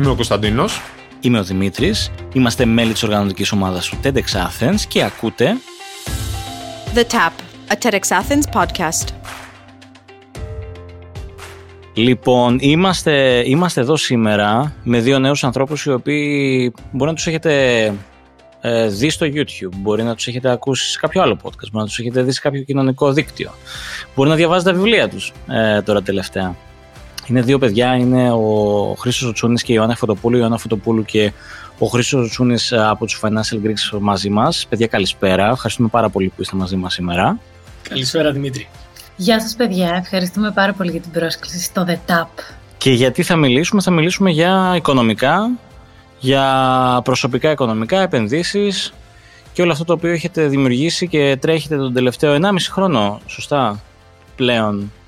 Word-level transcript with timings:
Είμαι 0.00 0.10
ο 0.10 0.14
Κωνσταντίνος. 0.14 0.80
Είμαι 1.20 1.38
ο 1.38 1.42
Δημήτρης. 1.42 2.10
Είμαστε 2.32 2.64
μέλη 2.64 2.92
της 2.92 3.02
οργανωτικής 3.02 3.52
ομάδας 3.52 3.88
του 3.88 3.98
TEDx 4.04 4.18
Athens 4.18 4.80
και 4.88 5.02
ακούτε. 5.02 5.56
The 6.94 6.98
Tap, 6.98 7.32
a 7.68 7.74
TEDx 7.82 8.00
Athens 8.00 8.60
podcast. 8.60 9.08
Λοιπόν, 11.94 12.58
είμαστε, 12.60 13.42
είμαστε 13.46 13.80
εδώ 13.80 13.96
σήμερα 13.96 14.74
με 14.82 15.00
δύο 15.00 15.18
νέους 15.18 15.44
ανθρώπους 15.44 15.84
οι 15.84 15.92
οποίοι 15.92 16.72
μπορεί 16.90 17.10
να 17.10 17.16
τους 17.16 17.26
έχετε 17.26 17.84
ε, 18.60 18.88
δει 18.88 19.10
στο 19.10 19.26
YouTube, 19.26 19.74
μπορεί 19.76 20.02
να 20.02 20.14
τους 20.14 20.26
έχετε 20.26 20.50
ακούσει 20.50 20.90
σε 20.90 20.98
κάποιο 20.98 21.22
άλλο 21.22 21.38
podcast, 21.42 21.68
μπορεί 21.72 21.84
να 21.84 21.86
τους 21.86 21.98
έχετε 21.98 22.22
δει 22.22 22.32
σε 22.32 22.40
κάποιο 22.40 22.62
κοινωνικό 22.62 23.12
δίκτυο, 23.12 23.50
μπορεί 24.14 24.28
να 24.28 24.34
διαβάζετε 24.34 24.70
τα 24.70 24.76
βιβλία 24.76 25.08
τους 25.08 25.32
ε, 25.48 25.82
τώρα 25.82 26.02
τελευταία. 26.02 26.56
Είναι 27.30 27.40
δύο 27.40 27.58
παιδιά, 27.58 27.94
είναι 27.94 28.30
ο 28.32 28.94
Χρήστος 28.98 29.32
Τσούνης 29.32 29.62
και 29.62 29.72
η 29.72 29.74
Ιωάννα 29.78 29.96
Φωτοπούλου, 29.96 30.36
η 30.36 30.38
Ιωάννα 30.40 30.58
Φωτοπούλου 30.58 31.04
και 31.04 31.32
ο 31.78 31.86
Χρήστος 31.86 32.30
Τσούνης 32.30 32.72
ε, 32.72 32.86
από 32.88 33.06
τους 33.06 33.20
Financial 33.22 33.66
Greeks 33.66 33.98
μαζί 34.00 34.30
μας. 34.30 34.66
Παιδιά 34.68 34.86
καλησπέρα, 34.86 35.48
ευχαριστούμε 35.50 35.88
πάρα 35.88 36.08
πολύ 36.08 36.32
που 36.36 36.42
είστε 36.42 36.56
μαζί 36.56 36.76
μας 36.76 36.92
σήμερα. 36.92 37.38
Καλησπέρα 37.88 38.32
Δημήτρη. 38.32 38.68
Γεια 39.16 39.40
σας 39.40 39.54
παιδιά, 39.54 39.94
ευχαριστούμε 40.02 40.50
πάρα 40.50 40.72
πολύ 40.72 40.90
για 40.90 41.00
την 41.00 41.10
πρόσκληση 41.10 41.60
στο 41.60 41.86
The 41.88 42.12
Tap. 42.12 42.26
Και 42.78 42.90
γιατί 42.90 43.22
θα 43.22 43.36
μιλήσουμε, 43.36 43.82
θα 43.82 43.90
μιλήσουμε 43.90 44.30
για 44.30 44.72
οικονομικά, 44.76 45.50
για 46.18 47.00
προσωπικά 47.04 47.50
οικονομικά, 47.50 48.00
επενδύσεις 48.00 48.92
και 49.52 49.62
όλο 49.62 49.72
αυτό 49.72 49.84
το 49.84 49.92
οποίο 49.92 50.10
έχετε 50.10 50.46
δημιουργήσει 50.46 51.08
και 51.08 51.36
τρέχετε 51.40 51.76
τον 51.76 51.92
τελευταίο 51.92 52.38
1,5 52.42 52.54
χρόνο, 52.70 53.20
σωστά, 53.26 53.80
πλέον, 54.36 54.80
ε, 54.80 54.99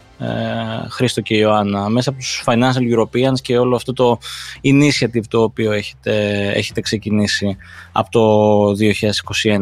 Χρήστο 0.88 1.20
και 1.20 1.36
Ιωάννα, 1.36 1.88
μέσα 1.88 2.10
από 2.10 2.18
τους 2.18 2.44
Financial 2.46 2.96
Europeans 2.96 3.40
και 3.42 3.58
όλο 3.58 3.76
αυτό 3.76 3.92
το 3.92 4.18
initiative 4.64 5.24
το 5.28 5.42
οποίο 5.42 5.72
έχετε, 5.72 6.46
έχετε 6.54 6.80
ξεκινήσει 6.80 7.56
από 7.92 8.10
το 8.10 8.66
2021. 8.68 9.58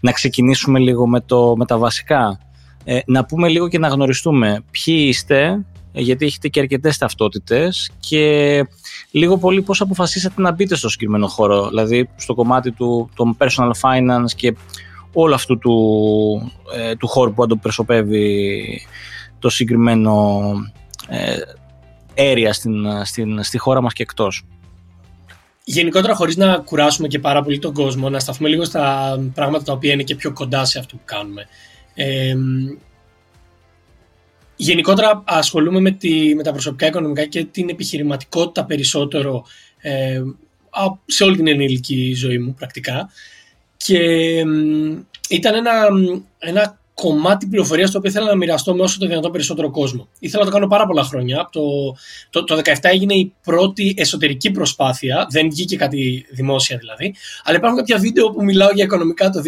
Να 0.00 0.12
ξεκινήσουμε 0.12 0.78
λίγο 0.78 1.06
με, 1.06 1.20
το, 1.20 1.56
με 1.56 1.64
τα 1.66 1.78
βασικά. 1.78 2.40
Ε, 2.84 2.98
να 3.06 3.24
πούμε 3.24 3.48
λίγο 3.48 3.68
και 3.68 3.78
να 3.78 3.88
γνωριστούμε 3.88 4.64
ποιοι 4.70 5.04
είστε, 5.08 5.64
γιατί 5.92 6.26
έχετε 6.26 6.48
και 6.48 6.60
αρκετές 6.60 6.98
ταυτότητες 6.98 7.90
και 8.00 8.64
λίγο 9.10 9.38
πολύ 9.38 9.62
πώς 9.62 9.80
αποφασίσατε 9.80 10.42
να 10.42 10.52
μπείτε 10.52 10.74
στο 10.74 10.88
συγκεκριμένο 10.88 11.26
χώρο, 11.26 11.68
δηλαδή 11.68 12.08
στο 12.16 12.34
κομμάτι 12.34 12.72
του 12.72 13.10
το 13.14 13.36
personal 13.38 13.70
finance 13.80 14.32
και 14.36 14.56
όλο 15.12 15.34
αυτού 15.34 15.58
του, 15.58 15.72
ε, 16.76 16.94
του 16.94 17.06
χώρου 17.08 17.34
που 17.34 17.42
αντιπροσωπεύει 17.42 18.80
το 19.40 19.48
συγκεκριμένο 19.48 20.52
ε, 21.08 21.36
area 22.14 22.48
στην, 22.52 23.04
στην, 23.04 23.42
στη 23.42 23.58
χώρα 23.58 23.80
μας 23.80 23.92
και 23.92 24.02
εκτός. 24.02 24.44
Γενικότερα, 25.64 26.14
χωρίς 26.14 26.36
να 26.36 26.58
κουράσουμε 26.58 27.08
και 27.08 27.18
πάρα 27.18 27.42
πολύ 27.42 27.58
τον 27.58 27.72
κόσμο, 27.72 28.10
να 28.10 28.18
σταθούμε 28.18 28.48
λίγο 28.48 28.64
στα 28.64 29.16
πράγματα 29.34 29.64
τα 29.64 29.72
οποία 29.72 29.92
είναι 29.92 30.02
και 30.02 30.14
πιο 30.14 30.32
κοντά 30.32 30.64
σε 30.64 30.78
αυτό 30.78 30.96
που 30.96 31.02
κάνουμε. 31.04 31.46
Ε, 31.94 32.34
γενικότερα 34.56 35.22
ασχολούμαι 35.26 35.80
με, 35.80 35.90
τη, 35.90 36.34
με 36.34 36.42
τα 36.42 36.52
προσωπικά 36.52 36.86
οικονομικά 36.86 37.26
και 37.26 37.44
την 37.44 37.68
επιχειρηματικότητα 37.68 38.64
περισσότερο 38.64 39.44
ε, 39.80 40.22
σε 41.06 41.24
όλη 41.24 41.36
την 41.36 41.46
ενήλικη 41.46 42.14
ζωή 42.14 42.38
μου 42.38 42.54
πρακτικά 42.54 43.10
και 43.76 43.98
ήταν 45.28 45.54
ένα, 45.54 45.72
ένα 46.38 46.79
κομμάτι 47.00 47.46
πληροφορίας 47.46 47.90
το 47.90 47.98
οποίο 47.98 48.10
ήθελα 48.10 48.26
να 48.26 48.36
μοιραστώ 48.36 48.74
με 48.74 48.82
όσο 48.82 48.98
το 48.98 49.06
δυνατόν 49.06 49.32
περισσότερο 49.32 49.70
κόσμο. 49.70 50.08
Ήθελα 50.18 50.44
να 50.44 50.50
το 50.50 50.54
κάνω 50.54 50.66
πάρα 50.66 50.86
πολλά 50.86 51.02
χρόνια. 51.02 51.48
Το, 51.52 51.62
το, 52.30 52.44
το 52.44 52.56
2017 52.56 52.62
έγινε 52.80 53.14
η 53.14 53.34
πρώτη 53.42 53.94
εσωτερική 53.96 54.50
προσπάθεια, 54.50 55.26
δεν 55.30 55.50
βγήκε 55.50 55.76
κάτι 55.76 56.26
δημόσια 56.30 56.76
δηλαδή, 56.76 57.14
αλλά 57.44 57.56
υπάρχουν 57.56 57.78
κάποια 57.78 57.98
βίντεο 57.98 58.30
που 58.30 58.44
μιλάω 58.44 58.70
για 58.70 58.84
οικονομικά 58.84 59.30
το 59.30 59.40
2017. 59.40 59.44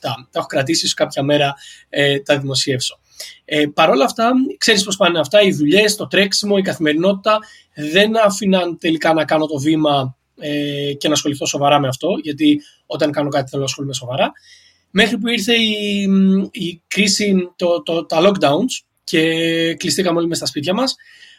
Τα 0.00 0.14
έχω 0.32 0.46
κρατήσει, 0.46 0.84
ίσως 0.84 0.94
κάποια 0.94 1.22
μέρα 1.22 1.54
ε, 1.88 2.18
τα 2.18 2.38
δημοσιεύσω. 2.38 2.98
Ε, 3.44 3.66
Παρ' 3.74 3.90
όλα 3.90 4.04
αυτά, 4.04 4.30
ξέρεις 4.58 4.84
πώς 4.84 4.96
πάνε 4.96 5.18
αυτά, 5.18 5.40
οι 5.40 5.52
δουλειές, 5.52 5.96
το 5.96 6.06
τρέξιμο, 6.06 6.54
η 6.58 6.62
καθημερινότητα 6.62 7.38
δεν 7.74 8.24
άφηναν 8.24 8.78
τελικά 8.78 9.12
να 9.12 9.24
κάνω 9.24 9.46
το 9.46 9.58
βήμα 9.58 10.16
ε, 10.38 10.92
και 10.92 11.08
να 11.08 11.14
ασχοληθώ 11.14 11.46
σοβαρά 11.46 11.80
με 11.80 11.88
αυτό, 11.88 12.08
γιατί 12.22 12.60
όταν 12.86 13.10
κάνω 13.10 13.28
κάτι 13.28 13.48
θέλω 13.48 13.62
να 13.62 13.68
ασχολούμαι 13.68 13.94
σοβαρά. 13.94 14.32
Μέχρι 14.90 15.18
που 15.18 15.28
ήρθε 15.28 15.54
η, 15.54 16.08
η 16.50 16.82
κρίση, 16.86 17.52
το, 17.56 17.82
το, 17.82 18.06
τα 18.06 18.18
lockdowns 18.20 18.84
και 19.04 19.22
κλειστήκαμε 19.74 20.18
όλοι 20.18 20.26
μέσα 20.26 20.40
στα 20.40 20.50
σπίτια 20.50 20.74
μας. 20.74 20.96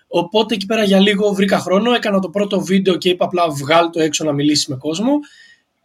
Οπότε 0.08 0.54
εκεί 0.54 0.66
πέρα 0.66 0.84
για 0.84 1.00
λίγο 1.00 1.34
βρήκα 1.34 1.60
χρόνο, 1.60 1.94
έκανα 1.94 2.20
το 2.20 2.30
πρώτο 2.30 2.62
βίντεο 2.62 2.98
και 2.98 3.10
είπα 3.10 3.26
απλά 3.26 3.50
βγάλω 3.50 3.90
το 3.90 4.02
έξω 4.02 4.24
να 4.24 4.32
μιλήσει 4.32 4.72
με 4.72 4.78
κόσμο 4.78 5.20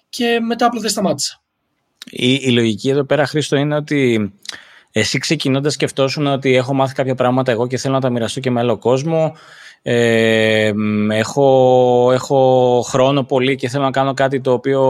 και 0.09 0.41
μετά 0.41 0.67
απλά 0.67 0.81
δεν 0.81 0.91
σταμάτησα. 0.91 1.43
Η, 2.11 2.35
η 2.35 2.51
λογική 2.51 2.89
εδώ 2.89 3.05
πέρα, 3.05 3.27
Χρήστο, 3.27 3.57
είναι 3.57 3.77
ότι 3.77 4.33
εσύ 4.93 5.19
ξεκινώντας 5.19 5.73
σκεφτόσουν 5.73 6.27
ότι 6.27 6.55
έχω 6.55 6.75
μάθει 6.75 6.95
κάποια 6.95 7.15
πράγματα 7.15 7.53
εγώ 7.53 7.67
και 7.67 7.77
θέλω 7.77 7.95
να 7.95 8.01
τα 8.01 8.11
μοιραστώ 8.11 8.41
και 8.41 8.51
με 8.51 8.61
άλλο 8.61 8.79
κόσμο. 8.79 9.37
Ε, 9.89 10.73
έχω, 11.11 12.11
έχω 12.13 12.81
χρόνο 12.89 13.25
πολύ 13.25 13.57
και 13.57 13.69
θέλω 13.69 13.85
να 13.85 13.91
κάνω 13.91 14.15
κάτι 14.15 14.41
το 14.41 14.53
οποίο 14.53 14.83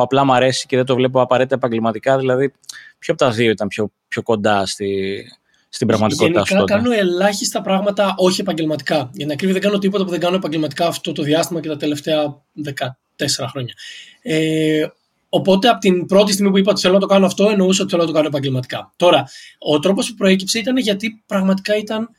απλά 0.00 0.24
μου 0.24 0.32
αρέσει 0.32 0.66
και 0.66 0.76
δεν 0.76 0.84
το 0.84 0.94
βλέπω 0.94 1.20
απαραίτητα 1.20 1.54
επαγγελματικά. 1.54 2.18
Δηλαδή, 2.18 2.52
ποιο 2.98 3.14
από 3.14 3.24
τα 3.24 3.30
δύο 3.30 3.50
ήταν 3.50 3.68
πιο, 3.68 3.90
πιο 4.08 4.22
κοντά 4.22 4.66
στη, 4.66 5.22
στην 5.68 5.86
πραγματικότητα 5.86 6.44
σου. 6.44 6.54
Γενικά 6.54 6.74
κάνω 6.74 6.92
ελάχιστα 6.92 7.60
πράγματα 7.60 8.14
όχι 8.16 8.40
επαγγελματικά. 8.40 9.10
Για 9.12 9.26
να 9.26 9.32
ακρίβει, 9.32 9.52
δεν 9.52 9.62
κάνω 9.62 9.78
τίποτα 9.78 10.04
που 10.04 10.10
δεν 10.10 10.20
κάνω 10.20 10.36
επαγγελματικά 10.36 10.86
αυτό 10.86 11.12
το 11.12 11.22
διάστημα 11.22 11.60
και 11.60 11.68
τα 11.68 11.76
τελευταία 11.76 12.42
14 12.64 13.26
χρόνια. 13.50 13.74
Ε, 14.22 14.86
Οπότε 15.28 15.68
από 15.68 15.78
την 15.78 16.06
πρώτη 16.06 16.32
στιγμή 16.32 16.50
που 16.50 16.58
είπα 16.58 16.70
ότι 16.70 16.80
θέλω 16.80 16.94
να 16.94 17.00
το 17.00 17.06
κάνω 17.06 17.26
αυτό, 17.26 17.48
εννοούσα 17.48 17.82
ότι 17.82 17.90
θέλω 17.90 18.02
να 18.02 18.08
το 18.08 18.14
κάνω 18.14 18.26
επαγγελματικά. 18.26 18.92
Τώρα, 18.96 19.28
ο 19.58 19.78
τρόπος 19.78 20.08
που 20.08 20.14
προέκυψε 20.14 20.58
ήταν 20.58 20.76
γιατί 20.76 21.22
πραγματικά 21.26 21.76
ήταν 21.76 22.10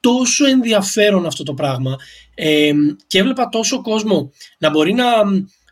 τόσο 0.00 0.46
ενδιαφέρον 0.46 1.26
αυτό 1.26 1.42
το 1.42 1.54
πράγμα 1.54 1.96
ε, 2.34 2.72
και 3.06 3.18
έβλεπα 3.18 3.48
τόσο 3.48 3.82
κόσμο 3.82 4.32
να 4.58 4.70
μπορεί 4.70 4.92
να 4.92 5.04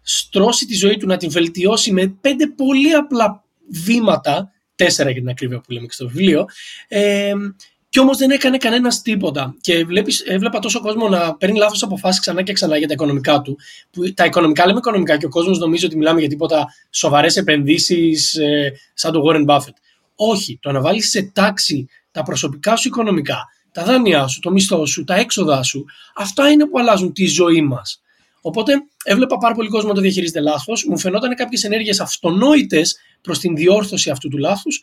στρώσει 0.03 0.67
τη 0.67 0.75
ζωή 0.75 0.97
του, 0.97 1.07
να 1.07 1.17
την 1.17 1.31
βελτιώσει 1.31 1.93
με 1.93 2.17
πέντε 2.21 2.47
πολύ 2.47 2.93
απλά 2.93 3.45
βήματα, 3.69 4.53
τέσσερα 4.77 5.11
για 5.11 5.21
την 5.21 5.31
ακρίβεια 5.31 5.61
που 5.61 5.73
λέμε 5.73 5.87
και 5.87 5.93
στο 5.93 6.09
βιβλίο, 6.09 6.47
ε, 6.89 7.33
και 7.89 8.03
όμως 8.03 8.17
δεν 8.17 8.31
έκανε 8.31 8.57
κανένας 8.57 9.03
τίποτα. 9.03 9.57
Και 9.61 9.85
βλέπεις, 9.85 10.21
έβλεπα 10.21 10.59
τόσο 10.59 10.81
κόσμο 10.81 11.09
να 11.09 11.37
παίρνει 11.37 11.59
λάθος 11.59 11.83
αποφάσεις 11.83 12.21
ξανά 12.21 12.43
και 12.43 12.53
ξανά 12.53 12.77
για 12.77 12.87
τα 12.87 12.93
οικονομικά 12.93 13.41
του. 13.41 13.59
Που 13.91 14.13
τα 14.15 14.25
οικονομικά 14.25 14.67
λέμε 14.67 14.79
οικονομικά 14.79 15.17
και 15.17 15.27
ο 15.27 15.29
κόσμος 15.29 15.59
νομίζει 15.59 15.87
ότι 15.87 15.97
μιλάμε 15.97 16.21
για 16.21 16.29
τίποτα 16.29 16.67
σοβαρές 16.91 17.37
επενδύσεις 17.37 18.35
ε, 18.35 18.73
σαν 18.95 19.13
το 19.13 19.23
Warren 19.27 19.45
Buffett. 19.47 19.77
Όχι. 20.15 20.59
Το 20.63 20.73
να 20.73 20.81
βάλεις 20.81 21.11
σε 21.11 21.31
τάξη 21.35 21.89
τα 22.11 22.23
προσωπικά 22.23 22.77
σου 22.77 22.89
οικονομικά, 22.89 23.49
τα 23.77 23.85
δάνειά 23.85 24.27
σου, 24.27 24.41
το 24.41 24.51
μισθό 24.51 24.87
σου, 24.87 25.05
τα 25.05 25.15
έξοδά 25.15 25.63
σου, 25.63 25.85
αυτά 26.15 26.49
είναι 26.51 26.67
που 26.67 26.79
αλλάζουν 26.79 27.13
τη 27.13 27.27
ζωή 27.27 27.63
μας. 27.63 28.01
Οπότε 28.41 28.73
έβλεπα 29.05 29.39
πάρα 29.39 29.55
πολύ 29.55 29.69
κόσμο 29.69 29.89
να 29.89 29.95
το 29.95 30.01
διαχειρίζεται 30.01 30.41
λάθος. 30.41 30.85
Μου 30.89 30.99
φαινόταν 30.99 31.35
κάποιες 31.35 31.65
ενέργειες 31.65 32.01
αυτονόητες 32.01 32.97
προς 33.21 33.39
την 33.39 33.57
διόρθωση 33.57 34.11
αυτού 34.11 34.29
του 34.29 34.39
λάθους. 34.39 34.81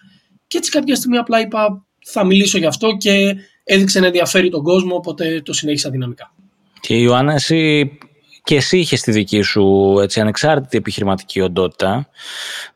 Και 0.48 0.58
έτσι 0.58 0.72
κάποια 0.72 0.96
στιγμή 0.96 1.18
απλά 1.18 1.40
είπα 1.40 1.86
θα 2.06 2.24
μιλήσω 2.24 2.58
γι' 2.58 2.66
αυτό 2.66 2.98
και 2.98 3.36
έδειξε 3.64 4.00
να 4.00 4.06
ενδιαφέρει 4.06 4.50
τον 4.50 4.64
κόσμο, 4.64 4.96
οπότε 4.96 5.42
το 5.42 5.54
συνέχισα 5.54 5.90
δυναμικά. 5.90 6.34
Και 6.80 6.96
Ιωάννα, 6.96 7.34
εσύ 7.34 7.92
και 8.44 8.56
εσύ 8.56 8.78
είχες 8.78 9.02
τη 9.02 9.12
δική 9.12 9.42
σου 9.42 9.96
έτσι, 10.02 10.20
ανεξάρτητη 10.20 10.78
επιχειρηματική 10.78 11.42
οντότητα. 11.42 12.08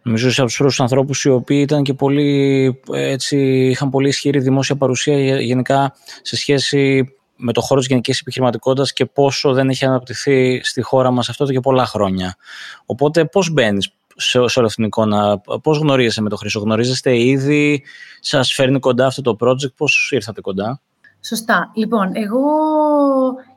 Νομίζω 0.02 0.28
είσαι 0.28 0.40
από 0.42 0.50
τους 0.50 0.58
πρώτους 0.58 0.80
ανθρώπους 0.80 1.24
οι 1.24 1.30
οποίοι 1.30 1.60
ήταν 1.62 1.84
και 1.84 1.94
πολύ, 1.94 2.82
έτσι, 2.92 3.38
είχαν 3.70 3.90
πολύ 3.90 4.08
ισχυρή 4.08 4.40
δημόσια 4.40 4.76
παρουσία 4.76 5.42
γενικά 5.42 5.94
σε 6.22 6.36
σχέση 6.36 7.12
με 7.36 7.54
το 7.54 7.62
χώρο 7.62 7.80
της 7.80 7.90
γενικής 7.90 8.20
επιχειρηματικότητας 8.20 8.94
και 8.94 9.06
πόσο 9.06 9.54
δεν 9.54 9.70
έχει 9.70 9.86
αναπτυχθεί 9.86 10.60
στη 10.64 10.82
χώρα 10.82 11.12
μας 11.12 11.30
αυτό 11.30 11.46
και 11.46 11.60
πολλά 11.60 11.86
χρόνια. 11.86 12.36
Οπότε, 12.86 13.26
πώς 13.26 13.52
μπαίνεις, 13.52 13.92
σε, 14.16 14.48
σε 14.48 14.60
όλη 14.60 14.68
αυτήν 14.68 14.74
την 14.74 14.84
εικόνα; 14.84 15.42
Πώς 15.62 15.78
γνωρίζεσαι 15.78 16.22
με 16.22 16.30
τον 16.30 16.38
Χρυσό, 16.38 16.60
γνωρίζεστε 16.60 17.20
ήδη, 17.20 17.84
σας 18.20 18.54
φέρνει 18.54 18.80
κοντά 18.80 19.06
αυτό 19.06 19.22
το 19.22 19.36
project, 19.40 19.74
πώς 19.76 20.10
ήρθατε 20.12 20.42
κοντά; 20.42 20.82
Σωστά. 21.22 21.72
Λοιπόν, 21.76 22.12
εγώ 22.14 22.40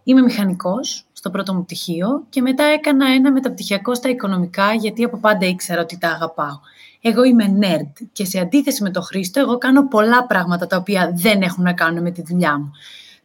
είμαι 0.02 0.22
μηχανικός 0.22 1.04
στο 1.12 1.30
πρώτο 1.30 1.54
μου 1.54 1.64
πτυχίο 1.64 2.24
και 2.28 2.40
μετά 2.40 2.64
έκανα 2.64 3.06
ένα 3.06 3.32
μεταπτυχιακό 3.32 3.94
στα 3.94 4.08
οικονομικά 4.08 4.74
γιατί 4.74 5.04
από 5.04 5.16
πάντα 5.16 5.46
ήξερα 5.46 5.80
ότι 5.80 5.98
τα 5.98 6.08
αγαπάω. 6.08 6.58
Εγώ 7.00 7.24
είμαι 7.24 7.58
nerd 7.60 8.06
και 8.12 8.24
σε 8.24 8.38
αντίθεση 8.38 8.82
με 8.82 8.90
τον 8.90 9.02
Χρήστο 9.02 9.40
εγώ 9.40 9.58
κάνω 9.58 9.88
πολλά 9.88 10.26
πράγματα 10.26 10.66
τα 10.66 10.76
οποία 10.76 11.12
δεν 11.14 11.42
έχουν 11.42 11.64
να 11.64 11.72
κάνουν 11.72 12.02
με 12.02 12.10
τη 12.10 12.22
δουλειά 12.22 12.58
μου 12.58 12.70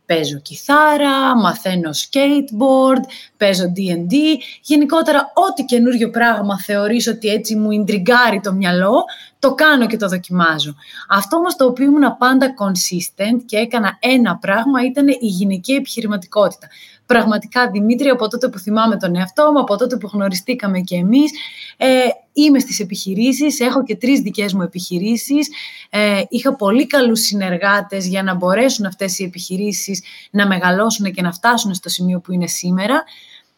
παίζω 0.05 0.39
κιθάρα, 0.39 1.35
μαθαίνω 1.35 1.89
skateboard, 1.89 3.03
παίζω 3.37 3.63
D&D. 3.75 4.13
Γενικότερα, 4.61 5.31
ό,τι 5.33 5.63
καινούριο 5.63 6.09
πράγμα 6.09 6.59
θεωρείς 6.59 7.07
ότι 7.07 7.27
έτσι 7.27 7.55
μου 7.55 7.71
ιντριγκάρει 7.71 8.39
το 8.39 8.53
μυαλό, 8.53 9.03
το 9.39 9.53
κάνω 9.53 9.87
και 9.87 9.97
το 9.97 10.07
δοκιμάζω. 10.07 10.75
Αυτό 11.09 11.37
όμως 11.37 11.55
το 11.55 11.65
οποίο 11.65 11.85
ήμουν 11.85 12.17
πάντα 12.17 12.53
consistent 12.59 13.41
και 13.45 13.57
έκανα 13.57 13.97
ένα 13.99 14.37
πράγμα 14.37 14.85
ήταν 14.85 15.07
η 15.07 15.17
γυναική 15.27 15.73
επιχειρηματικότητα. 15.73 16.67
Πραγματικά, 17.05 17.69
Δημήτρη, 17.69 18.09
από 18.09 18.27
τότε 18.27 18.47
που 18.47 18.59
θυμάμαι 18.59 18.97
τον 18.97 19.15
εαυτό 19.15 19.51
μου, 19.51 19.59
από 19.59 19.77
τότε 19.77 19.97
που 19.97 20.09
γνωριστήκαμε 20.13 20.79
και 20.79 20.95
εμείς, 20.95 21.31
ε, 21.77 21.87
είμαι 22.35 22.59
στις 22.59 22.79
επιχειρήσεις, 22.79 23.59
έχω 23.59 23.83
και 23.83 23.95
τρεις 23.95 24.19
δικές 24.19 24.53
μου 24.53 24.61
επιχειρήσεις, 24.61 25.49
ε, 25.89 26.21
είχα 26.29 26.55
πολύ 26.55 26.87
καλούς 26.87 27.19
συνεργάτες 27.19 28.07
για 28.07 28.23
να 28.23 28.33
μπορέσουν 28.35 28.85
αυτές 28.85 29.19
οι 29.19 29.23
επιχειρήσεις 29.23 30.03
να 30.31 30.47
μεγαλώσουν 30.47 31.11
και 31.11 31.21
να 31.21 31.31
φτάσουν 31.31 31.73
στο 31.73 31.89
σημείο 31.89 32.19
που 32.19 32.31
είναι 32.31 32.47
σήμερα, 32.47 33.03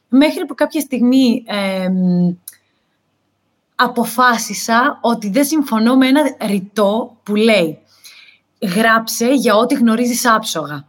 μέχρι 0.08 0.46
που 0.46 0.56
κάποια 0.56 0.82
στιγμή... 0.82 1.44
Ε, 1.48 1.88
αποφάσισα 3.80 5.00
ότι 5.02 5.30
δεν 5.30 5.46
συμφωνώ 5.46 5.96
με 5.96 6.08
ένα 6.08 6.22
ρητό 6.46 7.18
που 7.24 7.36
λέει 7.36 7.80
«Γράψε 8.76 9.34
για 9.34 9.56
ό,τι 9.56 9.76
γνωρίζεις 9.76 10.26
άψογα». 10.26 10.88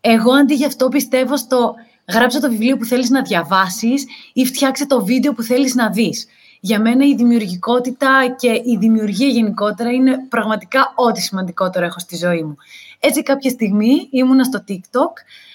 Εγώ 0.00 0.32
αντί 0.32 0.54
γι' 0.54 0.64
αυτό 0.64 0.88
πιστεύω 0.88 1.36
στο 1.36 1.74
«Γράψε 2.08 2.40
το 2.40 2.48
βιβλίο 2.48 2.76
που 2.76 2.84
θέλεις 2.84 3.10
να 3.10 3.22
διαβάσεις» 3.22 4.06
ή 4.32 4.46
«Φτιάξε 4.46 4.86
το 4.86 5.04
βίντεο 5.04 5.32
που 5.32 5.42
θέλεις 5.42 5.74
να 5.74 5.90
δεις». 5.90 6.26
Για 6.60 6.80
μένα 6.80 7.06
η 7.06 7.14
δημιουργικότητα 7.14 8.34
και 8.38 8.48
η 8.48 8.76
δημιουργία 8.80 9.28
γενικότερα 9.28 9.90
είναι 9.90 10.26
πραγματικά 10.28 10.92
ό,τι 10.94 11.20
σημαντικότερο 11.20 11.84
έχω 11.84 11.98
στη 11.98 12.16
ζωή 12.16 12.42
μου. 12.42 12.56
Έτσι 13.00 13.22
κάποια 13.22 13.50
στιγμή 13.50 14.08
ήμουνα 14.10 14.44
στο 14.44 14.64
TikTok, 14.68 15.12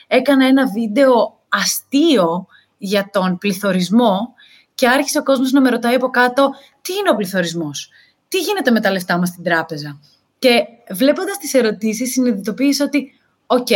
έκανα 0.07 0.45
ένα 0.45 0.67
βίντεο 0.67 1.39
αστείο 1.50 2.47
για 2.77 3.09
τον 3.11 3.38
πληθωρισμό 3.38 4.33
και 4.75 4.88
άρχισε 4.88 5.19
ο 5.19 5.23
κόσμος 5.23 5.51
να 5.51 5.61
με 5.61 5.69
ρωτάει 5.69 5.95
από 5.95 6.09
κάτω 6.09 6.50
τι 6.81 6.94
είναι 6.94 7.09
ο 7.09 7.15
πληθωρισμός, 7.15 7.89
τι 8.27 8.39
γίνεται 8.39 8.71
με 8.71 8.79
τα 8.79 8.91
λεφτά 8.91 9.17
μας 9.17 9.29
στην 9.29 9.44
τράπεζα; 9.44 9.99
Και 10.39 10.63
βλέποντας 10.91 11.38
τις 11.38 11.53
ερωτήσεις 11.53 12.11
συνειδητοποίησα 12.11 12.85
ότι 12.85 13.19
οκ, 13.47 13.67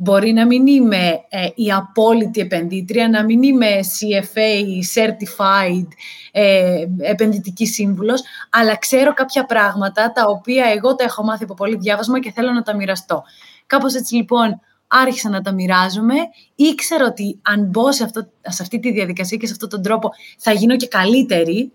μπορεί 0.00 0.32
να 0.32 0.46
μην 0.46 0.66
είμαι 0.66 1.24
ε, 1.28 1.48
η 1.54 1.72
απόλυτη 1.72 2.40
επενδύτρια, 2.40 3.08
να 3.08 3.24
μην 3.24 3.42
είμαι 3.42 3.66
CFA, 3.66 4.62
Certified 4.94 5.86
ε, 6.32 6.84
επενδυτική 6.98 7.66
σύμβουλος, 7.66 8.22
αλλά 8.50 8.76
ξέρω 8.76 9.14
κάποια 9.14 9.44
πράγματα 9.44 10.12
τα 10.12 10.24
οποία 10.26 10.64
εγώ 10.76 10.94
τα 10.94 11.04
έχω 11.04 11.22
μάθει 11.22 11.44
από 11.44 11.54
πολύ 11.54 11.76
διάβασμα 11.76 12.20
και 12.20 12.32
θέλω 12.32 12.52
να 12.52 12.62
τα 12.62 12.76
μοιραστώ. 12.76 13.22
Κάπως 13.66 13.94
έτσι 13.94 14.14
λοιπόν 14.14 14.60
άρχισα 14.86 15.28
να 15.28 15.40
τα 15.40 15.52
μοιράζομαι. 15.52 16.14
Ήξερα 16.54 17.06
ότι 17.06 17.38
αν 17.42 17.64
μπω 17.64 17.92
σε, 17.92 18.04
αυτό, 18.04 18.28
σε 18.42 18.62
αυτή 18.62 18.78
τη 18.80 18.92
διαδικασία 18.92 19.36
και 19.36 19.46
σε 19.46 19.52
αυτόν 19.52 19.68
τον 19.68 19.82
τρόπο 19.82 20.10
θα 20.38 20.52
γίνω 20.52 20.76
και 20.76 20.86
καλύτερη, 20.86 21.72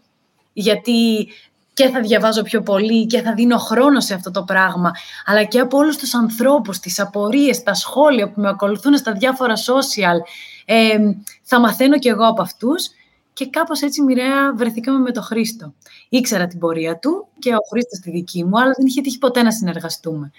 γιατί 0.54 1.28
και 1.74 1.90
θα 1.90 2.02
διαβάζω 2.02 2.42
πιο 2.42 2.62
πολύ 2.62 3.06
και 3.06 3.22
θα 3.22 3.34
δίνω 3.34 3.58
χρόνο 3.58 4.00
σε 4.00 4.14
αυτό 4.14 4.31
το 4.31 4.44
πράγμα, 4.44 4.92
αλλά 5.25 5.44
και 5.44 5.60
από 5.60 5.78
όλους 5.78 5.98
τους 5.98 6.14
ανθρώπους, 6.14 6.80
τις 6.80 7.00
απορίες, 7.00 7.64
τα 7.64 7.74
σχόλια 7.74 8.31
που 8.31 8.42
με 8.42 8.50
ακολουθούν 8.50 8.98
στα 8.98 9.12
διάφορα 9.12 9.54
social, 9.56 10.18
ε, 10.66 10.98
θα 11.44 11.60
μαθαίνω 11.60 12.00
κι 12.00 12.08
εγώ 12.08 12.28
από 12.28 12.42
αυτούς 12.42 12.90
και 13.34 13.50
κάπως 13.50 13.81
έτσι 13.81 14.02
μοιραία 14.02 14.54
βρεθήκαμε 14.56 15.00
με 15.00 15.12
τον 15.12 15.24
Χρήστο. 15.24 15.74
Ήξερα 16.10 16.48
την 16.48 16.60
πορεία 16.60 16.98
του 16.98 17.28
και 17.40 17.54
ο 17.54 17.60
Χρήστος 17.72 18.00
τη 18.00 18.12
δική 18.12 18.44
μου, 18.44 18.60
αλλά 18.60 18.72
δεν 18.78 18.86
είχε 18.86 19.02
τύχει 19.02 19.18
ποτέ 19.18 19.44
να 19.44 19.52
συνεργαστούμε. 19.52 20.31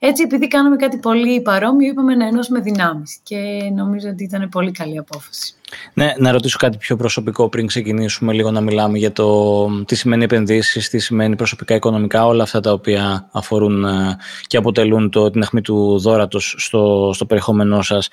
Έτσι, 0.00 0.22
επειδή 0.22 0.48
κάναμε 0.48 0.76
κάτι 0.76 0.96
πολύ 0.98 1.40
παρόμοιο, 1.42 1.90
είπαμε 1.90 2.14
να 2.14 2.26
ενώσουμε 2.26 2.60
δυνάμεις 2.60 3.18
και 3.22 3.36
νομίζω 3.74 4.08
ότι 4.08 4.24
ήταν 4.24 4.48
πολύ 4.48 4.70
καλή 4.70 4.98
απόφαση. 4.98 5.54
Ναι, 5.94 6.12
να 6.18 6.32
ρωτήσω 6.32 6.58
κάτι 6.58 6.76
πιο 6.76 6.96
προσωπικό 6.96 7.48
πριν 7.48 7.66
ξεκινήσουμε 7.66 8.32
λίγο 8.32 8.50
να 8.50 8.60
μιλάμε 8.60 8.98
για 8.98 9.12
το 9.12 9.66
τι 9.84 9.94
σημαίνει 9.94 10.24
επενδύσεις, 10.24 10.88
τι 10.88 10.98
σημαίνει 10.98 11.36
προσωπικά 11.36 11.74
οικονομικά, 11.74 12.26
όλα 12.26 12.42
αυτά 12.42 12.60
τα 12.60 12.72
οποία 12.72 13.28
αφορούν 13.32 13.84
ε, 13.84 14.16
και 14.46 14.56
αποτελούν 14.56 15.10
το, 15.10 15.30
την 15.30 15.42
αιχμή 15.42 15.60
του 15.60 15.98
δόρατος 15.98 16.54
στο, 16.58 17.10
στο 17.14 17.26
περιεχόμενό 17.26 17.82
σας. 17.82 18.08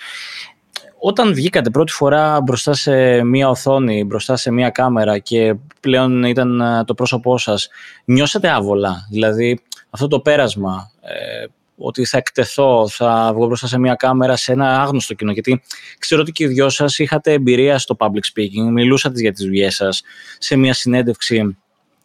Όταν 1.00 1.34
βγήκατε 1.34 1.70
πρώτη 1.70 1.92
φορά 1.92 2.42
μπροστά 2.42 2.74
σε 2.74 3.24
μία 3.24 3.50
οθόνη, 3.50 4.04
μπροστά 4.04 4.36
σε 4.36 4.52
μία 4.52 4.70
κάμερα 4.70 5.18
και 5.18 5.56
πλέον 5.80 6.24
ήταν 6.24 6.62
ε, 6.62 6.84
το 6.84 6.94
πρόσωπό 6.94 7.38
σας, 7.38 7.70
νιώσατε 8.06 8.50
άβολα, 8.50 9.08
δηλαδή 9.10 9.60
αυτό 9.90 10.08
το 10.08 10.20
πέρασμα, 10.20 10.92
ε, 11.02 11.46
ότι 11.78 12.06
θα 12.06 12.18
εκτεθώ, 12.18 12.88
θα 12.88 13.32
βγω 13.34 13.46
μπροστά 13.46 13.68
σε 13.68 13.80
μια 13.80 13.96
κάμερα 13.96 14.36
σε 14.36 14.52
ένα 14.52 14.82
άγνωστο 14.82 15.14
κοινό. 15.14 15.32
Γιατί 15.32 15.62
ξέρω 16.00 16.22
ότι 16.22 16.32
και 16.32 16.44
οι 16.44 16.48
δυο 16.48 16.70
σας 16.70 17.00
είχατε 17.00 17.32
εμπειρία 17.32 17.80
στο 17.80 17.96
public 18.00 18.40
speaking, 18.40 18.72
μιλούσατε 18.72 19.20
για 19.20 19.32
τις 19.32 19.44
δουλειές 19.46 19.76
σας 19.76 20.04
σε 20.38 20.56
μια 20.56 20.74
συνέντευξη 20.74 21.58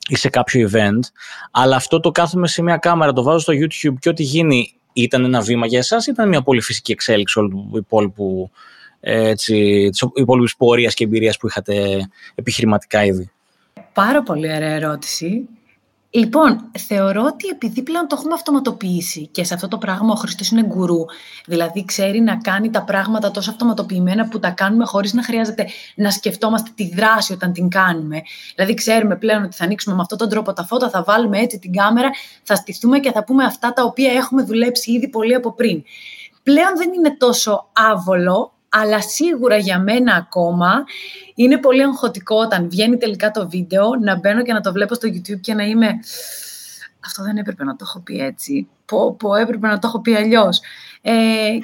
ή 0.09 0.17
σε 0.17 0.29
κάποιο 0.29 0.71
event. 0.73 1.01
Αλλά 1.51 1.77
αυτό 1.77 2.01
το 2.01 2.11
κάθομαι 2.11 2.49
σε 2.49 2.63
μια 2.63 2.77
κάμερα, 2.77 3.13
το 3.13 3.23
βάζω 3.23 3.39
στο 3.39 3.53
YouTube 3.53 3.99
και 3.99 4.09
ό,τι 4.09 4.23
γίνει 4.23 4.75
ήταν 4.93 5.25
ένα 5.25 5.41
βήμα 5.41 5.67
για 5.67 5.79
εσάς, 5.79 6.07
ήταν 6.07 6.29
μια 6.29 6.43
πολύ 6.43 6.61
φυσική 6.61 6.93
εξέλιξη 6.93 7.39
όλου 7.39 7.49
του 7.49 7.77
υπόλοιπου 7.77 8.51
έτσι, 9.01 9.89
της 9.91 10.05
υπόλοιπης 10.15 10.57
πορείας 10.57 10.95
και 10.95 11.05
εμπειρίας 11.05 11.37
που 11.37 11.47
είχατε 11.47 12.07
επιχειρηματικά 12.35 13.05
ήδη; 13.05 13.31
Πάρα 13.93 14.23
πολύ 14.23 14.53
ωραία 14.55 14.75
ερώτηση. 14.75 15.49
Λοιπόν, 16.13 16.71
θεωρώ 16.79 17.23
ότι 17.25 17.49
επειδή 17.49 17.83
πλέον 17.83 18.07
το 18.09 18.17
έχουμε 18.19 18.35
αυτοματοποιήσει 18.35 19.27
και 19.27 19.45
σε 19.45 19.55
αυτό 19.55 19.69
το 19.69 19.79
πράγμα 19.79 20.13
ο 20.13 20.15
Χριστός 20.15 20.51
είναι 20.51 20.63
γκουρού, 20.63 21.05
δηλαδή 21.47 21.85
ξέρει 21.85 22.21
να 22.21 22.37
κάνει 22.37 22.71
τα 22.71 22.83
πράγματα 22.83 23.31
τόσο 23.31 23.51
αυτοματοποιημένα 23.51 24.29
που 24.29 24.39
τα 24.39 24.51
κάνουμε 24.51 24.85
χωρίς 24.85 25.13
να 25.13 25.23
χρειάζεται 25.23 25.67
να 25.95 26.11
σκεφτόμαστε 26.11 26.71
τη 26.75 26.95
δράση 26.95 27.33
όταν 27.33 27.53
την 27.53 27.69
κάνουμε. 27.69 28.23
Δηλαδή 28.55 28.75
ξέρουμε 28.75 29.17
πλέον 29.17 29.43
ότι 29.43 29.57
θα 29.57 29.65
ανοίξουμε 29.65 29.95
με 29.95 30.01
αυτόν 30.01 30.19
τον 30.19 30.29
τρόπο 30.29 30.53
τα 30.53 30.65
φώτα, 30.65 30.91
θα 30.91 31.03
βάλουμε 31.03 31.39
έτσι 31.39 31.59
την 31.59 31.73
κάμερα, 31.73 32.11
θα 32.43 32.55
στηθούμε 32.55 32.99
και 32.99 33.13
θα 33.13 33.25
πούμε 33.25 33.45
αυτά 33.45 33.73
τα 33.73 33.85
οποία 33.85 34.13
έχουμε 34.13 34.43
δουλέψει 34.43 34.93
ήδη 34.93 35.09
πολύ 35.09 35.35
από 35.35 35.53
πριν. 35.53 35.83
Πλέον 36.43 36.77
δεν 36.77 36.93
είναι 36.93 37.17
τόσο 37.17 37.69
άβολο 37.73 38.53
αλλά 38.71 39.01
σίγουρα 39.01 39.57
για 39.57 39.79
μένα 39.79 40.15
ακόμα 40.15 40.85
είναι 41.35 41.59
πολύ 41.59 41.83
αγχωτικό 41.83 42.37
όταν 42.37 42.69
βγαίνει 42.69 42.97
τελικά 42.97 43.31
το 43.31 43.49
βίντεο 43.49 43.89
να 44.03 44.17
μπαίνω 44.17 44.43
και 44.43 44.53
να 44.53 44.61
το 44.61 44.73
βλέπω 44.73 44.95
στο 44.95 45.09
YouTube 45.09 45.41
και 45.41 45.55
να 45.55 45.63
είμαι 45.63 45.89
αυτό 47.05 47.23
δεν 47.23 47.37
έπρεπε 47.37 47.65
να 47.65 47.77
το 47.77 47.85
έχω 47.89 48.01
πει 48.01 48.19
έτσι, 48.19 48.69
πω, 48.85 49.15
πω 49.15 49.35
έπρεπε 49.35 49.67
να 49.67 49.79
το 49.79 49.87
έχω 49.89 50.01
πει 50.01 50.15
αλλιώς. 50.15 50.61
Ε, 51.03 51.13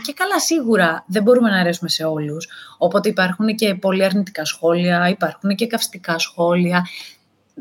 και 0.05 0.13
καλά 0.13 0.41
σίγουρα 0.41 1.05
δεν 1.07 1.23
μπορούμε 1.23 1.51
να 1.51 1.59
αρέσουμε 1.59 1.89
σε 1.89 2.05
όλους, 2.05 2.49
οπότε 2.79 3.09
υπάρχουν 3.09 3.55
και 3.55 3.75
πολύ 3.75 4.05
αρνητικά 4.05 4.45
σχόλια, 4.45 5.09
υπάρχουν 5.09 5.55
και 5.55 5.67
καυστικά 5.67 6.19
σχόλια. 6.19 6.87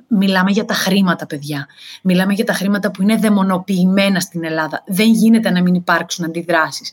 Μιλάμε 0.07 0.51
για 0.51 0.65
τα 0.65 0.73
χρήματα, 0.73 1.25
παιδιά. 1.25 1.67
Μιλάμε 2.01 2.33
για 2.33 2.45
τα 2.45 2.53
χρήματα 2.53 2.91
που 2.91 3.01
είναι 3.01 3.15
δαιμονοποιημένα 3.15 4.19
στην 4.19 4.43
Ελλάδα. 4.43 4.83
Δεν 4.87 5.07
γίνεται 5.07 5.49
να 5.49 5.61
μην 5.61 5.73
υπάρξουν 5.73 6.25
αντιδράσεις. 6.25 6.91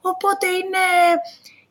Οπότε 0.00 0.46
είναι, 0.46 0.84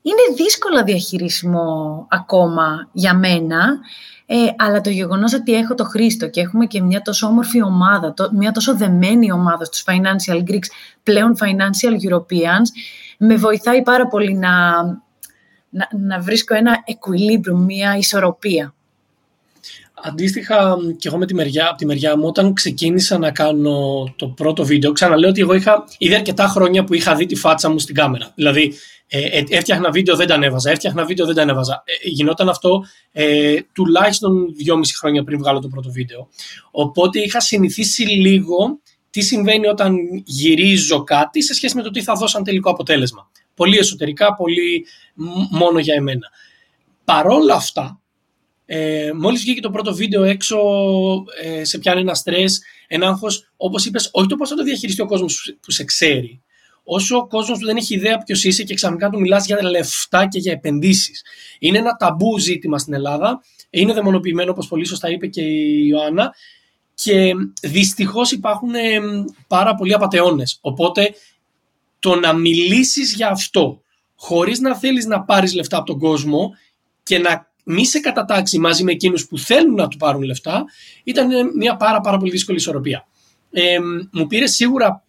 είναι 0.06 0.36
δύσκολο 0.36 0.84
διαχειρίσιμο 0.84 2.08
ακόμα 2.10 2.90
για 2.92 3.14
μένα, 3.14 3.80
ε, 4.26 4.36
αλλά 4.58 4.82
το 4.82 4.90
γεγονός 4.90 5.34
ότι 5.34 5.54
έχω 5.54 5.76
το 5.76 5.84
Χρήστο 5.84 6.30
και 6.30 6.42
έχουμε 6.42 6.66
και 6.66 6.82
μια 6.82 7.02
τόσο 7.02 7.28
όμορφη 7.28 7.64
ομάδα, 7.64 8.14
το, 8.14 8.30
μια 8.34 8.52
τόσο 8.52 8.76
δεμένη 8.76 9.32
ομάδα 9.32 9.66
στους 9.66 9.84
Financial 9.88 10.44
Greeks, 10.50 10.68
πλέον 11.04 11.38
Financial 11.40 12.10
Europeans, 12.10 12.68
με 13.18 13.36
βοηθάει 13.36 13.82
πάρα 13.82 14.08
πολύ 14.08 14.34
να, 14.34 14.84
να, 15.70 15.88
να 15.92 16.20
βρίσκω 16.20 16.56
ένα 16.56 16.84
equilibrium, 16.88 17.66
μια 17.66 17.98
ισορροπία. 17.98 18.75
Αντίστοιχα 20.08 20.78
και 20.98 21.08
εγώ 21.08 21.18
με 21.18 21.26
τη 21.26 21.34
μεριά, 21.34 21.68
από 21.68 21.78
τη 21.78 21.86
μεριά 21.86 22.18
μου, 22.18 22.26
όταν 22.26 22.54
ξεκίνησα 22.54 23.18
να 23.18 23.32
κάνω 23.32 24.04
το 24.16 24.28
πρώτο 24.28 24.66
βίντεο, 24.66 24.92
ξαναλέω 24.92 25.30
ότι 25.30 25.42
εγώ 25.42 25.54
είχα 25.54 25.84
ήδη 25.98 26.16
αρκετά 26.16 26.48
χρόνια 26.48 26.84
που 26.84 26.94
είχα 26.94 27.16
δει 27.16 27.26
τη 27.26 27.36
φάτσα 27.36 27.70
μου 27.70 27.80
στην 27.80 27.96
κάμερα. 27.96 28.32
Δηλαδή, 28.36 28.74
ε, 29.08 29.20
ε, 29.20 29.44
έφτιαχνα 29.50 29.92
βίντεο, 29.92 30.16
δεν 30.16 30.28
τα 30.28 30.34
ανέβαζα. 30.34 30.72
Έφτιαχνα 30.72 31.06
βίντεο, 31.06 31.26
δεν 31.26 31.36
τα 31.36 31.42
ανέβαζα. 31.42 31.84
Ε, 31.86 32.10
γινόταν 32.10 32.50
αυτό 32.50 32.86
ε, 33.12 33.56
τουλάχιστον 33.74 34.54
δυόμιση 34.56 34.98
χρόνια 34.98 35.24
πριν 35.24 35.38
βγάλω 35.38 35.60
το 35.60 35.68
πρώτο 35.68 35.92
βίντεο. 35.92 36.28
Οπότε 36.72 37.20
είχα 37.20 37.40
συνηθίσει 37.40 38.04
λίγο 38.04 38.80
τι 39.10 39.22
συμβαίνει 39.22 39.68
όταν 39.68 39.96
γυρίζω 40.26 41.04
κάτι 41.04 41.44
σε 41.44 41.54
σχέση 41.54 41.76
με 41.76 41.82
το 41.82 41.90
τι 41.90 42.02
θα 42.02 42.14
δώσω 42.14 42.42
τελικό 42.42 42.70
αποτέλεσμα. 42.70 43.32
Πολύ 43.56 43.78
εσωτερικά, 43.78 44.34
πολύ 44.34 44.86
μόνο 45.52 45.80
για 45.80 45.94
εμένα. 45.94 46.28
Παρόλα 47.06 47.56
αυτά, 47.56 48.00
ε, 48.66 49.12
μόλις 49.16 49.42
βγήκε 49.42 49.62
το 49.62 49.70
πρώτο 49.70 49.94
βίντεο 49.96 50.24
έξω, 50.24 50.58
ε, 51.44 51.64
σε 51.64 51.78
πιάνει 51.78 52.02
ένα 52.02 52.14
στρες, 52.14 52.62
ένα 52.88 53.08
άγχος, 53.08 53.52
όπως 53.58 53.86
είπες, 53.86 54.10
όχι 54.12 54.28
το 54.28 54.36
πώς 54.36 54.50
θα 54.50 54.56
το 54.56 54.64
διαχειριστεί 54.64 55.02
ο 55.02 55.06
κόσμος 55.06 55.56
που 55.62 55.72
σε 55.72 55.84
ξέρει, 55.84 56.42
όσο 56.84 57.18
ο 57.18 57.28
κόσμος 57.28 57.60
που 57.60 57.66
δεν 57.66 57.78
έχει 57.78 57.96
ιδέα 57.96 58.18
ποιος 58.18 58.44
είσαι 58.44 58.64
και 58.64 58.74
ξαφνικά 58.74 59.10
του 59.10 59.20
μιλάς 59.20 59.46
για 59.46 59.64
λεφτά 59.64 60.28
και 60.28 60.40
για 60.40 60.52
επενδύσεις. 60.52 61.24
Είναι 61.60 61.78
ένα 61.78 61.96
ταμπού 61.96 62.40
ζήτημα 62.40 62.80
στην 62.80 62.94
Ελλάδα, 62.94 63.44
είναι 63.70 63.94
δαιμονοποιημένο 63.94 64.52
όπως 64.52 64.68
πολύ 64.68 64.86
σωστά 64.86 65.10
είπε 65.10 65.28
και 65.28 65.42
η 65.42 65.88
Ιωάννα 65.88 66.34
και 66.94 67.34
δυστυχώς 67.62 68.32
υπάρχουν 68.32 68.76
ε, 68.76 69.00
πάρα 69.48 69.76
πολλοί 69.76 69.94
απαταιώνες. 69.94 70.58
Οπότε 70.62 71.14
το 72.00 72.16
να 72.16 72.34
μιλήσεις 72.34 73.14
για 73.14 73.28
αυτό 73.28 73.82
χωρίς 74.16 74.60
να 74.60 74.76
θέλεις 74.76 75.06
να 75.06 75.24
πάρεις 75.24 75.54
λεφτά 75.54 75.78
από 75.78 75.86
τον 75.86 76.00
κόσμο 76.00 76.52
και 77.04 77.20
να 77.20 77.54
μη 77.66 77.86
σε 77.86 78.00
κατατάξει 78.00 78.60
μαζί 78.60 78.84
με 78.84 78.92
εκείνους 78.92 79.28
που 79.28 79.38
θέλουν 79.38 79.76
να 79.76 79.88
του 79.88 79.98
πάρουν 79.98 80.22
λεφτά, 80.22 80.66
ήταν 81.04 81.30
μια 81.56 81.76
πάρα, 81.76 82.02
πάρα 82.02 82.18
πολύ 82.18 82.32
δύσκολη 82.32 82.58
ισορροπία. 82.58 83.08
Ε, 83.52 83.78
μου 84.12 84.28
πήρε 84.28 84.48
σίγουρα 84.48 85.04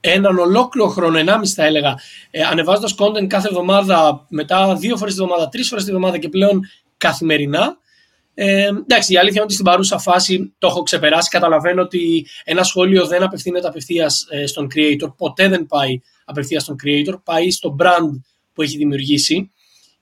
έναν 0.00 0.38
ολόκληρο 0.38 0.88
χρόνο, 0.88 1.18
ενάμιση 1.18 1.54
θα 1.54 1.64
έλεγα, 1.64 1.98
ε, 2.30 2.42
ανεβάζοντας 2.42 2.94
content 2.98 3.26
κάθε 3.26 3.48
εβδομάδα, 3.48 4.26
μετά 4.28 4.76
δύο 4.76 4.96
φορές 4.96 5.14
τη 5.14 5.22
εβδομάδα, 5.22 5.48
τρεις 5.48 5.68
φορές 5.68 5.84
τη 5.84 5.90
εβδομάδα 5.90 6.18
και 6.18 6.28
πλέον 6.28 6.60
καθημερινά. 6.96 7.78
Ε, 8.34 8.66
εντάξει, 8.66 9.12
η 9.12 9.16
αλήθεια 9.16 9.34
είναι 9.34 9.44
ότι 9.44 9.52
στην 9.52 9.64
παρούσα 9.64 9.98
φάση 9.98 10.54
το 10.58 10.66
έχω 10.66 10.82
ξεπεράσει. 10.82 11.28
Καταλαβαίνω 11.28 11.82
ότι 11.82 12.26
ένα 12.44 12.62
σχόλιο 12.62 13.06
δεν 13.06 13.22
απευθύνεται 13.22 13.68
απευθείας 13.68 14.26
ε, 14.30 14.46
στον 14.46 14.68
creator, 14.74 15.14
ποτέ 15.16 15.48
δεν 15.48 15.66
πάει 15.66 16.00
απευθείας 16.24 16.62
στον 16.62 16.76
creator, 16.84 17.14
πάει 17.24 17.50
στο 17.50 17.76
brand 17.80 18.20
που 18.52 18.62
έχει 18.62 18.76
δημιουργήσει. 18.76 19.50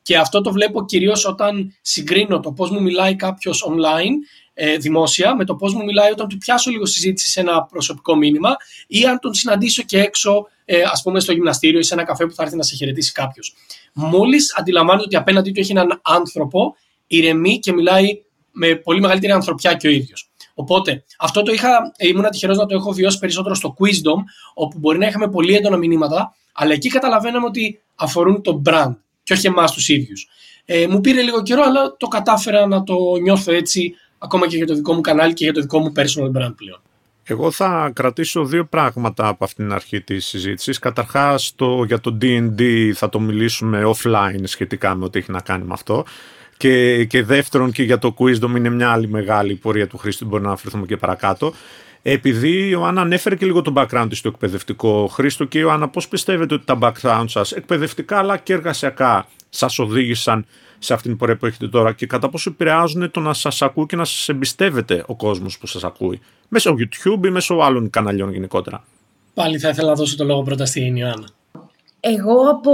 Και 0.09 0.19
αυτό 0.19 0.41
το 0.41 0.53
βλέπω 0.53 0.85
κυρίως 0.85 1.27
όταν 1.27 1.75
συγκρίνω 1.81 2.41
το 2.41 2.53
πώς 2.53 2.71
μου 2.71 2.83
μιλάει 2.83 3.17
κάποιος 3.17 3.69
online 3.69 4.13
ε, 4.55 4.77
δημόσια 4.77 5.37
με 5.37 5.45
το 5.45 5.55
πώς 5.55 5.75
μου 5.75 5.85
μιλάει 5.85 6.11
όταν 6.11 6.29
του 6.29 6.39
πιάσω 6.39 6.71
λίγο 6.71 6.87
συζήτηση 6.87 7.29
σε 7.29 7.41
ένα 7.41 7.65
προσωπικό 7.65 8.15
μήνυμα 8.17 8.57
ή 8.87 9.05
αν 9.05 9.19
τον 9.19 9.35
συναντήσω 9.35 9.83
και 9.83 9.99
έξω, 10.01 10.47
ε, 10.65 10.83
ας 10.93 11.03
πούμε, 11.03 11.21
στο 11.21 11.33
γυμναστήριο 11.33 11.79
ή 11.79 11.83
σε 11.83 11.95
ένα 11.95 12.05
καφέ 12.05 12.27
που 12.27 12.35
θα 12.35 12.43
έρθει 12.43 12.57
να 12.57 12.63
σε 12.63 12.77
χαιρετήσει 12.77 13.13
κάποιος. 13.13 13.55
Μόλις 13.93 14.55
αντιλαμβάνεται 14.59 15.05
ότι 15.05 15.17
απέναντί 15.17 15.53
του 15.53 15.61
έχει 15.61 15.71
έναν 15.71 16.01
άνθρωπο, 16.05 16.75
ηρεμεί 17.07 17.59
και 17.59 17.73
μιλάει 17.73 18.23
με 18.51 18.75
πολύ 18.75 19.01
μεγαλύτερη 19.01 19.33
ανθρωπιά 19.33 19.75
και 19.75 19.87
ο 19.87 19.91
ίδιος. 19.91 20.31
Οπότε, 20.55 21.05
αυτό 21.19 21.43
το 21.43 21.53
είχα, 21.53 21.93
ήμουν 21.99 22.31
τυχερός 22.31 22.57
να 22.57 22.67
το 22.67 22.75
έχω 22.75 22.93
βιώσει 22.93 23.19
περισσότερο 23.19 23.55
στο 23.55 23.75
Quizdom, 23.79 24.23
όπου 24.55 24.79
μπορεί 24.79 24.99
να 24.99 25.07
είχαμε 25.07 25.29
πολύ 25.29 25.55
έντονα 25.55 25.77
μηνύματα, 25.77 26.35
αλλά 26.53 26.73
εκεί 26.73 26.89
καταλαβαίναμε 26.89 27.47
ότι 27.47 27.81
αφορούν 27.95 28.43
το 28.43 28.63
brand 28.67 28.95
και 29.29 29.35
όχι 29.35 29.47
εμάς 29.47 29.73
τους 29.73 29.89
ίδιους. 29.89 30.29
Ε, 30.65 30.87
μου 30.87 31.01
πήρε 31.01 31.23
λίγο 31.23 31.43
καιρό, 31.43 31.63
αλλά 31.63 31.97
το 31.97 32.07
κατάφερα 32.07 32.67
να 32.67 32.83
το 32.83 32.95
νιώθω 33.23 33.53
έτσι 33.53 33.95
ακόμα 34.19 34.47
και 34.47 34.57
για 34.57 34.67
το 34.67 34.75
δικό 34.75 34.95
μου 34.95 35.01
κανάλι 35.01 35.33
και 35.33 35.45
για 35.45 35.53
το 35.53 35.61
δικό 35.61 35.79
μου 35.79 35.93
personal 35.97 36.27
brand 36.27 36.55
πλέον. 36.57 36.81
Εγώ 37.25 37.51
θα 37.51 37.91
κρατήσω 37.95 38.45
δύο 38.45 38.65
πράγματα 38.65 39.29
από 39.29 39.45
αυτήν 39.45 39.65
την 39.65 39.75
αρχή 39.75 40.01
της 40.01 40.27
συζήτησης. 40.27 40.79
Καταρχάς 40.79 41.53
το, 41.57 41.85
για 41.85 42.01
το 42.01 42.19
D&D 42.23 42.91
θα 42.95 43.09
το 43.09 43.21
μιλήσουμε 43.21 43.83
offline 43.95 44.43
σχετικά 44.45 44.95
με 44.95 45.05
ό,τι 45.05 45.19
έχει 45.19 45.31
να 45.31 45.41
κάνει 45.41 45.65
με 45.65 45.73
αυτό. 45.73 46.05
Και, 46.59 47.05
και 47.05 47.23
δεύτερον 47.23 47.73
και 47.73 47.83
για 47.83 47.99
το 47.99 48.15
Quizdom 48.19 48.57
είναι 48.57 48.69
μια 48.69 48.91
άλλη 48.91 49.09
μεγάλη 49.09 49.55
πορεία 49.55 49.87
του 49.87 49.97
χρήστη, 49.97 50.25
μπορεί 50.25 50.43
να 50.43 50.49
αναφερθούμε 50.49 50.87
και 50.87 50.97
παρακάτω. 50.97 51.53
Επειδή 52.03 52.51
η 52.51 52.69
Ιωάννα 52.71 53.01
ανέφερε 53.01 53.37
και 53.37 53.47
λίγο 53.47 53.63
το 53.63 53.73
background 53.77 54.07
της 54.09 54.19
στο 54.19 54.29
εκπαιδευτικό. 54.29 55.07
Χρήστο 55.07 55.45
και 55.45 55.59
Ιωάννα, 55.59 55.89
πώς 55.89 56.09
πιστεύετε 56.09 56.55
ότι 56.55 56.65
τα 56.65 56.79
background 56.81 57.25
σας 57.27 57.53
εκπαιδευτικά 57.53 58.19
αλλά 58.19 58.37
και 58.37 58.53
εργασιακά 58.53 59.29
σας 59.49 59.79
οδήγησαν 59.79 60.47
σε 60.79 60.95
αυτήν 60.95 61.11
την 61.11 61.19
πορεία 61.19 61.37
που 61.37 61.47
έχετε 61.47 61.69
τώρα 61.69 61.93
και 61.93 62.07
κατά 62.07 62.29
πόσο 62.29 62.51
επηρεάζουν 62.51 63.11
το 63.11 63.21
να 63.21 63.35
σας 63.35 63.63
ακούει 63.63 63.87
και 63.87 63.97
να 63.97 64.05
σας 64.05 64.29
εμπιστεύεται 64.29 65.05
ο 65.07 65.17
κόσμος 65.17 65.59
που 65.59 65.67
σας 65.67 65.85
ακούει. 65.85 66.21
Μέσω 66.49 66.75
YouTube 66.79 67.27
ή 67.27 67.31
μέσω 67.31 67.55
άλλων 67.55 67.91
καναλιών 67.91 68.33
γενικότερα; 68.33 68.85
Πάλι 69.35 69.59
θα 69.59 69.69
ήθελα 69.69 69.89
να 69.89 69.95
δώσω 69.95 70.17
το 70.17 70.25
λόγο 70.25 70.43
πρώτα 70.43 70.67
στην 70.67 70.97
Ιωάννα. 70.97 71.29
Εγώ 72.01 72.49
από 72.51 72.73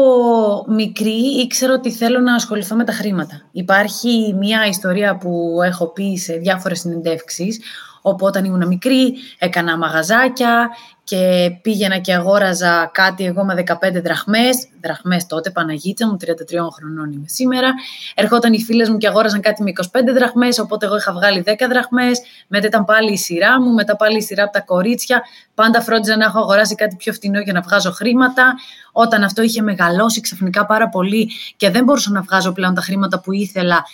μικρή 0.68 1.40
ήξερα 1.40 1.72
ότι 1.72 1.90
θέλω 1.90 2.20
να 2.20 2.34
ασχοληθώ 2.34 2.76
με 2.76 2.84
τα 2.84 2.92
χρήματα. 2.92 3.42
Υπάρχει 3.52 4.34
μια 4.38 4.66
ιστορία 4.66 5.16
που 5.16 5.58
έχω 5.64 5.86
πει 5.86 6.16
σε 6.16 6.32
διάφορες 6.34 6.80
συνεντεύξεις, 6.80 7.60
όπου 8.06 8.26
όταν 8.26 8.44
ήμουν 8.44 8.66
μικρή 8.66 9.14
έκανα 9.38 9.76
μαγαζάκια, 9.76 10.70
και 11.04 11.50
πήγαινα 11.62 11.98
και 11.98 12.14
αγόραζα 12.14 12.90
κάτι 12.92 13.24
εγώ 13.24 13.44
με 13.44 13.64
15 13.66 14.02
δραχμές, 14.02 14.68
δραχμές 14.82 15.26
τότε, 15.26 15.50
Παναγίτσα 15.50 16.06
μου, 16.06 16.16
33 16.16 16.26
χρονών 16.72 17.12
είμαι 17.12 17.28
σήμερα. 17.28 17.72
Ερχόταν 18.14 18.52
οι 18.52 18.60
φίλες 18.62 18.88
μου 18.88 18.96
και 18.96 19.08
αγόραζαν 19.08 19.40
κάτι 19.40 19.62
με 19.62 19.70
25 19.70 20.12
δραχμές, 20.14 20.58
οπότε 20.58 20.86
εγώ 20.86 20.96
είχα 20.96 21.12
βγάλει 21.12 21.42
10 21.46 21.52
δραχμές, 21.68 22.20
μετά 22.48 22.66
ήταν 22.66 22.84
πάλι 22.84 23.12
η 23.12 23.16
σειρά 23.16 23.60
μου, 23.60 23.72
μετά 23.72 23.96
πάλι 23.96 24.16
η 24.16 24.20
σειρά 24.20 24.42
από 24.42 24.52
τα 24.52 24.60
κορίτσια. 24.60 25.22
Πάντα 25.54 25.80
φρόντιζα 25.80 26.16
να 26.16 26.24
έχω 26.24 26.38
αγοράσει 26.38 26.74
κάτι 26.74 26.96
πιο 26.96 27.12
φθηνό 27.12 27.40
για 27.40 27.52
να 27.52 27.60
βγάζω 27.60 27.90
χρήματα. 27.90 28.54
Όταν 28.92 29.22
αυτό 29.22 29.42
είχε 29.42 29.62
μεγαλώσει 29.62 30.20
ξαφνικά 30.20 30.66
πάρα 30.66 30.88
πολύ 30.88 31.30
και 31.56 31.70
δεν 31.70 31.84
μπορούσα 31.84 32.10
να 32.10 32.20
βγάζω 32.20 32.52
πλέον 32.52 32.74
τα 32.74 32.80
χρήματα 32.80 33.20
που 33.20 33.32
ήθελα, 33.32 33.84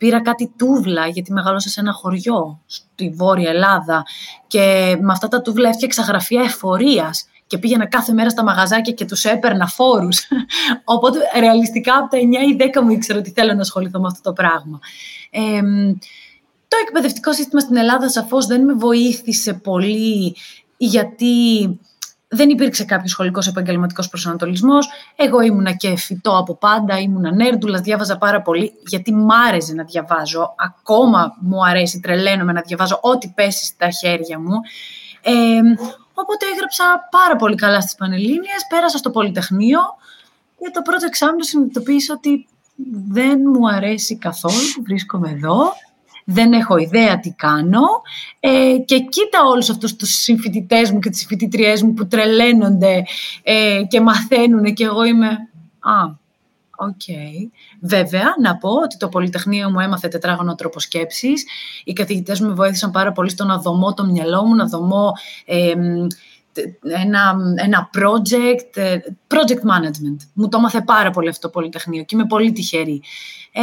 Πήρα 0.00 0.22
κάτι 0.22 0.52
τούβλα, 0.56 1.06
γιατί 1.06 1.32
μεγάλωσα 1.32 1.68
σε 1.68 1.80
ένα 1.80 1.92
χωριό 1.92 2.60
στη 2.66 3.10
Βόρεια 3.10 3.50
Ελλάδα 3.50 4.06
και 4.46 4.96
με 5.00 5.12
αυτά 5.12 5.28
τα 5.28 5.42
τούβλα 5.42 5.68
έφτιαξα 5.68 6.02
γραφεία 6.02 6.42
εφορίας 6.42 7.26
και 7.46 7.58
πήγαινα 7.58 7.86
κάθε 7.86 8.12
μέρα 8.12 8.30
στα 8.30 8.42
μαγαζάκια 8.42 8.92
και 8.92 9.04
τους 9.04 9.24
έπαιρνα 9.24 9.66
φόρους. 9.66 10.28
Οπότε 10.84 11.18
ρεαλιστικά 11.40 11.96
από 11.96 12.08
τα 12.08 12.18
9 12.18 12.20
ή 12.20 12.70
10 12.78 12.82
μου 12.82 12.90
ήξερα 12.90 13.18
ότι 13.18 13.30
θέλω 13.30 13.54
να 13.54 13.60
ασχοληθώ 13.60 14.00
με 14.00 14.06
αυτό 14.06 14.22
το 14.22 14.32
πράγμα. 14.32 14.78
Ε, 15.30 15.60
το 16.68 16.76
εκπαιδευτικό 16.86 17.32
σύστημα 17.32 17.60
στην 17.60 17.76
Ελλάδα 17.76 18.08
σαφώς 18.08 18.46
δεν 18.46 18.64
με 18.64 18.72
βοήθησε 18.72 19.52
πολύ 19.52 20.36
γιατί 20.76 21.34
δεν 22.32 22.48
υπήρξε 22.48 22.84
κάποιος 22.84 23.10
σχολικός 23.10 23.46
επαγγελματικός 23.46 24.08
προσανατολισμός. 24.08 24.88
Εγώ 25.16 25.40
ήμουνα 25.40 25.72
και 25.72 25.96
φυτό 25.96 26.38
από 26.38 26.54
πάντα, 26.54 26.98
ήμουνα 26.98 27.34
νέρντουλας, 27.34 27.80
διάβαζα 27.80 28.18
πάρα 28.18 28.42
πολύ, 28.42 28.72
γιατί 28.86 29.12
μ' 29.14 29.30
άρεσε 29.30 29.74
να 29.74 29.84
διαβάζω. 29.84 30.54
Ακόμα 30.56 31.36
μου 31.40 31.66
αρέσει, 31.66 32.00
τρελαίνομαι 32.00 32.52
να 32.52 32.60
διαβάζω 32.60 32.98
ό,τι 33.02 33.28
πέσει 33.28 33.64
στα 33.64 33.90
χέρια 33.90 34.38
μου. 34.38 34.60
Ε, 35.22 35.32
οπότε 36.14 36.46
έγραψα 36.54 36.84
πάρα 37.10 37.36
πολύ 37.36 37.54
καλά 37.54 37.80
στις 37.80 37.94
Πανελλήνιες, 37.94 38.66
πέρασα 38.68 38.98
στο 38.98 39.10
Πολυτεχνείο 39.10 39.80
και 40.58 40.70
το 40.72 40.82
πρώτο 40.82 41.06
εξάμεινο 41.06 41.42
συνειδητοποίησα 41.42 42.14
ότι 42.16 42.46
δεν 43.08 43.40
μου 43.54 43.68
αρέσει 43.68 44.16
καθόλου 44.16 44.72
που 44.74 44.82
βρίσκομαι 44.82 45.30
εδώ 45.30 45.72
δεν 46.32 46.52
έχω 46.52 46.76
ιδέα 46.76 47.20
τι 47.20 47.30
κάνω 47.30 47.82
ε, 48.40 48.76
και 48.84 48.98
κοίτα 48.98 49.38
όλους 49.52 49.70
αυτούς 49.70 49.96
τους 49.96 50.10
συμφοιτητές 50.10 50.90
μου 50.90 50.98
και 50.98 51.10
τις 51.10 51.18
συμφοιτητριές 51.18 51.82
μου 51.82 51.94
που 51.94 52.06
τρελαίνονται 52.06 53.02
ε, 53.42 53.82
και 53.88 54.00
μαθαίνουν 54.00 54.74
και 54.74 54.84
εγώ 54.84 55.04
είμαι 55.04 55.26
«Α, 55.80 56.18
OK». 56.76 56.88
Okay. 57.06 57.50
Βέβαια, 57.80 58.34
να 58.42 58.56
πω 58.56 58.68
ότι 58.68 58.96
το 58.96 59.08
Πολυτεχνείο 59.08 59.70
μου 59.70 59.80
έμαθε 59.80 60.08
τετράγωνο 60.08 60.54
τρόπο 60.54 60.80
σκέψης. 60.80 61.44
Οι 61.84 61.92
καθηγητές 61.92 62.40
μου 62.40 62.48
με 62.48 62.54
βοήθησαν 62.54 62.90
πάρα 62.90 63.12
πολύ 63.12 63.30
στο 63.30 63.44
να 63.44 63.58
δομώ 63.58 63.94
το 63.94 64.04
μυαλό 64.04 64.44
μου, 64.44 64.54
να 64.54 64.66
δομώ 64.66 65.12
ε, 65.44 65.74
ένα, 67.04 67.36
ένα 67.56 67.90
project, 67.94 68.76
ε, 68.76 68.98
project 69.28 69.62
management. 69.70 70.16
Μου 70.32 70.48
το 70.48 70.58
έμαθε 70.58 70.80
πάρα 70.80 71.10
πολύ 71.10 71.28
αυτό 71.28 71.46
το 71.46 71.52
Πολυτεχνείο 71.52 72.02
και 72.02 72.14
είμαι 72.16 72.26
πολύ 72.26 72.52
τυχερή. 72.52 73.02
Ε, 73.52 73.62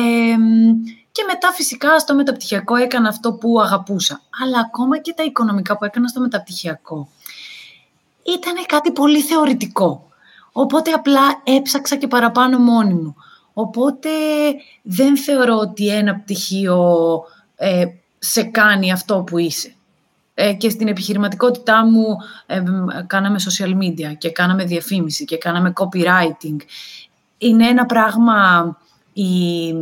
και 1.17 1.24
μετά 1.27 1.51
φυσικά 1.51 2.00
στο 2.00 2.15
μεταπτυχιακό 2.15 2.75
έκανα 2.75 3.09
αυτό 3.09 3.33
που 3.33 3.62
αγαπούσα. 3.62 4.21
Αλλά 4.43 4.59
ακόμα 4.59 4.97
και 4.97 5.13
τα 5.13 5.24
οικονομικά 5.24 5.77
που 5.77 5.86
έκανα 5.86 6.07
στο 6.07 6.19
μεταπτυχιακό 6.19 7.09
ήταν 8.24 8.53
κάτι 8.65 8.91
πολύ 8.91 9.21
θεωρητικό. 9.21 10.09
Οπότε 10.51 10.91
απλά 10.91 11.21
έψαξα 11.43 11.95
και 11.95 12.07
παραπάνω 12.07 12.57
μόνη 12.57 12.93
μου. 12.93 13.15
Οπότε 13.53 14.09
δεν 14.81 15.17
θεωρώ 15.17 15.57
ότι 15.57 15.88
ένα 15.88 16.15
πτυχίο 16.15 17.21
ε, 17.55 17.86
σε 18.19 18.43
κάνει 18.43 18.91
αυτό 18.91 19.24
που 19.24 19.38
είσαι. 19.38 19.75
Ε, 20.33 20.53
και 20.53 20.69
στην 20.69 20.88
επιχειρηματικότητά 20.88 21.86
μου 21.86 22.17
ε, 22.45 22.63
κάναμε 23.07 23.39
social 23.50 23.77
media 23.77 24.17
και 24.17 24.31
κάναμε 24.31 24.63
διαφήμιση 24.63 25.25
και 25.25 25.38
κάναμε 25.38 25.74
copywriting. 25.75 26.57
Είναι 27.38 27.67
ένα 27.67 27.86
πράγμα 27.86 28.77
η, 29.21 29.74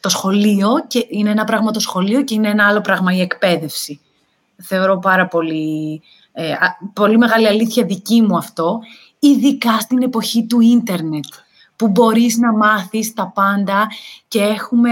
το 0.00 0.08
σχολείο 0.08 0.68
και 0.86 1.06
είναι 1.08 1.30
ένα 1.30 1.44
πράγμα 1.44 1.70
το 1.70 1.80
σχολείο 1.80 2.24
και 2.24 2.34
είναι 2.34 2.48
ένα 2.48 2.66
άλλο 2.66 2.80
πράγμα 2.80 3.14
η 3.14 3.20
εκπαίδευση. 3.20 4.00
Θεωρώ 4.62 4.98
πάρα 4.98 5.26
πολύ, 5.26 6.02
ε, 6.32 6.54
πολύ 6.92 7.18
μεγάλη 7.18 7.46
αλήθεια 7.46 7.84
δική 7.84 8.22
μου 8.22 8.36
αυτό, 8.36 8.80
ειδικά 9.18 9.80
στην 9.80 10.02
εποχή 10.02 10.46
του 10.46 10.60
ίντερνετ, 10.60 11.24
που 11.76 11.88
μπορείς 11.88 12.36
να 12.36 12.52
μάθεις 12.52 13.12
τα 13.14 13.32
πάντα 13.34 13.88
και 14.28 14.40
έχουμε 14.40 14.90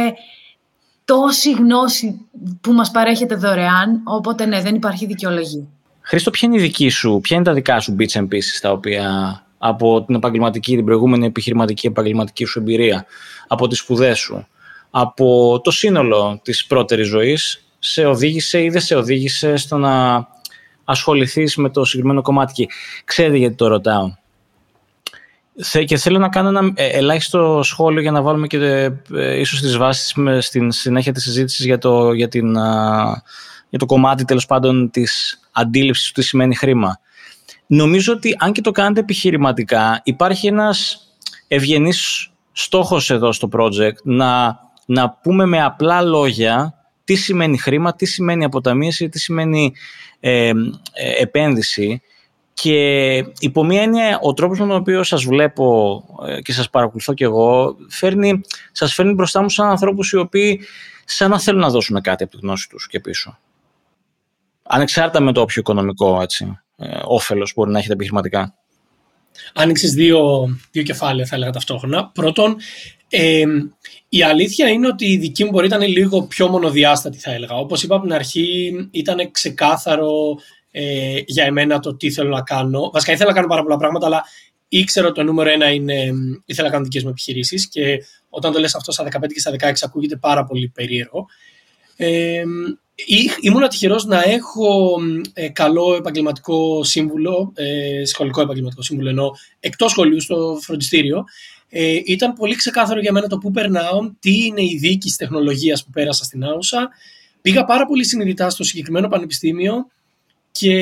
τόση 1.04 1.52
γνώση 1.52 2.20
που 2.60 2.72
μας 2.72 2.90
παρέχεται 2.90 3.34
δωρεάν, 3.34 4.00
οπότε 4.04 4.46
ναι, 4.46 4.62
δεν 4.62 4.74
υπάρχει 4.74 5.06
δικαιολογία. 5.06 5.64
Χρήστο, 6.00 6.30
ποια 6.30 6.48
είναι 6.48 6.58
η 6.58 6.64
δική 6.64 6.88
σου, 6.88 7.20
ποια 7.22 7.36
είναι 7.36 7.44
τα 7.44 7.52
δικά 7.52 7.80
σου 7.80 7.96
bits 7.98 8.20
and 8.20 8.24
pieces 8.24 8.58
τα 8.60 8.70
οποία 8.70 9.42
από 9.62 10.04
την 10.04 10.14
επαγγελματική, 10.14 10.76
την 10.76 10.84
προηγούμενη 10.84 11.26
επιχειρηματική 11.26 11.86
επαγγελματική 11.86 12.44
σου 12.44 12.58
εμπειρία, 12.58 13.06
από 13.46 13.66
τις 13.66 13.78
σπουδές 13.78 14.18
σου, 14.18 14.46
από 14.90 15.60
το 15.64 15.70
σύνολο 15.70 16.40
της 16.42 16.66
πρώτερης 16.66 17.06
ζωής, 17.06 17.64
σε 17.78 18.04
οδήγησε 18.04 18.62
ή 18.62 18.68
δεν 18.68 18.80
σε 18.80 18.94
οδήγησε 18.94 19.56
στο 19.56 19.76
να 19.76 20.26
ασχοληθείς 20.84 21.56
με 21.56 21.70
το 21.70 21.84
συγκεκριμένο 21.84 22.22
κομμάτι; 22.22 22.68
Ξέρετε 23.04 23.36
γιατί 23.36 23.54
το 23.54 23.66
ρωτάω. 23.66 24.14
Και 25.84 25.96
θέλω 25.96 26.18
να 26.18 26.28
κάνω 26.28 26.48
ένα 26.48 26.72
ε, 26.74 26.86
ελάχιστο 26.86 27.60
σχόλιο 27.62 28.00
για 28.00 28.10
να 28.10 28.22
βάλουμε 28.22 28.46
και 28.46 28.90
ε, 29.14 29.38
ίσως 29.38 29.60
τις 29.60 29.76
βάσεις 29.76 30.14
με, 30.14 30.40
στην 30.40 30.72
συνέχεια 30.72 31.12
της 31.12 31.22
συζήτησης 31.22 31.64
για 31.64 31.78
το, 31.78 32.12
για, 32.12 32.28
την, 32.28 32.52
για 33.68 33.78
το 33.78 33.86
κομμάτι 33.86 34.24
τέλος 34.24 34.46
πάντων 34.46 34.90
της 34.90 35.40
αντίληψης 35.52 36.06
του 36.06 36.12
τι 36.12 36.22
σημαίνει 36.22 36.54
χρήμα 36.54 37.00
νομίζω 37.70 38.12
ότι 38.12 38.36
αν 38.38 38.52
και 38.52 38.60
το 38.60 38.70
κάνετε 38.70 39.00
επιχειρηματικά, 39.00 40.00
υπάρχει 40.04 40.46
ένας 40.46 41.08
ευγενής 41.48 42.30
στόχος 42.52 43.10
εδώ 43.10 43.32
στο 43.32 43.48
project 43.52 44.02
να, 44.02 44.58
να 44.86 45.10
πούμε 45.10 45.46
με 45.46 45.62
απλά 45.62 46.02
λόγια 46.02 46.74
τι 47.04 47.14
σημαίνει 47.14 47.58
χρήμα, 47.58 47.94
τι 47.94 48.06
σημαίνει 48.06 48.44
αποταμίεση, 48.44 49.08
τι 49.08 49.18
σημαίνει 49.18 49.72
ε, 50.20 50.48
ε, 50.48 50.52
επένδυση 51.20 52.02
και 52.52 53.16
υπό 53.38 53.64
μία 53.64 53.82
έννοια, 53.82 54.18
ο 54.22 54.34
τρόπος 54.34 54.58
με 54.58 54.66
τον 54.66 54.76
οποίο 54.76 55.02
σας 55.02 55.24
βλέπω 55.24 56.04
ε, 56.26 56.40
και 56.40 56.52
σας 56.52 56.70
παρακολουθώ 56.70 57.14
κι 57.14 57.22
εγώ, 57.22 57.76
φέρνει, 57.88 58.40
σας 58.72 58.94
φέρνει 58.94 59.12
μπροστά 59.12 59.42
μου 59.42 59.48
σαν 59.48 59.68
ανθρώπους 59.68 60.12
οι 60.12 60.16
οποίοι 60.16 60.60
σαν 61.04 61.30
να 61.30 61.40
θέλουν 61.40 61.60
να 61.60 61.70
δώσουν 61.70 62.00
κάτι 62.00 62.22
από 62.22 62.32
τη 62.32 62.38
γνώση 62.42 62.68
τους 62.68 62.86
και 62.86 63.00
πίσω. 63.00 63.38
Ανεξάρτητα 64.62 65.20
με 65.20 65.32
το 65.32 65.40
όποιο 65.40 65.60
οικονομικό 65.60 66.22
έτσι, 66.22 66.58
ε, 66.69 66.69
όφελος 67.04 67.52
μπορεί 67.56 67.70
να 67.70 67.78
έχετε 67.78 67.92
επιχειρηματικά. 67.92 68.54
Άνοιξες 69.54 69.92
δύο, 69.92 70.48
δύο 70.70 70.82
κεφάλαια, 70.82 71.26
θα 71.26 71.36
έλεγα 71.36 71.50
ταυτόχρονα. 71.50 72.10
Πρώτον, 72.14 72.56
ε, 73.08 73.44
η 74.08 74.22
αλήθεια 74.22 74.68
είναι 74.68 74.86
ότι 74.86 75.06
η 75.06 75.16
δική 75.16 75.44
μου 75.44 75.50
μπορεί 75.50 75.66
ήταν 75.66 75.82
λίγο 75.82 76.22
πιο 76.22 76.48
μονοδιάστατη, 76.48 77.18
θα 77.18 77.32
έλεγα. 77.32 77.54
Όπως 77.54 77.82
είπα 77.82 77.94
από 77.94 78.04
την 78.04 78.14
αρχή, 78.14 78.72
ήταν 78.90 79.30
ξεκάθαρο 79.30 80.10
ε, 80.70 81.20
για 81.26 81.44
εμένα 81.44 81.78
το 81.78 81.96
τι 81.96 82.10
θέλω 82.10 82.28
να 82.28 82.42
κάνω. 82.42 82.90
Βασικά 82.92 83.12
ήθελα 83.12 83.28
να 83.28 83.34
κάνω 83.34 83.48
πάρα 83.48 83.62
πολλά 83.62 83.76
πράγματα, 83.76 84.06
αλλά 84.06 84.24
ήξερα 84.68 85.06
ότι 85.06 85.14
το 85.14 85.22
νούμερο 85.22 85.50
ένα 85.50 85.70
είναι 85.70 86.12
ήθελα 86.44 86.66
να 86.66 86.72
κάνω 86.72 86.84
δικές 86.84 87.02
μου 87.02 87.10
επιχειρήσεις 87.10 87.68
και 87.68 87.98
όταν 88.28 88.52
το 88.52 88.58
λες 88.58 88.74
αυτό 88.74 88.92
στα 88.92 89.04
15 89.04 89.08
και 89.32 89.40
στα 89.40 89.52
16 89.58 89.72
ακούγεται 89.82 90.16
πάρα 90.16 90.44
πολύ 90.44 90.68
περίεργο. 90.68 91.26
Ε, 91.96 92.42
ήμουν 93.40 93.68
τυχερό 93.68 94.02
να 94.06 94.22
έχω 94.22 94.96
ε, 95.32 95.48
καλό 95.48 95.94
επαγγελματικό 95.94 96.84
σύμβουλο, 96.84 97.52
ε, 97.54 98.04
σχολικό 98.04 98.40
επαγγελματικό 98.40 98.82
σύμβουλο 98.82 99.08
ενώ 99.08 99.30
εκτός 99.60 99.90
σχολείου 99.90 100.20
στο 100.20 100.58
φροντιστήριο. 100.62 101.24
Ε, 101.68 102.00
ήταν 102.04 102.32
πολύ 102.32 102.54
ξεκάθαρο 102.54 103.00
για 103.00 103.12
μένα 103.12 103.26
το 103.26 103.38
πού 103.38 103.50
περνάω, 103.50 104.10
τι 104.18 104.44
είναι 104.44 104.62
η 104.62 104.78
δίκη 104.80 105.14
τεχνολογίας 105.16 105.84
που 105.84 105.90
πέρασα 105.90 106.24
στην 106.24 106.44
Άουσα. 106.44 106.88
Πήγα 107.40 107.64
πάρα 107.64 107.86
πολύ 107.86 108.04
συνειδητά 108.04 108.50
στο 108.50 108.64
συγκεκριμένο 108.64 109.08
πανεπιστήμιο 109.08 109.86
και 110.52 110.72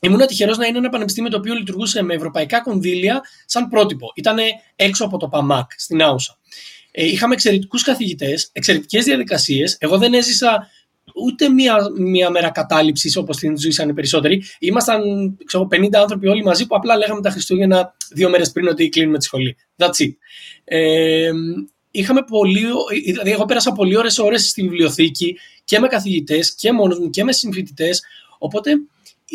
ήμουν 0.00 0.26
τυχερό 0.26 0.54
να 0.54 0.66
είναι 0.66 0.78
ένα 0.78 0.88
πανεπιστήμιο 0.88 1.30
το 1.30 1.36
οποίο 1.36 1.54
λειτουργούσε 1.54 2.02
με 2.02 2.14
ευρωπαϊκά 2.14 2.60
κονδύλια 2.60 3.20
σαν 3.46 3.68
πρότυπο. 3.68 4.12
Ήταν 4.14 4.38
έξω 4.76 5.04
από 5.04 5.16
το 5.18 5.28
ΠΑΜΑΚ 5.28 5.70
στην 5.76 6.02
Άουσα. 6.02 6.38
Ε, 6.90 7.06
είχαμε 7.06 7.34
εξαιρετικούς 7.34 7.82
καθηγητές, 7.82 8.50
εξαιρετικές 8.52 9.04
διαδικασίες. 9.04 9.76
Εγώ 9.80 9.98
δεν 9.98 10.14
έζησα 10.14 10.70
ούτε 11.24 11.48
μία, 11.48 11.76
μία 11.98 12.30
μέρα 12.30 12.50
κατάληψης 12.50 13.16
όπως 13.16 13.36
την 13.36 13.56
ζήσαν 13.56 13.88
οι 13.88 13.92
περισσότεροι. 13.92 14.42
Ήμασταν 14.58 15.00
ξέρω, 15.44 15.68
50 15.70 15.88
άνθρωποι 15.94 16.26
όλοι 16.26 16.44
μαζί 16.44 16.66
που 16.66 16.74
απλά 16.76 16.96
λέγαμε 16.96 17.20
τα 17.20 17.30
Χριστούγεννα 17.30 17.94
δύο 18.10 18.28
μέρες 18.28 18.52
πριν 18.52 18.68
ότι 18.68 18.88
κλείνουμε 18.88 19.18
τη 19.18 19.24
σχολή. 19.24 19.56
That's 19.76 20.02
it. 20.02 20.12
Ε, 20.64 21.30
είχαμε 21.90 22.22
πολύ, 22.22 22.66
δηλαδή 23.04 23.30
εγώ 23.30 23.44
πέρασα 23.44 23.72
πολύ 23.72 23.96
ώρες 23.96 24.18
ώρες 24.18 24.48
στη 24.48 24.62
βιβλιοθήκη 24.62 25.36
και 25.64 25.78
με 25.78 25.88
καθηγητές 25.88 26.54
και 26.54 26.72
μόνος 26.72 26.98
μου 26.98 27.10
και 27.10 27.24
με 27.24 27.32
συμφοιτητές 27.32 28.02
οπότε 28.38 28.70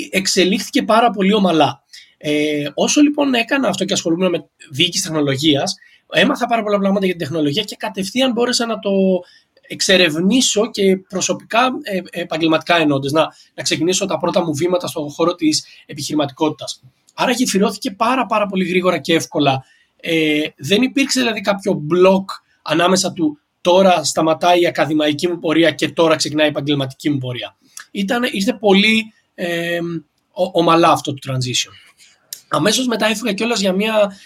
εξελίχθηκε 0.09 0.83
πάρα 0.83 1.09
πολύ 1.09 1.33
ομαλά. 1.33 1.83
Ε, 2.17 2.69
όσο 2.73 3.01
λοιπόν 3.01 3.33
έκανα 3.33 3.67
αυτό 3.67 3.85
και 3.85 3.93
ασχολούμαι 3.93 4.29
με 4.29 4.49
διοίκηση 4.71 5.03
τεχνολογίας, 5.03 5.75
έμαθα 6.11 6.45
πάρα 6.45 6.63
πολλά 6.63 6.79
πράγματα 6.79 7.05
για 7.05 7.15
την 7.15 7.25
τεχνολογία 7.27 7.63
και 7.63 7.75
κατευθείαν 7.75 8.31
μπόρεσα 8.31 8.65
να 8.65 8.79
το 8.79 8.91
εξερευνήσω 9.67 10.69
και 10.71 10.97
προσωπικά 10.97 11.71
ε, 11.83 12.21
επαγγελματικά 12.21 12.77
ενώντας, 12.77 13.11
να, 13.11 13.27
να 13.53 13.63
ξεκινήσω 13.63 14.05
τα 14.05 14.17
πρώτα 14.17 14.43
μου 14.43 14.55
βήματα 14.55 14.87
στον 14.87 15.09
χώρο 15.09 15.35
της 15.35 15.65
επιχειρηματικότητας. 15.85 16.81
Άρα 17.13 17.31
γεφυρώθηκε 17.31 17.91
πάρα 17.91 18.25
πάρα 18.25 18.45
πολύ 18.45 18.65
γρήγορα 18.65 18.97
και 18.97 19.13
εύκολα. 19.13 19.65
Ε, 19.99 20.41
δεν 20.57 20.81
υπήρξε 20.81 21.19
δηλαδή 21.19 21.41
κάποιο 21.41 21.73
μπλοκ 21.73 22.29
ανάμεσα 22.61 23.11
του 23.13 23.39
τώρα 23.61 24.03
σταματάει 24.03 24.61
η 24.61 24.67
ακαδημαϊκή 24.67 25.27
μου 25.27 25.39
πορεία 25.39 25.71
και 25.71 25.89
τώρα 25.89 26.15
ξεκινάει 26.15 26.45
η 26.45 26.49
επαγγελματική 26.49 27.09
μου 27.09 27.17
πορεία. 27.17 27.55
Ήταν, 27.91 28.23
ήρθε 28.31 28.53
πολύ 28.53 29.13
ε, 29.33 29.79
ομαλά 30.31 30.89
αυτό 30.89 31.13
το 31.13 31.31
transition. 31.31 31.71
Αμέσως 32.47 32.87
μετά 32.87 33.05
έφυγα 33.05 33.33
κιόλας 33.33 33.59
για, 33.59 33.75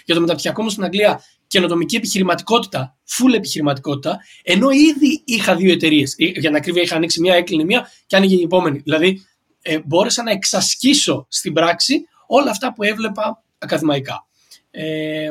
για 0.05 0.15
το 0.15 0.21
μεταπτυχιακό 0.21 0.63
μου 0.63 0.69
στην 0.69 0.83
Αγγλία 0.83 1.21
καινοτομική 1.49 1.95
επιχειρηματικότητα, 1.95 2.97
full 3.07 3.33
επιχειρηματικότητα, 3.33 4.19
ενώ 4.43 4.69
ήδη 4.69 5.21
είχα 5.25 5.55
δύο 5.55 5.71
εταιρείες. 5.71 6.15
Για 6.17 6.49
να 6.49 6.57
ακρίβεια, 6.57 6.81
είχα 6.81 6.95
ανοίξει 6.95 7.19
μία, 7.19 7.35
έκλεινε 7.35 7.63
μία 7.63 7.91
και 8.07 8.15
άνοιγε 8.15 8.35
η 8.35 8.41
επόμενη. 8.41 8.79
Δηλαδή, 8.79 9.25
ε, 9.61 9.79
μπόρεσα 9.85 10.23
να 10.23 10.31
εξασκήσω 10.31 11.25
στην 11.29 11.53
πράξη 11.53 12.07
όλα 12.27 12.51
αυτά 12.51 12.73
που 12.73 12.83
έβλεπα 12.83 13.43
ακαδημαϊκά. 13.57 14.27
Ε, 14.71 15.29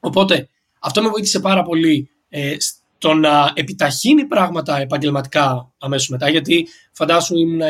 οπότε, 0.00 0.48
αυτό 0.78 1.02
με 1.02 1.08
βοήθησε 1.08 1.40
πάρα 1.40 1.62
πολύ 1.62 2.10
ε, 2.28 2.56
στο 2.58 3.14
να 3.14 3.52
επιταχύνει 3.54 4.24
πράγματα 4.24 4.78
επαγγελματικά 4.78 5.72
αμέσως 5.78 6.08
μετά, 6.08 6.28
γιατί 6.30 6.68
φαντάσου 6.92 7.36
ήμουν 7.36 7.60
25-26 7.60 7.66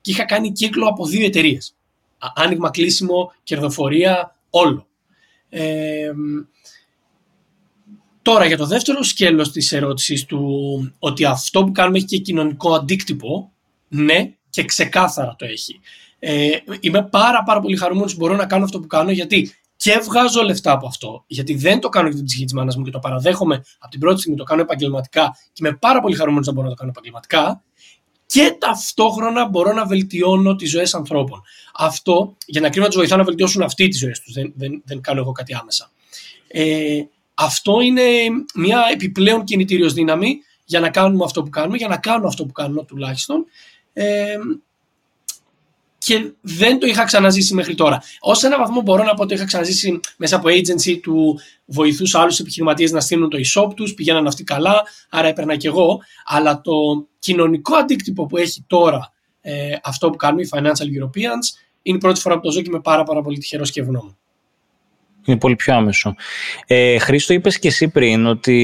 και 0.00 0.10
είχα 0.10 0.24
κάνει 0.24 0.52
κύκλο 0.52 0.86
από 0.86 1.06
δύο 1.06 1.26
εταιρείες. 1.26 1.74
Άνοιγμα, 2.34 2.70
κλείσιμο, 2.70 3.32
κερδοφορία, 3.42 4.36
όλο. 4.50 4.89
Ε, 5.50 6.12
τώρα 8.22 8.44
για 8.46 8.56
το 8.56 8.66
δεύτερο 8.66 9.02
σκέλος 9.02 9.52
της 9.52 9.72
ερώτησης 9.72 10.24
του 10.24 10.92
ότι 10.98 11.24
αυτό 11.24 11.64
που 11.64 11.72
κάνουμε 11.72 11.96
έχει 11.96 12.06
και 12.06 12.18
κοινωνικό 12.18 12.74
αντίκτυπο, 12.74 13.52
ναι 13.88 14.34
και 14.50 14.64
ξεκάθαρα 14.64 15.34
το 15.38 15.44
έχει. 15.44 15.80
Ε, 16.18 16.48
είμαι 16.80 17.02
πάρα 17.02 17.42
πάρα 17.42 17.60
πολύ 17.60 17.76
χαρούμενος 17.76 18.12
που 18.12 18.18
μπορώ 18.18 18.36
να 18.36 18.46
κάνω 18.46 18.64
αυτό 18.64 18.80
που 18.80 18.86
κάνω 18.86 19.10
γιατί 19.10 19.54
και 19.76 20.00
βγάζω 20.04 20.42
λεφτά 20.42 20.72
από 20.72 20.86
αυτό, 20.86 21.24
γιατί 21.26 21.54
δεν 21.54 21.80
το 21.80 21.88
κάνω 21.88 22.06
για 22.08 22.16
την 22.16 22.26
ψυχή 22.26 22.44
της 22.44 22.52
μάνας 22.52 22.76
μου 22.76 22.84
και 22.84 22.90
το 22.90 22.98
παραδέχομαι 22.98 23.64
από 23.78 23.90
την 23.90 24.00
πρώτη 24.00 24.18
στιγμή, 24.18 24.36
το 24.36 24.44
κάνω 24.44 24.60
επαγγελματικά 24.60 25.36
και 25.52 25.66
είμαι 25.66 25.76
πάρα 25.76 26.00
πολύ 26.00 26.14
χαρούμενος 26.14 26.46
να 26.46 26.52
μπορώ 26.52 26.66
να 26.66 26.72
το 26.72 26.78
κάνω 26.78 26.90
επαγγελματικά. 26.90 27.64
Και 28.32 28.56
ταυτόχρονα 28.58 29.48
μπορώ 29.48 29.72
να 29.72 29.86
βελτιώνω 29.86 30.56
τις 30.56 30.70
ζωές 30.70 30.94
ανθρώπων. 30.94 31.42
Αυτό 31.74 32.36
για 32.46 32.60
να 32.60 32.68
κρίνω 32.68 32.84
να 32.84 32.90
του 32.90 32.98
βοηθάω 32.98 33.18
να 33.18 33.24
βελτιώσουν 33.24 33.62
αυτή 33.62 33.88
τις 33.88 33.98
ζωές 33.98 34.20
τους. 34.20 34.32
Δεν, 34.32 34.52
δεν, 34.56 34.82
δεν 34.84 35.00
κάνω 35.00 35.20
εγώ 35.20 35.32
κάτι 35.32 35.54
άμεσα. 35.54 35.90
Ε, 36.48 37.00
αυτό 37.34 37.80
είναι 37.80 38.02
μια 38.54 38.82
επιπλέον 38.92 39.44
κινητήριος 39.44 39.92
δύναμη 39.92 40.38
για 40.64 40.80
να 40.80 40.90
κάνουμε 40.90 41.24
αυτό 41.24 41.42
που 41.42 41.50
κάνουμε, 41.50 41.76
για 41.76 41.88
να 41.88 41.96
κάνω 41.96 42.26
αυτό 42.26 42.46
που 42.46 42.52
κάνω 42.52 42.82
τουλάχιστον. 42.82 43.44
Ε, 43.92 44.36
και 46.10 46.32
δεν 46.40 46.78
το 46.78 46.86
είχα 46.86 47.04
ξαναζήσει 47.04 47.54
μέχρι 47.54 47.74
τώρα. 47.74 48.02
Ω 48.20 48.46
ένα 48.46 48.58
βαθμό 48.58 48.80
μπορώ 48.80 49.04
να 49.04 49.14
πω 49.14 49.22
ότι 49.22 49.28
το 49.28 49.34
είχα 49.34 49.44
ξαναζήσει 49.44 50.00
μέσα 50.16 50.36
από 50.36 50.48
agency 50.48 50.98
του 51.02 51.40
βοηθούσα 51.64 52.20
άλλους 52.20 52.38
επιχειρηματίες 52.38 52.90
να 52.90 53.00
στείλουν 53.00 53.30
το 53.30 53.38
e-shop 53.38 53.74
τους, 53.76 53.94
πηγαίναν 53.94 54.26
αυτοί 54.26 54.44
καλά, 54.44 54.82
άρα 55.10 55.28
έπαιρνα 55.28 55.56
κι 55.56 55.66
εγώ. 55.66 56.00
Αλλά 56.24 56.60
το 56.60 56.72
κοινωνικό 57.18 57.76
αντίκτυπο 57.76 58.26
που 58.26 58.36
έχει 58.36 58.64
τώρα 58.66 59.12
ε, 59.40 59.76
αυτό 59.82 60.10
που 60.10 60.16
κάνουν 60.16 60.38
οι 60.38 60.48
Financial 60.52 61.02
Europeans 61.02 61.46
είναι 61.82 61.96
η 61.96 62.00
πρώτη 62.00 62.20
φορά 62.20 62.34
που 62.34 62.40
το 62.40 62.50
ζω 62.50 62.60
και 62.60 62.68
είμαι 62.68 62.80
πάρα, 62.80 63.02
πάρα 63.02 63.22
πολύ 63.22 63.38
τυχερός 63.38 63.70
και 63.70 63.80
ευγνώμων. 63.80 64.18
Είναι 65.24 65.38
πολύ 65.38 65.56
πιο 65.56 65.74
άμεσο. 65.74 66.14
Ε, 66.66 66.98
Χρήστο, 66.98 67.32
είπες 67.32 67.58
και 67.58 67.68
εσύ 67.68 67.88
πριν 67.88 68.26
ότι 68.26 68.54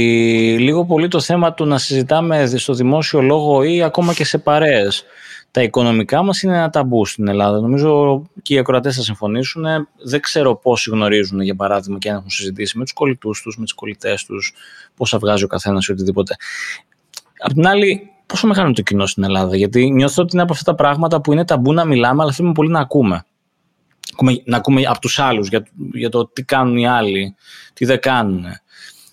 λίγο 0.58 0.84
πολύ 0.84 1.08
το 1.08 1.20
θέμα 1.20 1.54
του 1.54 1.64
να 1.64 1.78
συζητάμε 1.78 2.46
στο 2.46 2.74
δημόσιο 2.74 3.20
λόγο 3.20 3.62
ή 3.62 3.82
ακόμα 3.82 4.14
και 4.14 4.24
σε 4.24 4.38
παρέες 4.38 5.04
τα 5.50 5.62
οικονομικά 5.62 6.22
μας 6.22 6.42
είναι 6.42 6.56
ένα 6.56 6.70
ταμπού 6.70 7.06
στην 7.06 7.28
Ελλάδα. 7.28 7.60
Νομίζω 7.60 8.22
και 8.42 8.54
οι 8.54 8.58
ακροατές 8.58 8.96
θα 8.96 9.02
συμφωνήσουν. 9.02 9.64
Δεν 10.04 10.20
ξέρω 10.20 10.56
πόσοι 10.56 10.90
γνωρίζουν, 10.90 11.40
για 11.40 11.54
παράδειγμα, 11.54 11.98
και 11.98 12.10
αν 12.10 12.16
έχουν 12.16 12.30
συζητήσει 12.30 12.78
με 12.78 12.84
τους 12.84 12.92
κολλητούς 12.92 13.42
τους, 13.42 13.56
με 13.58 13.64
τις 13.64 13.72
κολλητές 13.72 14.24
τους, 14.24 14.54
πόσα 14.96 15.18
βγάζει 15.18 15.44
ο 15.44 15.46
καθένας 15.46 15.86
ή 15.86 15.92
οτιδήποτε. 15.92 16.36
Απ' 17.38 17.52
την 17.52 17.66
άλλη, 17.66 18.10
πόσο 18.26 18.46
μεγάλο 18.46 18.66
είναι 18.66 18.76
το 18.76 18.82
κοινό 18.82 19.06
στην 19.06 19.24
Ελλάδα, 19.24 19.56
γιατί 19.56 19.90
νιώθω 19.90 20.22
ότι 20.22 20.30
είναι 20.32 20.42
από 20.42 20.52
αυτά 20.52 20.64
τα 20.70 20.74
πράγματα 20.74 21.20
που 21.20 21.32
είναι 21.32 21.44
ταμπού 21.44 21.72
να 21.72 21.84
μιλάμε, 21.84 22.22
αλλά 22.22 22.32
θέλουμε 22.32 22.54
πολύ 22.54 22.70
να 22.70 22.80
ακούμε. 22.80 23.24
Να 24.44 24.56
ακούμε 24.56 24.82
από 24.86 25.00
τους 25.00 25.18
άλλους 25.18 25.48
για, 25.48 25.66
για 25.92 26.08
το 26.08 26.26
τι 26.26 26.42
κάνουν 26.42 26.76
οι 26.76 26.88
άλλοι, 26.88 27.34
τι 27.72 27.84
δεν 27.84 28.00
κάνουν. 28.00 28.44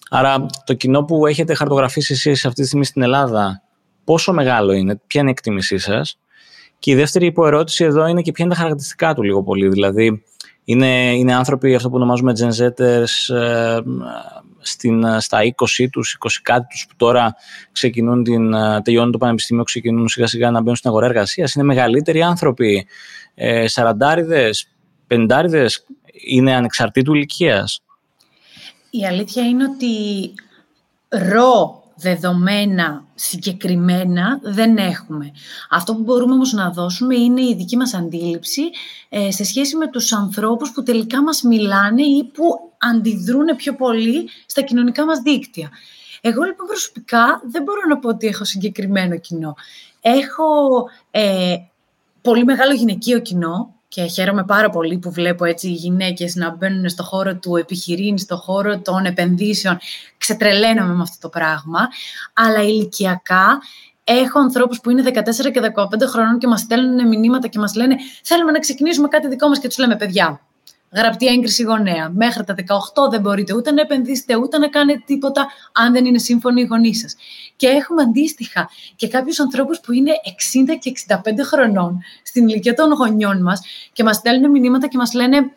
Άρα 0.10 0.46
το 0.66 0.74
κοινό 0.74 1.04
που 1.04 1.26
έχετε 1.26 1.54
χαρτογραφήσει 1.54 2.14
εσείς 2.14 2.46
αυτή 2.46 2.62
τη 2.62 2.68
στιγμή 2.68 2.86
στην 2.86 3.02
Ελλάδα, 3.02 3.62
πόσο 4.04 4.34
μεγάλο 4.34 4.72
είναι, 4.72 5.02
ποια 5.08 5.22
είναι 5.22 5.30
η 5.30 5.34
εκτίμησή 5.38 5.78
σας; 5.78 6.18
Και 6.84 6.92
η 6.92 6.96
δεύτερη 6.96 7.26
υποερώτηση 7.26 7.84
εδώ 7.84 8.08
είναι 8.08 8.22
και 8.22 8.32
ποια 8.32 8.46
είναι 8.46 8.54
τα 8.54 8.60
χαρακτηριστικά 8.60 9.14
του 9.14 9.24
λίγο 9.24 9.44
πολύ. 9.44 9.68
Δηλαδή, 9.68 10.24
είναι, 10.64 11.16
είναι 11.16 11.36
άνθρωποι 11.36 11.76
αυτό 11.76 11.90
που 11.90 11.96
ονομάζουμε 11.96 12.34
Gen 12.40 12.62
Zers 12.62 13.36
ε, 13.36 13.80
στην, 14.60 15.20
στα 15.20 15.40
20 15.80 15.88
τους, 15.92 16.18
20 16.20 16.28
κάτι 16.42 16.68
τους 16.70 16.86
που 16.90 16.96
τώρα 16.98 17.36
ξεκινούν 17.72 18.24
την, 18.24 18.54
ε, 18.54 18.82
τελειώνουν 18.82 19.12
το 19.12 19.18
πανεπιστήμιο, 19.18 19.64
ξεκινούν 19.64 20.08
σιγά 20.08 20.28
σιγά 20.28 20.52
να 20.52 20.60
μπαίνουν 20.60 20.76
στην 20.76 20.90
αγορά 20.90 21.06
εργασίας. 21.06 21.54
Είναι 21.54 21.64
μεγαλύτεροι 21.64 22.22
άνθρωποι, 22.22 22.88
ε, 23.36 23.68
σαραντάριδες, 23.68 24.68
πεντάριδες, 25.08 25.86
είναι 26.28 26.56
ανεξαρτήτου 26.56 27.14
ηλικίας. 27.14 27.82
Η 28.90 29.06
αλήθεια 29.06 29.44
είναι 29.44 29.64
ότι 29.64 30.34
ρο 31.32 31.83
δεδομένα 31.96 33.06
συγκεκριμένα 33.16 34.40
δεν 34.44 34.78
έχουμε. 34.78 35.32
Αυτό 35.70 35.96
που 35.96 36.02
μπορούμε 36.02 36.34
όμως 36.34 36.54
να 36.54 36.72
δώσουμε 36.72 37.16
είναι 37.16 37.42
η 37.42 37.56
δική 37.56 37.78
μας 37.78 37.94
αντίληψη 37.94 38.62
ε, 39.10 39.32
σε 39.32 39.44
σχέση 39.44 39.76
με 39.76 39.88
τους 39.88 40.14
ανθρώπους 40.14 40.72
που 40.72 40.84
τελικά 40.84 41.24
μας 41.24 41.42
μιλάνε 41.42 42.02
ή 42.02 42.24
που 42.24 42.44
αντιδρούν 42.78 43.56
πιο 43.56 43.76
πολύ 43.76 44.30
στα 44.46 44.62
κοινωνικά 44.62 45.06
μας 45.06 45.20
δίκτυα. 45.20 45.70
Εγώ 46.22 46.44
λοιπόν 46.44 46.68
προσωπικά 46.68 47.42
δεν 47.44 47.64
μπορώ 47.64 47.80
να 47.90 47.98
πω 47.98 48.10
ότι 48.10 48.28
έχω 48.28 48.44
συγκεκριμένο 48.44 49.18
κοινό. 49.18 49.56
Έχω 50.02 50.44
ε, 51.12 51.56
πολύ 52.22 52.44
μεγάλο 52.44 52.74
γυναικείο 52.74 53.20
κοινό 53.20 53.74
και 53.94 54.06
χαίρομαι 54.06 54.44
πάρα 54.44 54.70
πολύ 54.70 54.98
που 54.98 55.12
βλέπω 55.12 55.46
έτσι 55.46 55.68
οι 55.68 55.72
γυναίκες 55.72 56.36
να 56.36 56.56
μπαίνουν 56.56 56.90
στο 56.90 57.04
χώρο 57.04 57.36
του 57.36 57.56
επιχειρήν, 57.56 58.18
στο 58.18 58.36
χώρο 58.36 58.80
των 58.80 59.06
επενδύσεων. 59.06 59.78
Ξετρελαίνομαι 60.18 60.94
με 60.94 61.02
αυτό 61.02 61.18
το 61.20 61.30
πράγμα. 61.30 61.80
Αλλά 62.34 62.64
ηλικιακά 62.64 63.62
έχω 64.04 64.40
ανθρώπους 64.40 64.80
που 64.80 64.90
είναι 64.90 65.04
14 65.06 65.52
και 65.52 65.72
15 65.76 66.08
χρονών 66.08 66.38
και 66.38 66.48
μας 66.48 66.60
στέλνουν 66.60 67.08
μηνύματα 67.08 67.48
και 67.48 67.60
μας 67.60 67.76
λένε 67.76 67.96
θέλουμε 68.24 68.52
να 68.52 68.60
ξεκινήσουμε 68.60 69.08
κάτι 69.08 69.28
δικό 69.28 69.48
μας 69.48 69.60
και 69.60 69.68
τους 69.68 69.78
λέμε 69.78 69.96
παιδιά 69.96 70.42
γραπτή 70.96 71.28
έγκριση 71.28 71.64
γονέα. 71.64 72.10
Μέχρι 72.10 72.44
τα 72.44 72.56
18 72.58 73.10
δεν 73.10 73.22
μπορείτε 73.22 73.56
ούτε 73.56 73.72
να 73.72 73.82
επενδύσετε 73.82 74.36
ούτε 74.36 74.58
να 74.58 74.68
κάνετε 74.68 75.04
τίποτα 75.06 75.48
αν 75.72 75.94
δεν 75.94 76.06
είναι 76.06 76.18
σύμφωνοι 76.18 76.62
οι 76.62 76.66
γονείς 76.66 77.00
σας. 77.00 77.16
Και 77.56 77.68
έχουμε 77.68 78.02
αντίστοιχα 78.02 78.70
και 78.96 79.08
κάποιους 79.08 79.40
ανθρώπους 79.40 79.80
που 79.80 79.92
είναι 79.92 80.12
60 80.72 80.78
και 80.80 80.92
65 81.08 81.18
χρονών 81.44 82.02
στην 82.24 82.48
ηλικία 82.48 82.74
των 82.74 82.92
γονιών 82.92 83.42
μας 83.42 83.62
και 83.94 84.04
μας 84.04 84.16
στέλνουν 84.16 84.52
μηνύματα 84.52 84.88
και 84.88 84.98
μας 84.98 85.14
λένε 85.14 85.52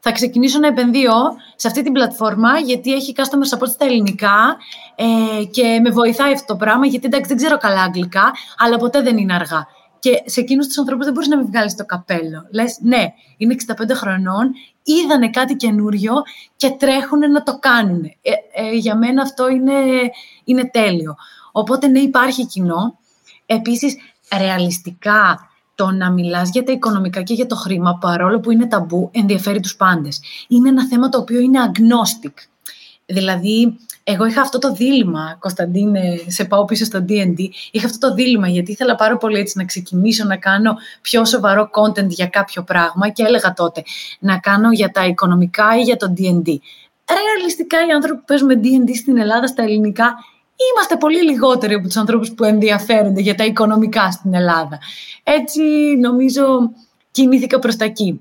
θα 0.00 0.12
ξεκινήσω 0.12 0.58
να 0.58 0.66
επενδύω 0.66 1.12
σε 1.56 1.68
αυτή 1.68 1.82
την 1.82 1.92
πλατφόρμα 1.92 2.58
γιατί 2.58 2.92
έχει 2.94 3.12
customer 3.16 3.56
support 3.56 3.68
στα 3.68 3.84
ελληνικά 3.84 4.56
ε, 4.94 5.44
και 5.44 5.80
με 5.82 5.90
βοηθάει 5.90 6.32
αυτό 6.32 6.52
το 6.52 6.56
πράγμα 6.56 6.86
γιατί 6.86 7.06
εντάξει 7.06 7.28
δεν 7.28 7.36
ξέρω 7.36 7.58
καλά 7.58 7.82
αγγλικά 7.82 8.32
αλλά 8.58 8.76
ποτέ 8.76 9.02
δεν 9.02 9.18
είναι 9.18 9.34
αργά. 9.34 9.66
Και 10.00 10.22
σε 10.24 10.40
εκείνους 10.40 10.66
τους 10.66 10.78
ανθρώπους 10.78 11.04
δεν 11.04 11.14
μπορείς 11.14 11.28
να 11.28 11.36
μην 11.36 11.46
βγάλεις 11.46 11.74
το 11.74 11.84
καπέλο. 11.84 12.46
Λες, 12.50 12.78
ναι, 12.80 13.04
είναι 13.36 13.52
65 13.52 13.94
χρονών, 13.94 14.52
είδανε 14.82 15.30
κάτι 15.30 15.54
καινούριο 15.54 16.12
και 16.56 16.70
τρέχουν 16.70 17.18
να 17.18 17.42
το 17.42 17.58
κάνουν. 17.58 18.04
Ε, 18.04 18.30
ε, 18.52 18.72
για 18.72 18.96
μένα 18.96 19.22
αυτό 19.22 19.48
είναι, 19.48 19.72
είναι 20.44 20.64
τέλειο. 20.64 21.16
Οπότε 21.52 21.86
ναι, 21.86 21.98
υπάρχει 21.98 22.46
κοινό. 22.46 22.98
Επίσης, 23.46 23.96
ρεαλιστικά 24.38 25.50
το 25.74 25.90
να 25.90 26.10
μιλάς 26.10 26.50
για 26.50 26.64
τα 26.64 26.72
οικονομικά 26.72 27.22
και 27.22 27.34
για 27.34 27.46
το 27.46 27.56
χρήμα, 27.56 27.98
παρόλο 28.00 28.40
που 28.40 28.50
είναι 28.50 28.66
ταμπού, 28.66 29.10
ενδιαφέρει 29.12 29.60
τους 29.60 29.76
πάντες. 29.76 30.20
Είναι 30.48 30.68
ένα 30.68 30.86
θέμα 30.86 31.08
το 31.08 31.18
οποίο 31.18 31.40
είναι 31.40 31.72
agnostic. 31.72 32.34
Δηλαδή, 33.06 33.78
εγώ 34.12 34.26
είχα 34.26 34.40
αυτό 34.40 34.58
το 34.58 34.72
δίλημα, 34.72 35.36
Κωνσταντίνε, 35.38 36.02
σε 36.26 36.44
πάω 36.44 36.64
πίσω 36.64 36.84
στο 36.84 37.04
D&D, 37.08 37.48
είχα 37.70 37.86
αυτό 37.86 38.08
το 38.08 38.14
δίλημα 38.14 38.48
γιατί 38.48 38.70
ήθελα 38.70 38.94
πάρα 38.94 39.16
πολύ 39.16 39.38
έτσι 39.38 39.58
να 39.58 39.64
ξεκινήσω 39.64 40.24
να 40.24 40.36
κάνω 40.36 40.74
πιο 41.00 41.24
σοβαρό 41.24 41.70
content 41.72 42.08
για 42.08 42.26
κάποιο 42.26 42.62
πράγμα 42.62 43.08
και 43.08 43.22
έλεγα 43.22 43.52
τότε 43.52 43.82
να 44.18 44.38
κάνω 44.38 44.72
για 44.72 44.90
τα 44.90 45.06
οικονομικά 45.06 45.76
ή 45.78 45.82
για 45.82 45.96
το 45.96 46.12
D&D. 46.16 46.56
Ρεαλιστικά 47.36 47.86
οι 47.88 47.90
άνθρωποι 47.94 48.18
που 48.18 48.24
παίζουμε 48.26 48.54
D&D 48.54 48.90
στην 48.94 49.18
Ελλάδα 49.18 49.46
στα 49.46 49.62
ελληνικά 49.62 50.14
είμαστε 50.72 50.96
πολύ 50.96 51.22
λιγότεροι 51.22 51.74
από 51.74 51.86
τους 51.86 51.96
ανθρώπους 51.96 52.32
που 52.32 52.44
ενδιαφέρονται 52.44 53.20
για 53.20 53.34
τα 53.34 53.44
οικονομικά 53.44 54.10
στην 54.10 54.34
Ελλάδα. 54.34 54.78
Έτσι 55.22 55.62
νομίζω 56.00 56.70
κινήθηκα 57.10 57.58
προς 57.58 57.76
τα 57.76 57.84
εκεί. 57.84 58.20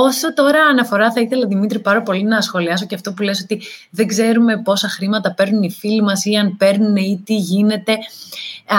Όσο 0.00 0.34
τώρα 0.34 0.60
αναφορά 0.62 1.12
θα 1.12 1.20
ήθελα, 1.20 1.46
Δημήτρη, 1.46 1.78
πάρα 1.78 2.02
πολύ 2.02 2.22
να 2.22 2.40
σχολιάσω 2.40 2.86
και 2.86 2.94
αυτό 2.94 3.12
που 3.12 3.22
λες 3.22 3.40
ότι 3.40 3.62
δεν 3.90 4.06
ξέρουμε 4.06 4.62
πόσα 4.62 4.88
χρήματα 4.88 5.34
παίρνουν 5.34 5.62
οι 5.62 5.70
φίλοι 5.70 6.02
μας 6.02 6.24
ή 6.24 6.36
αν 6.36 6.56
παίρνουν 6.56 6.96
ή 6.96 7.22
τι 7.24 7.34
γίνεται. 7.34 7.92
Α, 8.66 8.78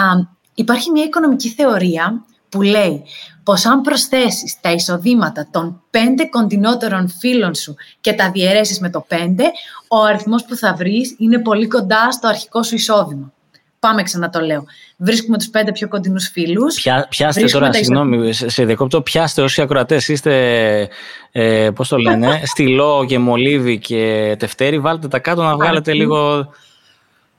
υπάρχει 0.54 0.92
μια 0.92 1.04
οικονομική 1.04 1.50
θεωρία 1.50 2.26
που 2.50 2.62
λέει 2.62 3.04
πως 3.44 3.66
αν 3.66 3.82
προσθέσεις 3.82 4.58
τα 4.62 4.72
εισοδήματα 4.72 5.48
των 5.52 5.82
πέντε 5.90 6.26
κοντινότερων 6.26 7.10
φίλων 7.10 7.56
σου 7.56 7.76
και 8.02 8.14
τα 8.14 8.32
διαιρέσεις 8.32 8.80
με 8.80 8.90
το 8.90 9.06
πέντε, 9.08 9.44
ο 9.88 10.04
αριθμός 10.04 10.46
που 10.46 10.56
θα 10.56 10.74
βρεις 10.74 11.16
είναι 11.18 11.40
πολύ 11.40 11.68
κοντά 11.68 12.12
στο 12.12 12.28
αρχικό 12.28 12.64
σου 12.64 12.76
εισόδημα. 12.76 13.34
Πάμε 13.80 14.04
ξανά 14.04 14.30
το 14.30 14.40
λέω. 14.40 14.66
Βρίσκουμε 14.98 15.38
τους 15.38 15.50
πέντε 15.50 15.72
πιο 15.72 15.88
κοντινούς 15.88 16.28
φίλους. 16.28 16.82
Πιά, 16.82 17.08
πιάστε 17.10 17.46
τώρα, 17.46 17.74
συγγνώμη, 17.74 18.34
σε 18.34 18.66
διακόπτω, 18.66 19.02
πιάστε 19.02 19.42
όσοι 19.42 19.62
ακροατές 19.62 20.08
είστε, 20.08 20.90
ε, 21.32 21.70
πώς 21.76 21.88
το 21.88 21.98
λένε, 21.98 22.42
στυλό 22.52 23.06
και 23.08 23.20
μολύβι 23.20 23.80
και 23.80 24.36
τευτέρι, 24.40 24.80
βάλτε 24.80 25.08
τα 25.08 25.20
κάτω 25.20 25.44
να 25.44 25.56
βγάλετε 25.56 25.94
λίγο. 25.94 26.50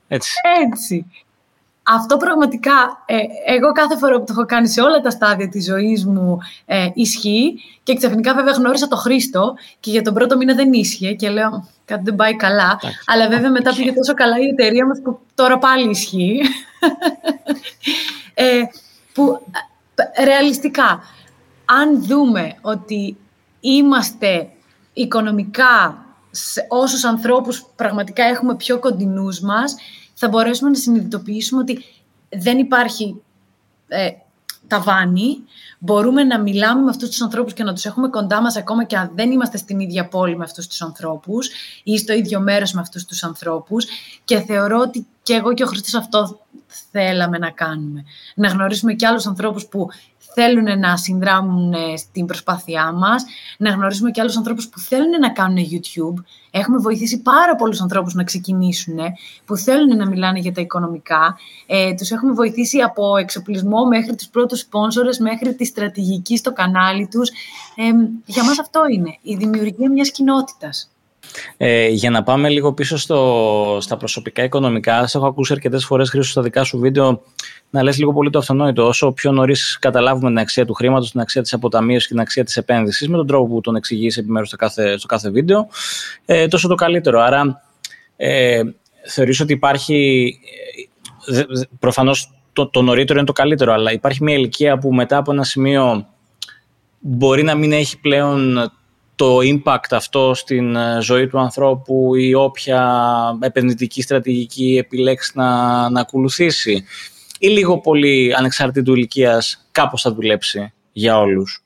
Έτσι. 0.08 0.32
Έτσι. 0.66 1.06
Αυτό 1.82 2.16
πραγματικά, 2.16 3.02
ε, 3.06 3.16
εγώ 3.46 3.72
κάθε 3.72 3.96
φορά 3.96 4.18
που 4.18 4.24
το 4.24 4.32
έχω 4.32 4.44
κάνει 4.44 4.68
σε 4.68 4.80
όλα 4.80 5.00
τα 5.00 5.10
στάδια 5.10 5.48
της 5.48 5.64
ζωής 5.64 6.04
μου 6.04 6.38
ε, 6.66 6.88
ισχύει 6.94 7.54
και 7.82 7.94
ξαφνικά 7.94 8.34
βέβαια 8.34 8.52
γνώρισα 8.52 8.88
το 8.88 8.96
Χρήστο 8.96 9.54
και 9.80 9.90
για 9.90 10.02
τον 10.02 10.14
πρώτο 10.14 10.36
μήνα 10.36 10.54
δεν 10.54 10.72
ίσχυε 10.72 11.12
και 11.12 11.28
λέω 11.28 11.68
κάτι 11.84 12.02
δεν 12.04 12.14
πάει 12.14 12.36
καλά. 12.36 12.80
Αλλά 13.06 13.28
βέβαια 13.28 13.50
μετά 13.50 13.74
πήγε 13.74 13.92
τόσο 13.92 14.14
καλά 14.14 14.38
η 14.38 14.46
εταιρεία 14.46 14.86
μας 14.86 15.00
που 15.02 15.18
τώρα 15.34 15.58
πάλι 15.58 15.90
ισχύει. 15.90 16.40
ε, 18.34 18.62
που 19.12 19.46
ε, 20.14 20.24
ρεαλιστικά, 20.24 21.00
αν 21.64 22.04
δούμε 22.04 22.54
ότι 22.60 23.16
είμαστε 23.60 24.48
οικονομικά 24.92 26.04
σε 26.30 26.66
όσους 26.68 27.04
ανθρώπους 27.04 27.66
πραγματικά 27.76 28.24
έχουμε 28.24 28.56
πιο 28.56 28.78
κοντινούς 28.78 29.40
μας, 29.40 29.76
θα 30.20 30.28
μπορέσουμε 30.28 30.70
να 30.70 30.76
συνειδητοποιήσουμε 30.76 31.60
ότι 31.60 31.84
δεν 32.28 32.58
υπάρχει 32.58 33.22
ε, 33.88 34.08
ταβάνι. 34.66 35.44
Μπορούμε 35.78 36.24
να 36.24 36.40
μιλάμε 36.40 36.82
με 36.82 36.90
αυτούς 36.90 37.08
τους 37.08 37.22
ανθρώπους 37.22 37.52
και 37.52 37.62
να 37.62 37.72
τους 37.72 37.84
έχουμε 37.84 38.08
κοντά 38.08 38.40
μας 38.40 38.56
ακόμα 38.56 38.84
και 38.84 38.96
αν 38.96 39.10
δεν 39.14 39.30
είμαστε 39.30 39.56
στην 39.56 39.80
ίδια 39.80 40.08
πόλη 40.08 40.36
με 40.36 40.44
αυτούς 40.44 40.66
τους 40.66 40.82
ανθρώπους 40.82 41.48
ή 41.82 41.98
στο 41.98 42.12
ίδιο 42.12 42.40
μέρος 42.40 42.72
με 42.72 42.80
αυτούς 42.80 43.04
τους 43.04 43.22
ανθρώπους 43.22 43.86
και 44.24 44.40
θεωρώ 44.40 44.78
ότι 44.78 45.06
και 45.22 45.34
εγώ 45.34 45.54
και 45.54 45.62
ο 45.62 45.66
Χριστός 45.66 45.94
αυτό 45.94 46.40
θέλαμε 46.90 47.38
να 47.38 47.50
κάνουμε. 47.50 48.04
Να 48.34 48.48
γνωρίσουμε 48.48 48.92
και 48.94 49.06
άλλους 49.06 49.26
ανθρώπους 49.26 49.66
που 49.66 49.88
θέλουν 50.34 50.78
να 50.78 50.96
συνδράμουν 50.96 51.72
ε, 51.72 51.96
στην 51.96 52.26
προσπάθειά 52.26 52.92
μας, 52.92 53.24
να 53.58 53.70
γνωρίσουμε 53.70 54.10
και 54.10 54.20
άλλους 54.20 54.36
ανθρώπους 54.36 54.68
που 54.68 54.78
θέλουν 54.78 55.10
να 55.20 55.30
κάνουν 55.30 55.56
YouTube. 55.56 56.24
Έχουμε 56.50 56.78
βοηθήσει 56.78 57.22
πάρα 57.22 57.56
πολλούς 57.56 57.80
ανθρώπους 57.80 58.14
να 58.14 58.24
ξεκινήσουν, 58.24 58.98
που 59.44 59.56
θέλουν 59.56 59.96
να 59.96 60.08
μιλάνε 60.08 60.38
για 60.38 60.52
τα 60.52 60.60
οικονομικά. 60.60 61.38
Ε, 61.66 61.94
τους 61.94 62.10
έχουμε 62.10 62.32
βοηθήσει 62.32 62.78
από 62.78 63.16
εξοπλισμό 63.16 63.84
μέχρι 63.84 64.14
τους 64.14 64.28
πρώτους 64.28 64.60
σπόνσορες, 64.60 65.18
μέχρι 65.18 65.54
τη 65.54 65.64
στρατηγική 65.64 66.36
στο 66.36 66.52
κανάλι 66.52 67.08
τους. 67.10 67.30
Ε, 67.74 67.90
για 68.26 68.44
μας 68.44 68.58
αυτό 68.58 68.80
είναι, 68.92 69.18
η 69.22 69.34
δημιουργία 69.34 69.90
μιας 69.90 70.10
κοινότητας. 70.10 70.90
Ε, 71.56 71.88
για 71.88 72.10
να 72.10 72.22
πάμε 72.22 72.48
λίγο 72.48 72.72
πίσω 72.72 72.96
στο, 72.96 73.78
στα 73.80 73.96
προσωπικά 73.96 74.42
οικονομικά, 74.42 75.06
σε 75.06 75.18
έχω 75.18 75.26
ακούσει 75.26 75.52
αρκετές 75.52 75.84
φορές 75.84 76.10
χρήσιμο 76.10 76.32
στα 76.32 76.42
δικά 76.42 76.64
σου 76.64 76.78
βίντεο 76.78 77.22
να 77.70 77.82
λες 77.82 77.98
λίγο 77.98 78.12
πολύ 78.12 78.30
το 78.30 78.38
αυτονόητο. 78.38 78.86
Όσο 78.86 79.12
πιο 79.12 79.32
νωρίς 79.32 79.78
καταλάβουμε 79.80 80.28
την 80.28 80.38
αξία 80.38 80.66
του 80.66 80.74
χρήματος, 80.74 81.10
την 81.10 81.20
αξία 81.20 81.42
της 81.42 81.52
αποταμίωση 81.52 82.06
και 82.06 82.12
την 82.12 82.22
αξία 82.22 82.44
της 82.44 82.56
επένδυσης, 82.56 83.08
με 83.08 83.16
τον 83.16 83.26
τρόπο 83.26 83.54
που 83.54 83.60
τον 83.60 83.76
εξηγείς 83.76 84.16
επιμέρους 84.16 84.48
στο 84.48 84.56
κάθε, 84.56 84.96
στο 84.96 85.06
κάθε 85.06 85.30
βίντεο, 85.30 85.68
ε, 86.24 86.48
τόσο 86.48 86.68
το 86.68 86.74
καλύτερο. 86.74 87.20
Άρα, 87.20 87.62
ε, 88.16 88.60
θεωρείς 89.06 89.40
ότι 89.40 89.52
υπάρχει. 89.52 90.38
Ε, 91.26 91.42
Προφανώς 91.78 92.34
το, 92.52 92.66
το 92.66 92.82
νωρίτερο 92.82 93.18
είναι 93.18 93.26
το 93.26 93.32
καλύτερο, 93.32 93.72
αλλά 93.72 93.92
υπάρχει 93.92 94.22
μια 94.22 94.34
ηλικία 94.34 94.78
που 94.78 94.94
μετά 94.94 95.16
από 95.16 95.32
ένα 95.32 95.44
σημείο 95.44 96.06
μπορεί 96.98 97.42
να 97.42 97.54
μην 97.54 97.72
έχει 97.72 98.00
πλέον 98.00 98.72
το 99.20 99.38
impact 99.38 99.90
αυτό 99.90 100.34
στην 100.34 100.76
ε, 100.76 100.98
ζωή 101.00 101.26
του 101.26 101.38
ανθρώπου 101.38 102.14
ή 102.14 102.34
όποια 102.34 103.02
επενδυτική 103.40 104.02
στρατηγική 104.02 104.76
επιλέξει 104.78 105.32
να, 105.34 105.90
να 105.90 106.00
ακολουθήσει 106.00 106.84
ή 107.38 107.48
λίγο 107.48 107.80
πολύ 107.80 108.34
ανεξάρτητου 108.36 108.94
ηλικίας 108.94 109.68
κάπως 109.72 110.02
θα 110.02 110.12
δουλέψει 110.12 110.72
για 110.92 111.18
όλους. 111.18 111.64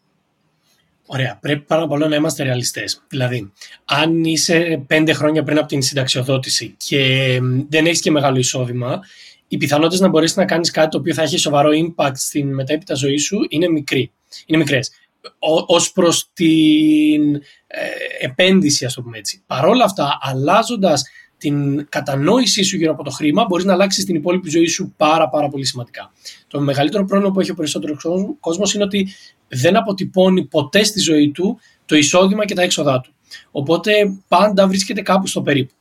Ωραία. 1.06 1.38
Πρέπει 1.40 1.60
πάρα 1.60 1.86
πολύ 1.86 2.08
να 2.08 2.16
είμαστε 2.16 2.42
ρεαλιστές. 2.42 3.02
Δηλαδή, 3.08 3.52
αν 3.84 4.24
είσαι 4.24 4.84
πέντε 4.86 5.12
χρόνια 5.12 5.42
πριν 5.42 5.58
από 5.58 5.66
την 5.66 5.82
συνταξιοδότηση 5.82 6.74
και 6.86 7.40
δεν 7.68 7.86
έχεις 7.86 8.00
και 8.00 8.10
μεγάλο 8.10 8.38
εισόδημα, 8.38 9.00
οι 9.48 9.56
πιθανότητες 9.56 10.00
να 10.00 10.08
μπορέσει 10.08 10.38
να 10.38 10.44
κάνεις 10.44 10.70
κάτι 10.70 10.88
το 10.88 10.98
οποίο 10.98 11.14
θα 11.14 11.22
έχει 11.22 11.38
σοβαρό 11.38 11.70
impact 11.72 12.14
στην 12.14 12.54
μετέπειτα 12.54 12.94
ζωή 12.94 13.18
σου 13.18 13.38
είναι, 13.48 13.68
μικρή. 13.68 14.12
είναι 14.46 14.58
μικρές. 14.58 14.90
Ω 15.38 15.92
προς 15.94 16.30
την 16.32 17.34
ε, 17.66 17.80
επένδυση, 18.20 18.84
ας 18.84 18.94
το 18.94 19.02
πούμε 19.02 19.18
έτσι. 19.18 19.42
Παρ' 19.46 19.66
όλα 19.66 19.84
αυτά, 19.84 20.18
αλλάζοντας 20.20 21.04
την 21.38 21.88
κατανόησή 21.88 22.62
σου 22.62 22.76
γύρω 22.76 22.92
από 22.92 23.04
το 23.04 23.10
χρήμα, 23.10 23.44
μπορείς 23.48 23.64
να 23.64 23.72
αλλάξεις 23.72 24.04
την 24.04 24.14
υπόλοιπη 24.14 24.50
ζωή 24.50 24.66
σου 24.66 24.94
πάρα, 24.96 25.28
πάρα 25.28 25.48
πολύ 25.48 25.64
σημαντικά. 25.64 26.12
Το 26.48 26.60
μεγαλύτερο 26.60 27.04
πρόβλημα 27.04 27.32
που 27.32 27.40
έχει 27.40 27.50
ο 27.50 27.54
περισσότερο 27.54 27.96
κόσμος 28.40 28.74
είναι 28.74 28.84
ότι 28.84 29.08
δεν 29.48 29.76
αποτυπώνει 29.76 30.44
ποτέ 30.44 30.84
στη 30.84 31.00
ζωή 31.00 31.30
του 31.30 31.58
το 31.84 31.96
εισόδημα 31.96 32.44
και 32.44 32.54
τα 32.54 32.62
έξοδά 32.62 33.00
του. 33.00 33.14
Οπότε 33.50 33.92
πάντα 34.28 34.66
βρίσκεται 34.66 35.02
κάπου 35.02 35.26
στο 35.26 35.42
περίπου. 35.42 35.74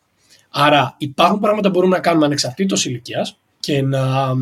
Άρα 0.49 0.95
υπάρχουν 0.97 1.39
πράγματα 1.39 1.67
που 1.67 1.73
μπορούμε 1.73 1.95
να 1.95 2.01
κάνουμε 2.01 2.25
ανεξαρτήτως 2.25 2.85
ηλικίας 2.85 3.37
και 3.59 3.81
να 3.81 4.33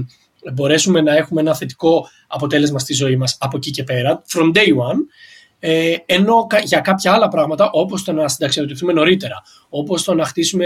μπορέσουμε 0.54 1.02
να 1.02 1.16
έχουμε 1.16 1.42
ένα 1.42 1.56
θετικό 1.56 2.10
αποτέλεσμα 2.28 2.80
στη 2.80 2.94
ζωή 2.94 3.16
μας 3.16 3.38
από 3.40 3.58
εκεί 3.58 3.72
και 3.72 3.84
πέρα, 3.84 4.22
from 4.34 4.52
day 4.58 4.68
one, 4.68 4.98
ε, 5.60 5.96
ενώ 6.06 6.48
για 6.64 6.80
κάποια 6.80 7.14
άλλα 7.14 7.28
πράγματα, 7.28 7.70
όπως 7.72 8.04
το 8.04 8.12
να 8.12 8.28
συνταξιοδοτηθούμε 8.28 8.94
νωρίτερα, 8.94 9.44
όπως 9.70 10.04
το 10.04 10.14
να 10.14 10.26
χτίσουμε 10.26 10.66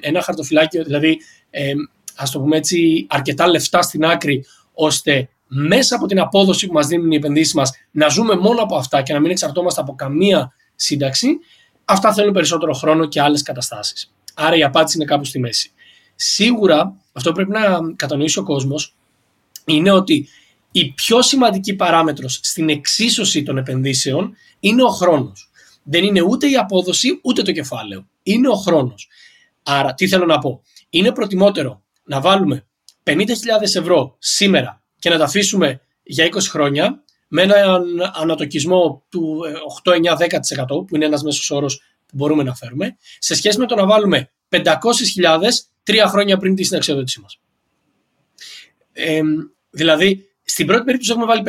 ένα 0.00 0.22
χαρτοφυλάκιο, 0.22 0.84
δηλαδή, 0.84 1.18
ε, 1.50 1.72
ας 2.16 2.30
το 2.30 2.40
πούμε 2.40 2.56
έτσι, 2.56 3.06
αρκετά 3.08 3.48
λεφτά 3.48 3.82
στην 3.82 4.04
άκρη, 4.04 4.44
ώστε 4.74 5.28
μέσα 5.46 5.96
από 5.96 6.06
την 6.06 6.20
απόδοση 6.20 6.66
που 6.66 6.72
μας 6.72 6.86
δίνουν 6.86 7.10
οι 7.10 7.16
επενδύσεις 7.16 7.54
μας 7.54 7.72
να 7.90 8.08
ζούμε 8.08 8.36
μόνο 8.36 8.62
από 8.62 8.76
αυτά 8.76 9.02
και 9.02 9.12
να 9.12 9.20
μην 9.20 9.30
εξαρτώμαστε 9.30 9.80
από 9.80 9.94
καμία 9.94 10.52
σύνταξη, 10.74 11.28
αυτά 11.84 12.12
θέλουν 12.12 12.32
περισσότερο 12.32 12.72
χρόνο 12.72 13.06
και 13.06 13.20
άλλες 13.20 13.42
καταστάσεις. 13.42 14.12
Άρα 14.34 14.56
η 14.56 14.62
απάντηση 14.62 14.96
είναι 14.96 15.06
κάπου 15.06 15.24
στη 15.24 15.38
μέση. 15.38 15.72
Σίγουρα 16.14 16.94
αυτό 17.12 17.32
πρέπει 17.32 17.50
να 17.50 17.60
κατανοήσει 17.96 18.38
ο 18.38 18.42
κόσμος 18.42 18.94
είναι 19.64 19.90
ότι 19.90 20.28
η 20.72 20.92
πιο 20.92 21.22
σημαντική 21.22 21.74
παράμετρος 21.74 22.40
στην 22.42 22.68
εξίσωση 22.68 23.42
των 23.42 23.58
επενδύσεων 23.58 24.36
είναι 24.60 24.82
ο 24.82 24.88
χρόνος. 24.88 25.50
Δεν 25.82 26.04
είναι 26.04 26.22
ούτε 26.22 26.50
η 26.50 26.56
απόδοση 26.56 27.20
ούτε 27.22 27.42
το 27.42 27.52
κεφάλαιο. 27.52 28.06
Είναι 28.22 28.48
ο 28.48 28.54
χρόνος. 28.54 29.08
Άρα 29.62 29.94
τι 29.94 30.08
θέλω 30.08 30.26
να 30.26 30.38
πω; 30.38 30.62
Είναι 30.90 31.12
προτιμότερο 31.12 31.82
να 32.04 32.20
βάλουμε 32.20 32.66
50.000 33.04 33.22
ευρώ 33.74 34.16
σήμερα 34.18 34.82
και 34.98 35.10
να 35.10 35.18
τα 35.18 35.24
αφήσουμε 35.24 35.80
για 36.02 36.26
20 36.26 36.38
χρόνια 36.40 37.02
με 37.28 37.42
έναν 37.42 37.84
ανατοκισμό 38.14 39.04
του 39.08 39.40
8, 39.84 39.92
9, 39.92 40.16
10% 40.16 40.86
που 40.86 40.94
είναι 40.96 41.04
ένας 41.04 41.22
μέσος 41.22 41.50
όρος 41.50 41.78
που 42.06 42.16
μπορούμε 42.16 42.42
να 42.42 42.54
φέρουμε 42.54 42.96
σε 43.18 43.34
σχέση 43.34 43.58
με 43.58 43.66
το 43.66 43.74
να 43.74 43.86
βάλουμε 43.86 44.30
500.000 44.48 44.62
τρία 45.82 46.06
χρόνια 46.06 46.36
πριν 46.36 46.54
τη 46.54 46.64
συναξιοδότησή 46.64 47.20
μας. 47.20 47.38
Ε, 49.06 49.20
δηλαδή, 49.70 50.24
στην 50.44 50.66
πρώτη 50.66 50.84
περίπτωση 50.84 51.10
έχουμε 51.10 51.26
βάλει 51.26 51.42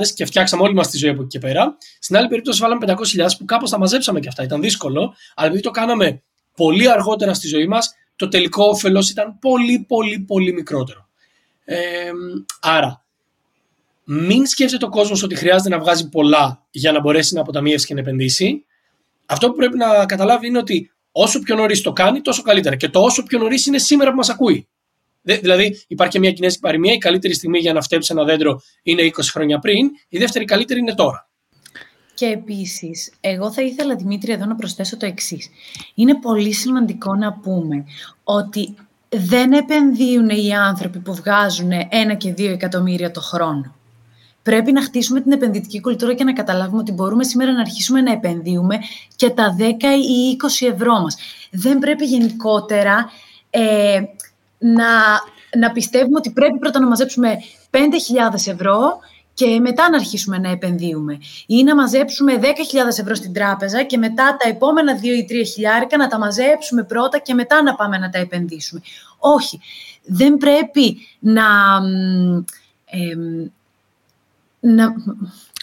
50.000 0.00 0.06
και 0.14 0.24
φτιάξαμε 0.24 0.62
όλη 0.62 0.74
μας 0.74 0.90
τη 0.90 0.96
ζωή 0.96 1.10
από 1.10 1.20
εκεί 1.20 1.28
και 1.28 1.38
πέρα. 1.38 1.76
Στην 1.98 2.16
άλλη 2.16 2.28
περίπτωση 2.28 2.60
βάλαμε 2.60 2.86
500.000 2.88 3.26
που 3.38 3.44
κάπως 3.44 3.70
τα 3.70 3.78
μαζέψαμε 3.78 4.20
και 4.20 4.28
αυτά. 4.28 4.42
Ήταν 4.42 4.60
δύσκολο, 4.60 5.14
αλλά 5.34 5.46
επειδή 5.46 5.62
το 5.62 5.70
κάναμε 5.70 6.22
πολύ 6.56 6.90
αργότερα 6.90 7.34
στη 7.34 7.48
ζωή 7.48 7.66
μας, 7.66 7.94
το 8.16 8.28
τελικό 8.28 8.64
όφελος 8.64 9.10
ήταν 9.10 9.38
πολύ, 9.38 9.84
πολύ, 9.88 10.18
πολύ 10.18 10.52
μικρότερο. 10.52 11.08
Ε, 11.64 12.10
άρα, 12.60 13.04
μην 14.04 14.46
σκέφτεται 14.46 14.84
ο 14.84 14.88
κόσμος 14.88 15.22
ότι 15.22 15.34
χρειάζεται 15.34 15.68
να 15.68 15.78
βγάζει 15.78 16.08
πολλά 16.08 16.66
για 16.70 16.92
να 16.92 17.00
μπορέσει 17.00 17.34
να 17.34 17.40
αποταμιεύσει 17.40 17.86
και 17.86 17.94
να 17.94 18.00
επενδύσει. 18.00 18.64
Αυτό 19.26 19.48
που 19.48 19.56
πρέπει 19.56 19.76
να 19.76 20.06
καταλάβει 20.06 20.46
είναι 20.46 20.58
ότι 20.58 20.92
όσο 21.12 21.38
πιο 21.38 21.56
νωρίς 21.56 21.80
το 21.80 21.92
κάνει, 21.92 22.20
τόσο 22.20 22.42
καλύτερα. 22.42 22.76
Και 22.76 22.88
το 22.88 23.00
όσο 23.00 23.22
πιο 23.22 23.38
νωρίς 23.38 23.66
είναι 23.66 23.78
σήμερα 23.78 24.10
που 24.10 24.16
μας 24.16 24.28
ακούει. 24.28 24.68
Δηλαδή, 25.26 25.84
υπάρχει 25.88 26.12
και 26.12 26.18
μια 26.18 26.32
κινέζικη 26.32 26.60
παροιμία. 26.60 26.92
Η 26.92 26.98
καλύτερη 26.98 27.34
στιγμή 27.34 27.58
για 27.58 27.72
να 27.72 27.80
φτέψει 27.80 28.12
ένα 28.12 28.24
δέντρο 28.24 28.60
είναι 28.82 29.02
20 29.02 29.10
χρόνια 29.30 29.58
πριν. 29.58 29.90
Η 30.08 30.18
δεύτερη 30.18 30.44
καλύτερη 30.44 30.80
είναι 30.80 30.94
τώρα. 30.94 31.28
Και 32.14 32.26
επίσης, 32.26 33.12
εγώ 33.20 33.52
θα 33.52 33.62
ήθελα, 33.62 33.94
Δημήτρη, 33.94 34.32
εδώ 34.32 34.44
να 34.44 34.54
προσθέσω 34.54 34.96
το 34.96 35.06
εξής. 35.06 35.48
Είναι 35.94 36.18
πολύ 36.18 36.52
σημαντικό 36.52 37.14
να 37.14 37.32
πούμε 37.32 37.84
ότι 38.24 38.74
δεν 39.08 39.52
επενδύουν 39.52 40.28
οι 40.28 40.54
άνθρωποι 40.54 40.98
που 40.98 41.14
βγάζουν 41.14 41.70
ένα 41.88 42.14
και 42.14 42.32
δύο 42.32 42.50
εκατομμύρια 42.52 43.10
το 43.10 43.20
χρόνο. 43.20 43.74
Πρέπει 44.42 44.72
να 44.72 44.82
χτίσουμε 44.82 45.20
την 45.20 45.32
επενδυτική 45.32 45.80
κουλτούρα 45.80 46.14
και 46.14 46.24
να 46.24 46.32
καταλάβουμε 46.32 46.80
ότι 46.80 46.92
μπορούμε 46.92 47.24
σήμερα 47.24 47.52
να 47.52 47.60
αρχίσουμε 47.60 48.00
να 48.00 48.12
επενδύουμε 48.12 48.78
και 49.16 49.30
τα 49.30 49.56
10 49.58 49.62
ή 49.62 50.36
20 50.62 50.72
ευρώ 50.72 51.00
μας. 51.00 51.16
Δεν 51.50 51.78
πρέπει 51.78 52.04
γενικότερα 52.04 53.10
ε, 53.50 54.00
να, 54.58 54.88
να 55.58 55.70
πιστεύουμε 55.72 56.16
ότι 56.18 56.30
πρέπει 56.30 56.58
πρώτα 56.58 56.80
να 56.80 56.86
μαζέψουμε 56.86 57.38
5.000 57.70 57.80
ευρώ 58.34 58.98
και 59.34 59.60
μετά 59.60 59.90
να 59.90 59.96
αρχίσουμε 59.96 60.38
να 60.38 60.50
επενδύουμε. 60.50 61.18
Ή 61.46 61.62
να 61.62 61.74
μαζέψουμε 61.74 62.38
10.000 62.40 62.46
ευρώ 63.00 63.14
στην 63.14 63.32
τράπεζα 63.32 63.82
και 63.82 63.98
μετά 63.98 64.36
τα 64.38 64.48
επόμενα 64.48 64.98
2 64.98 65.04
ή 65.04 65.26
3 65.30 65.46
χιλιάρικα 65.52 65.96
να 65.96 66.08
τα 66.08 66.18
μαζέψουμε 66.18 66.84
πρώτα 66.84 67.18
και 67.18 67.34
μετά 67.34 67.62
να 67.62 67.74
πάμε 67.74 67.98
να 67.98 68.10
τα 68.10 68.18
επενδύσουμε. 68.18 68.80
Όχι, 69.18 69.60
δεν 70.04 70.36
πρέπει 70.36 70.96
να... 71.18 71.44
να 74.60 74.94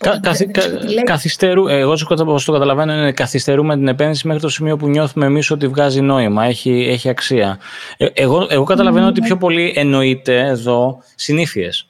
Κα, 0.03 0.19
καθυ, 0.19 0.47
κα, 0.47 0.61
καθυστερού, 1.03 1.67
εγώ 1.67 1.91
όσο 1.91 2.45
το 2.45 2.51
καταλαβαίνω 2.51 2.93
είναι 2.93 3.11
καθυστερούμε 3.11 3.75
την 3.75 3.87
επένδυση 3.87 4.27
μέχρι 4.27 4.41
το 4.41 4.49
σημείο 4.49 4.77
που 4.77 4.87
νιώθουμε 4.87 5.25
εμείς 5.25 5.51
ότι 5.51 5.67
βγάζει 5.67 6.01
νόημα, 6.01 6.45
έχει, 6.45 6.87
έχει 6.89 7.09
αξία. 7.09 7.59
Ε, 7.97 8.07
εγώ, 8.13 8.47
εγώ 8.49 8.63
καταλαβαίνω 8.63 9.07
ότι 9.07 9.21
πιο 9.21 9.37
πολύ 9.37 9.73
εννοείται 9.75 10.39
εδώ 10.39 10.97
συνήθειες. 11.15 11.87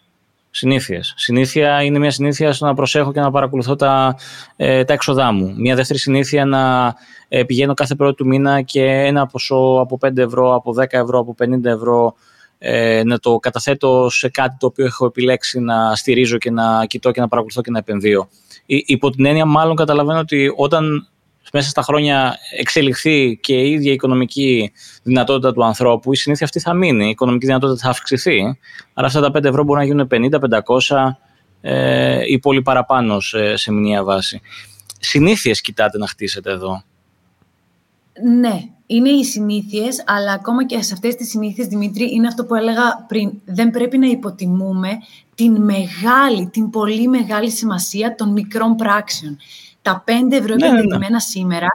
Συνήθειες. 0.50 1.14
Συνήθεια 1.18 1.84
είναι 1.84 2.00
μια 2.00 2.12
συνήθεια 2.12 2.54
στο 2.54 2.66
να 2.66 2.74
προσέχω 2.74 3.12
και 3.12 3.20
να 3.20 3.32
παρακολουθώ 3.32 3.76
τα, 3.76 4.16
ε, 4.56 4.84
τα 4.84 4.94
έξοδά 4.94 5.32
μου. 5.32 5.54
Μια 5.58 5.76
δεύτερη 5.76 6.00
συνήθεια 6.00 6.46
να 6.46 6.94
ε, 7.28 7.44
πηγαίνω 7.44 7.74
κάθε 7.74 7.96
πρώτη 7.96 8.16
του 8.16 8.28
μήνα 8.28 8.62
και 8.62 8.84
ένα 8.84 9.26
ποσό 9.26 9.80
από 9.82 10.00
5 10.06 10.18
ευρώ, 10.18 10.56
από 10.56 10.74
10 10.80 10.84
ευρώ, 10.90 11.20
από 11.20 11.36
50 11.44 11.64
ευρώ 11.64 12.16
ε, 12.66 13.04
να 13.06 13.20
το 13.20 13.38
καταθέτω 13.40 14.10
σε 14.10 14.30
κάτι 14.30 14.56
το 14.60 14.66
οποίο 14.66 14.86
έχω 14.86 15.06
επιλέξει 15.06 15.60
να 15.60 15.96
στηρίζω 15.96 16.38
και 16.38 16.52
να 16.52 16.86
κοιτώ 16.86 17.12
και 17.12 17.22
να 17.22 17.28
παρακολουθώ 17.28 17.62
και 17.62 17.72
να 17.72 17.78
επενδύω. 17.78 18.30
Υ, 18.66 18.84
υπό 18.86 19.10
την 19.10 19.26
έννοια 19.26 19.46
μάλλον 19.46 19.76
καταλαβαίνω 19.76 20.20
ότι 20.20 20.54
όταν 20.56 21.08
μέσα 21.54 21.70
στα 21.70 21.82
χρόνια 21.82 22.38
εξελιχθεί 22.60 23.38
και 23.42 23.54
η 23.54 23.72
ίδια 23.72 23.92
η 23.92 23.94
οικονομική 23.94 24.72
δυνατότητα 25.04 25.54
του 25.54 25.64
ανθρώπου, 25.64 26.14
η 26.14 26.16
συνήθεια 26.16 26.46
αυτή 26.46 26.60
θα 26.60 26.74
μείνει, 26.74 27.06
η 27.06 27.10
οικονομική 27.10 27.46
δυνατότητα 27.46 27.80
θα 27.84 27.90
αυξηθεί. 27.90 28.58
Άρα 28.94 29.08
αυτά 29.08 29.22
τα 29.22 29.30
5 29.40 29.44
ευρώ 29.44 29.64
μπορούν 29.64 29.82
να 29.82 29.88
γίνουν 29.88 30.08
50, 30.12 30.60
500 30.90 31.18
ε, 31.62 32.22
ή 32.28 32.40
πολύ 32.40 32.62
παραπάνω 32.62 33.20
σε, 33.20 33.56
σε 33.56 33.72
μηνιαία 33.72 34.04
βάση. 34.04 34.42
Συνήθειες 35.00 35.62
κοιτάτε 35.62 35.98
να 35.98 36.08
χτίσετε 36.08 36.52
εδώ; 36.52 36.84
Ναι, 38.40 38.62
είναι 38.96 39.10
οι 39.10 39.24
συνήθειες, 39.24 40.04
αλλά 40.06 40.32
ακόμα 40.32 40.66
και 40.66 40.82
σε 40.82 40.94
αυτές 40.94 41.16
τις 41.16 41.30
συνήθειες, 41.30 41.68
Δημήτρη, 41.68 42.10
είναι 42.14 42.28
αυτό 42.28 42.46
που 42.46 42.56
έλεγα 42.56 43.06
πριν. 43.08 43.32
Δεν 43.46 43.72
πρέπει 43.72 43.98
να 43.98 44.08
υποτιμούμε 44.08 44.90
την 45.36 45.62
μεγάλη, 45.62 46.50
την 46.52 46.70
πολύ 46.70 47.08
μεγάλη 47.08 47.50
σημασία 47.50 48.16
των 48.16 48.32
μικρών 48.32 48.76
πράξεων. 48.76 49.38
Τα 49.82 50.04
5 50.08 50.12
ευρώ 50.32 50.56
ναι, 50.56 50.70
ναι, 50.70 51.08
ναι. 51.10 51.20
σήμερα 51.20 51.68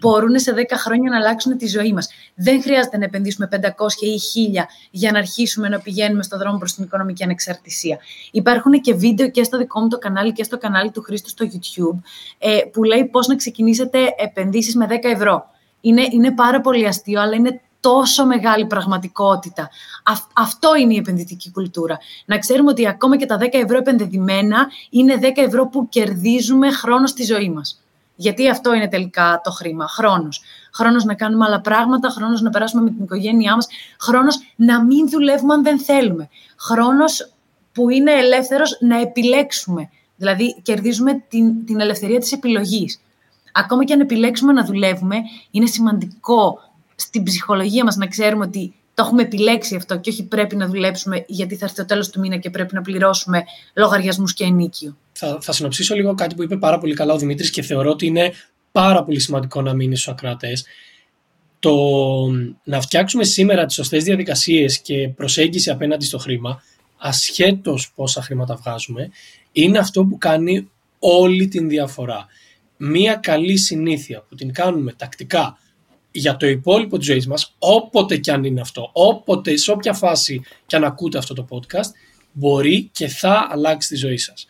μπορούν 0.00 0.38
σε 0.38 0.54
10 0.56 0.60
χρόνια 0.76 1.10
να 1.10 1.16
αλλάξουν 1.16 1.56
τη 1.56 1.66
ζωή 1.66 1.92
μας. 1.92 2.08
Δεν 2.34 2.62
χρειάζεται 2.62 2.98
να 2.98 3.04
επενδύσουμε 3.04 3.48
500 3.52 3.56
ή 4.00 4.50
1000 4.60 4.64
για 4.90 5.12
να 5.12 5.18
αρχίσουμε 5.18 5.68
να 5.68 5.80
πηγαίνουμε 5.80 6.22
στον 6.22 6.38
δρόμο 6.38 6.58
προς 6.58 6.74
την 6.74 6.84
οικονομική 6.84 7.22
ανεξαρτησία. 7.22 7.98
Υπάρχουν 8.30 8.72
και 8.80 8.94
βίντεο 8.94 9.30
και 9.30 9.42
στο 9.42 9.58
δικό 9.58 9.80
μου 9.80 9.88
το 9.88 9.98
κανάλι 9.98 10.32
και 10.32 10.42
στο 10.42 10.58
κανάλι 10.58 10.90
του 10.90 11.02
Χρήστο 11.02 11.28
στο 11.28 11.46
YouTube 11.52 11.98
ε, 12.38 12.58
που 12.72 12.84
λέει 12.84 13.04
πώς 13.04 13.26
να 13.26 13.36
ξεκινήσετε 13.36 13.98
επενδύσεις 14.16 14.76
με 14.76 14.86
10 14.90 14.94
ευρώ. 15.02 15.50
Είναι, 15.84 16.06
είναι 16.10 16.32
πάρα 16.32 16.60
πολύ 16.60 16.86
αστείο, 16.86 17.20
αλλά 17.20 17.34
είναι 17.34 17.60
τόσο 17.82 18.26
μεγάλη 18.26 18.66
πραγματικότητα. 18.66 19.70
αυτό 20.32 20.76
είναι 20.76 20.94
η 20.94 20.96
επενδυτική 20.96 21.50
κουλτούρα. 21.50 21.98
Να 22.24 22.38
ξέρουμε 22.38 22.70
ότι 22.70 22.88
ακόμα 22.88 23.16
και 23.16 23.26
τα 23.26 23.38
10 23.40 23.46
ευρώ 23.50 23.76
επενδεδημένα 23.76 24.66
είναι 24.90 25.18
10 25.20 25.24
ευρώ 25.34 25.66
που 25.66 25.88
κερδίζουμε 25.88 26.70
χρόνο 26.70 27.06
στη 27.06 27.24
ζωή 27.24 27.50
μας. 27.50 27.82
Γιατί 28.14 28.48
αυτό 28.48 28.74
είναι 28.74 28.88
τελικά 28.88 29.40
το 29.44 29.50
χρήμα, 29.50 29.88
χρόνος. 29.88 30.42
Χρόνος 30.72 31.04
να 31.04 31.14
κάνουμε 31.14 31.44
άλλα 31.44 31.60
πράγματα, 31.60 32.08
χρόνος 32.08 32.40
να 32.40 32.50
περάσουμε 32.50 32.82
με 32.82 32.90
την 32.90 33.04
οικογένειά 33.04 33.54
μας, 33.54 33.66
χρόνος 34.00 34.38
να 34.56 34.84
μην 34.84 35.08
δουλεύουμε 35.08 35.54
αν 35.54 35.62
δεν 35.62 35.78
θέλουμε. 35.78 36.28
Χρόνος 36.58 37.32
που 37.72 37.90
είναι 37.90 38.12
ελεύθερος 38.12 38.78
να 38.80 39.00
επιλέξουμε. 39.00 39.90
Δηλαδή 40.16 40.60
κερδίζουμε 40.62 41.24
την, 41.28 41.66
την 41.66 41.80
ελευθερία 41.80 42.18
της 42.18 42.32
επιλογής 42.32 43.00
ακόμα 43.52 43.84
και 43.84 43.92
αν 43.92 44.00
επιλέξουμε 44.00 44.52
να 44.52 44.64
δουλεύουμε, 44.64 45.16
είναι 45.50 45.66
σημαντικό 45.66 46.58
στην 46.94 47.22
ψυχολογία 47.22 47.84
μας 47.84 47.96
να 47.96 48.06
ξέρουμε 48.06 48.44
ότι 48.44 48.74
το 48.94 49.02
έχουμε 49.02 49.22
επιλέξει 49.22 49.74
αυτό 49.74 49.98
και 49.98 50.10
όχι 50.10 50.24
πρέπει 50.24 50.56
να 50.56 50.66
δουλέψουμε 50.66 51.24
γιατί 51.26 51.56
θα 51.56 51.64
έρθει 51.64 51.76
το 51.76 51.84
τέλος 51.84 52.10
του 52.10 52.20
μήνα 52.20 52.36
και 52.36 52.50
πρέπει 52.50 52.74
να 52.74 52.82
πληρώσουμε 52.82 53.44
λογαριασμούς 53.74 54.34
και 54.34 54.44
ενίκιο. 54.44 54.96
Θα, 55.12 55.38
θα 55.40 55.52
συνοψίσω 55.52 55.94
λίγο 55.94 56.14
κάτι 56.14 56.34
που 56.34 56.42
είπε 56.42 56.56
πάρα 56.56 56.78
πολύ 56.78 56.94
καλά 56.94 57.12
ο 57.12 57.18
Δημήτρης 57.18 57.50
και 57.50 57.62
θεωρώ 57.62 57.90
ότι 57.90 58.06
είναι 58.06 58.32
πάρα 58.72 59.04
πολύ 59.04 59.20
σημαντικό 59.20 59.62
να 59.62 59.74
μείνει 59.74 59.96
στους 59.96 60.12
ακροατές. 60.12 60.64
Το 61.58 61.76
να 62.64 62.80
φτιάξουμε 62.80 63.24
σήμερα 63.24 63.66
τις 63.66 63.74
σωστές 63.74 64.04
διαδικασίες 64.04 64.80
και 64.80 65.08
προσέγγιση 65.08 65.70
απέναντι 65.70 66.04
στο 66.04 66.18
χρήμα, 66.18 66.62
ασχέτως 66.96 67.92
πόσα 67.94 68.22
χρήματα 68.22 68.54
βγάζουμε, 68.54 69.10
είναι 69.52 69.78
αυτό 69.78 70.04
που 70.04 70.18
κάνει 70.18 70.70
όλη 70.98 71.48
την 71.48 71.68
διαφορά 71.68 72.26
μία 72.84 73.14
καλή 73.14 73.56
συνήθεια 73.56 74.24
που 74.28 74.34
την 74.34 74.52
κάνουμε 74.52 74.92
τακτικά 74.92 75.58
για 76.10 76.36
το 76.36 76.46
υπόλοιπο 76.46 76.98
της 76.98 77.06
ζωής 77.06 77.26
μας, 77.26 77.54
όποτε 77.58 78.16
και 78.16 78.32
αν 78.32 78.44
είναι 78.44 78.60
αυτό, 78.60 78.90
όποτε, 78.92 79.56
σε 79.56 79.70
όποια 79.70 79.92
φάση 79.92 80.42
και 80.66 80.76
αν 80.76 80.84
ακούτε 80.84 81.18
αυτό 81.18 81.34
το 81.34 81.46
podcast, 81.50 81.90
μπορεί 82.32 82.88
και 82.92 83.08
θα 83.08 83.48
αλλάξει 83.50 83.88
τη 83.88 83.96
ζωή 83.96 84.16
σας. 84.16 84.46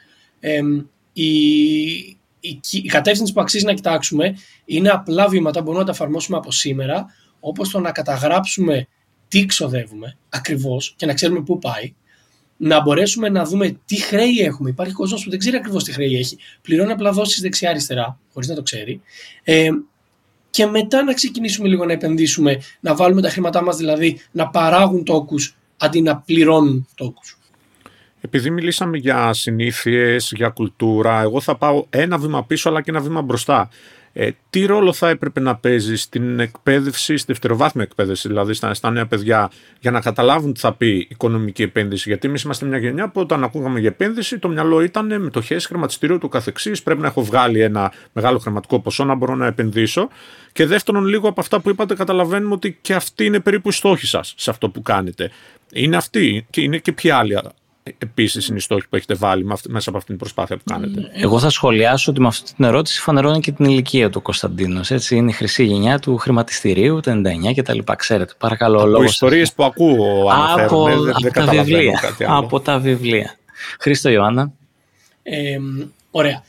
η, 1.13 1.93
η, 2.41 2.61
η 2.71 2.89
κατεύθυνση 2.89 3.33
που 3.33 3.41
αξίζει 3.41 3.65
να 3.65 3.73
κοιτάξουμε 3.73 4.37
είναι 4.65 4.89
απλά 4.89 5.29
βήματα 5.29 5.59
που 5.59 5.65
μπορούμε 5.65 5.85
να 5.85 5.91
τα 5.91 5.93
εφαρμόσουμε 5.93 6.37
από 6.37 6.51
σήμερα, 6.51 7.07
όπως 7.41 7.71
το 7.71 7.81
να 7.81 7.93
καταγράψουμε 7.93 8.87
τι 9.29 9.47
ξοδεύουμε 9.47 10.17
ακριβώς 10.29 10.95
και 10.97 11.07
να 11.07 11.15
ξέρουμε 11.15 11.43
πού 11.43 11.59
πάει, 11.59 11.95
να 12.65 12.81
μπορέσουμε 12.81 13.29
να 13.29 13.45
δούμε 13.45 13.77
τι 13.85 14.01
χρέη 14.01 14.39
έχουμε. 14.39 14.71
Υπάρχει 14.71 14.93
κόσμος 14.93 15.25
που 15.25 15.31
δεν 15.31 15.39
ξέρει 15.39 15.57
ακριβώς 15.57 15.85
τι 15.85 15.93
χρέη 15.93 16.17
έχει. 16.17 16.39
Πληρώνει 16.63 16.93
απλά 16.93 17.13
δόσεις 17.13 17.41
δεξιά-αριστερά, 17.41 18.19
χωρίς 18.33 18.49
να 18.49 18.55
το 18.55 18.63
ξέρει. 18.63 19.01
Ε, 19.43 19.69
και 20.51 20.67
μετά 20.67 21.03
να 21.03 21.15
ξεκινήσουμε 21.15 21.69
λίγο 21.69 21.85
να 21.85 21.93
επενδύσουμε, 21.93 22.61
να 22.81 22.95
βάλουμε 22.95 23.23
τα 23.23 23.29
χρήματά 23.29 23.63
μας 23.63 23.77
δηλαδή 23.77 24.21
να 24.31 24.49
παράγουν 24.49 25.05
τόκους 25.05 25.57
αντί 25.77 26.03
να 26.03 26.17
πληρώνουν 26.17 26.89
τόκους. 26.95 27.39
Επειδή 28.21 28.51
μιλήσαμε 28.51 28.97
για 28.97 29.33
συνήθειες, 29.33 30.33
για 30.37 30.49
κουλτούρα, 30.49 31.21
εγώ 31.21 31.41
θα 31.41 31.57
πάω 31.57 31.87
ένα 31.91 32.19
βήμα 32.19 32.45
πίσω 32.45 32.69
αλλά 32.69 32.83
και 32.83 32.91
ένα 32.91 33.01
βήμα 33.01 33.23
μπροστά. 33.23 33.69
Ε, 34.13 34.31
τι 34.51 34.67
ρόλο 34.67 34.93
θα 34.93 35.09
έπρεπε 35.09 35.41
να 35.41 35.57
παίζει 35.57 35.97
στην 35.97 36.41
εκπαίδευση, 36.41 37.17
στη 37.17 37.27
δευτεροβάθμια 37.27 37.85
εκπαίδευση, 37.85 38.29
δηλαδή 38.29 38.55
στα, 38.55 38.75
στα 38.75 38.91
νέα 38.91 39.07
παιδιά, 39.07 39.51
για 39.81 39.91
να 39.91 40.01
καταλάβουν 40.01 40.53
τι 40.53 40.61
θα 40.61 40.73
πει 40.73 41.07
οικονομική 41.11 41.63
επένδυση; 41.63 42.09
Γιατί 42.09 42.29
εμείς 42.29 42.43
είμαστε 42.43 42.67
μια 42.67 42.79
γενιά 42.79 43.09
που 43.09 43.21
όταν 43.21 43.45
ακούγαμε 43.45 43.81
για 43.81 43.89
επένδυση, 43.89 44.39
το 44.39 44.49
μυαλό 44.49 44.81
ήταν 44.81 45.23
μετοχέ, 45.23 45.59
χρηματιστήριο 45.59 46.19
του 46.19 46.29
καθεξής. 46.29 46.83
Πρέπει 46.83 47.01
να 47.01 47.07
έχω 47.07 47.23
βγάλει 47.23 47.61
ένα 47.61 47.93
μεγάλο 48.13 48.39
χρηματικό 48.39 48.81
ποσό 48.81 49.05
να 49.05 49.15
μπορώ 49.15 49.35
να 49.35 49.47
επενδύσω. 49.47 50.09
Και 50.53 50.67
δεύτερον, 50.67 51.05
λίγο 51.05 51.29
από 51.29 51.41
αυτά 51.41 51.61
που 51.61 51.71
είπατε, 51.71 51.95
καταλαβαίνουμε 51.95 52.55
ότι 52.55 52.79
και 52.81 52.95
αυτή 52.95 53.25
είναι 53.25 53.41
περίπου 53.41 53.69
η 53.69 53.73
στόχη 53.73 54.07
σας 54.07 54.35
σε 54.37 54.51
αυτό 54.51 54.69
που 54.69 54.83
κάνετε. 54.83 55.31
Είναι 55.73 55.97
αυτή 55.97 56.47
και 56.51 56.61
είναι 56.61 56.79
και 56.79 56.93
ποια 56.93 57.17
άλλη 57.17 57.37
επίσης 57.99 58.49
είναι 58.49 58.57
οι 58.57 58.61
στόχοι 58.61 58.89
που 58.89 58.97
έχετε 58.97 59.15
βάλει 59.15 59.45
μέσα 59.45 59.89
από 59.89 59.99
αυτήν 59.99 60.05
την 60.05 60.17
προσπάθεια 60.17 60.57
που 60.57 60.63
κάνετε. 60.67 61.11
Εγώ 61.13 61.39
θα 61.39 61.51
σχολιάσω 61.51 62.11
ότι 62.11 62.21
με 62.21 62.27
αυτή 62.27 62.55
την 62.55 62.65
ερώτηση 62.65 63.01
φανερώνει 63.01 63.41
και 63.41 63.53
την 63.53 63.65
ηλικία 63.65 64.11
του 64.11 64.23
Κωνσταντίνος. 64.23 64.91
Έτσι 64.91 65.17
είναι 65.17 65.31
η 65.31 65.33
χρυσή 65.33 65.65
γενιά 65.65 65.99
του 65.99 66.17
χρηματιστηρίου, 66.17 67.01
το 67.01 67.11
99 67.11 67.53
κτλ. 67.57 67.79
Ξέρετε, 67.97 68.33
παρακαλώ. 68.39 68.83
Από 68.83 69.03
ιστορίες 69.03 69.53
που 69.53 69.65
ακούω, 69.65 70.31
από, 70.57 70.85
δεν, 70.85 71.09
από 71.09 71.21
δεν 71.21 71.33
τα 71.33 71.47
βιβλία. 71.47 72.01
Από 72.27 72.61
τα 72.61 72.79
βιβλία. 72.79 73.37
Χρήστο 73.81 74.09
Ιωάννα. 74.09 74.53
Ε, 75.23 75.59
ωραία. 76.11 76.43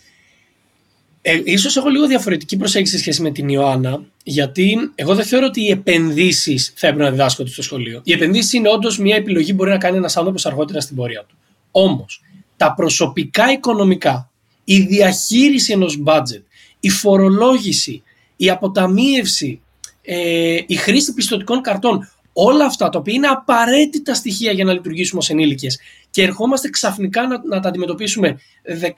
Ε, 1.25 1.41
ίσως 1.43 1.77
έχω 1.77 1.89
λίγο 1.89 2.07
διαφορετική 2.07 2.57
προσέγγιση 2.57 2.91
σε 2.91 2.99
σχέση 2.99 3.21
με 3.21 3.31
την 3.31 3.49
Ιωάννα, 3.49 4.03
γιατί 4.23 4.91
εγώ 4.95 5.15
δεν 5.15 5.25
θεωρώ 5.25 5.45
ότι 5.45 5.61
οι 5.61 5.69
επενδύσεις 5.69 6.73
θα 6.75 6.87
έπρεπε 6.87 7.05
να 7.05 7.11
διδάσκονται 7.11 7.49
στο 7.49 7.61
σχολείο. 7.61 8.01
Οι 8.03 8.11
επενδύσεις 8.13 8.53
είναι 8.53 8.69
όντως 8.69 8.97
μια 8.97 9.15
επιλογή 9.15 9.49
που 9.49 9.55
μπορεί 9.55 9.69
να 9.69 9.77
κάνει 9.77 9.97
ένας 9.97 10.17
άνθρωπος 10.17 10.45
αργότερα 10.45 10.81
στην 10.81 10.95
πορεία 10.95 11.25
του. 11.27 11.35
Όμως, 11.71 12.21
τα 12.57 12.73
προσωπικά 12.73 13.51
οικονομικά, 13.51 14.29
η 14.63 14.79
διαχείριση 14.79 15.71
ενός 15.71 16.03
budget, 16.05 16.41
η 16.79 16.89
φορολόγηση, 16.89 18.03
η 18.35 18.49
αποταμίευση, 18.49 19.61
ε, 20.01 20.59
η 20.67 20.75
χρήση 20.75 21.13
πιστοτικών 21.13 21.61
καρτών, 21.61 22.09
όλα 22.33 22.65
αυτά 22.65 22.89
τα 22.89 22.99
οποία 22.99 23.13
είναι 23.13 23.27
απαραίτητα 23.27 24.13
στοιχεία 24.13 24.51
για 24.51 24.63
να 24.63 24.73
λειτουργήσουμε 24.73 25.19
ως 25.19 25.29
ενήλικες 25.29 25.79
και 26.13 26.23
ερχόμαστε 26.23 26.69
ξαφνικά 26.69 27.27
να, 27.27 27.41
να 27.45 27.59
τα 27.59 27.69
αντιμετωπίσουμε 27.69 28.39
18 28.81 28.95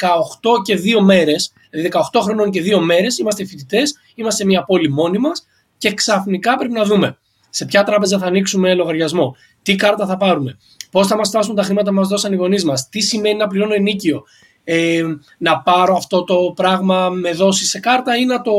και 0.64 0.80
2 1.00 1.02
μέρες, 1.04 1.54
δηλαδή 1.70 1.90
18 2.14 2.20
χρονών 2.22 2.52
και 2.52 2.62
2 2.62 2.80
μέρες, 2.80 3.18
είμαστε 3.18 3.46
φοιτητές, 3.46 3.96
είμαστε 4.16 4.42
σε 4.42 4.48
μια 4.48 4.64
πόλη 4.64 4.90
μόνοι 4.92 5.18
μας 5.18 5.48
και 5.78 5.94
ξαφνικά 5.94 6.56
πρέπει 6.56 6.74
να 6.74 6.84
δούμε 6.84 7.18
σε 7.50 7.66
ποια 7.66 7.84
τράπεζα 7.84 8.18
θα 8.18 8.26
ανοίξουμε 8.26 8.74
λογαριασμό, 8.74 9.36
τι 9.62 9.76
κάρτα 9.76 10.06
θα 10.06 10.18
πάρουμε, 10.18 10.58
πώς 10.92 11.08
θα 11.08 11.16
μας 11.16 11.28
φτάσουν 11.28 11.56
τα 11.56 11.64
χρήματα 11.64 11.90
που 11.90 11.96
μας 11.96 12.08
δώσαν 12.08 12.34
οι 12.34 12.36
γονείς 12.36 12.64
μας, 12.64 12.90
τι 12.90 13.02
σημαίνει 13.02 13.38
να 13.38 13.48
πληρώνω 13.48 13.74
ενίκιο, 13.74 14.24
ε, 14.64 15.04
να 15.38 15.62
πάρω 15.62 15.96
αυτό 15.96 16.24
το 16.24 16.54
πράγμα 16.56 17.10
με 17.10 17.32
δόση 17.32 17.66
σε 17.66 17.80
κάρτα 17.80 18.18
ή 18.18 18.26
να 18.26 18.42
το 18.42 18.52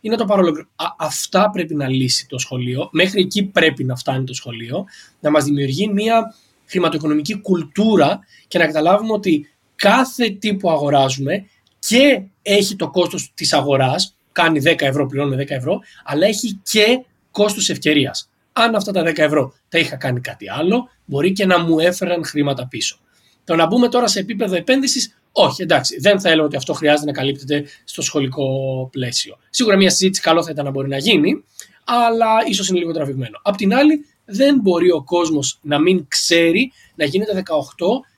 είναι 0.00 0.16
το 0.16 0.24
παρόλο. 0.24 0.66
Αυτά 0.98 1.50
πρέπει 1.50 1.74
να 1.74 1.88
λύσει 1.88 2.26
το 2.28 2.38
σχολείο. 2.38 2.88
Μέχρι 2.92 3.20
εκεί 3.20 3.44
πρέπει 3.44 3.84
να 3.84 3.96
φτάνει 3.96 4.24
το 4.24 4.34
σχολείο. 4.34 4.84
Να 5.20 5.30
μας 5.30 5.44
δημιουργεί 5.44 5.88
μια 5.88 6.34
χρηματοοικονομική 6.68 7.40
κουλτούρα 7.40 8.20
και 8.48 8.58
να 8.58 8.66
καταλάβουμε 8.66 9.12
ότι 9.12 9.48
κάθε 9.76 10.30
τι 10.30 10.54
που 10.54 10.70
αγοράζουμε 10.70 11.46
και 11.78 12.22
έχει 12.42 12.76
το 12.76 12.90
κόστος 12.90 13.32
της 13.34 13.52
αγοράς, 13.52 14.16
κάνει 14.32 14.60
10 14.64 14.74
ευρώ, 14.80 15.06
πληρώνουμε 15.06 15.42
10 15.42 15.50
ευρώ, 15.50 15.80
αλλά 16.04 16.26
έχει 16.26 16.60
και 16.62 17.04
κόστος 17.30 17.68
ευκαιρίας. 17.68 18.30
Αν 18.52 18.74
αυτά 18.74 18.92
τα 18.92 19.02
10 19.02 19.18
ευρώ 19.18 19.52
τα 19.68 19.78
είχα 19.78 19.96
κάνει 19.96 20.20
κάτι 20.20 20.50
άλλο, 20.50 20.88
μπορεί 21.04 21.32
και 21.32 21.46
να 21.46 21.58
μου 21.58 21.78
έφεραν 21.78 22.24
χρήματα 22.24 22.66
πίσω. 22.68 22.98
Το 23.44 23.54
να 23.54 23.66
μπούμε 23.66 23.88
τώρα 23.88 24.06
σε 24.06 24.18
επίπεδο 24.18 24.56
επένδυσης, 24.56 25.18
όχι, 25.32 25.62
εντάξει, 25.62 25.98
δεν 26.00 26.20
θα 26.20 26.28
έλεγα 26.28 26.46
ότι 26.46 26.56
αυτό 26.56 26.72
χρειάζεται 26.72 27.06
να 27.06 27.12
καλύπτεται 27.12 27.64
στο 27.84 28.02
σχολικό 28.02 28.46
πλαίσιο. 28.92 29.38
Σίγουρα 29.50 29.76
μια 29.76 29.90
συζήτηση 29.90 30.22
καλό 30.22 30.42
θα 30.42 30.50
ήταν 30.50 30.64
να 30.64 30.70
μπορεί 30.70 30.88
να 30.88 30.98
γίνει, 30.98 31.44
αλλά 31.84 32.26
ίσως 32.48 32.68
είναι 32.68 32.78
λίγο 32.78 32.92
τραβηγμένο. 32.92 33.40
Απ' 33.42 33.56
την 33.56 33.74
άλλη, 33.74 34.06
δεν 34.30 34.60
μπορεί 34.60 34.90
ο 34.90 35.02
κόσμος 35.02 35.58
να 35.62 35.78
μην 35.78 36.04
ξέρει 36.08 36.72
να 36.94 37.04
γίνεται 37.04 37.42
18 37.44 37.44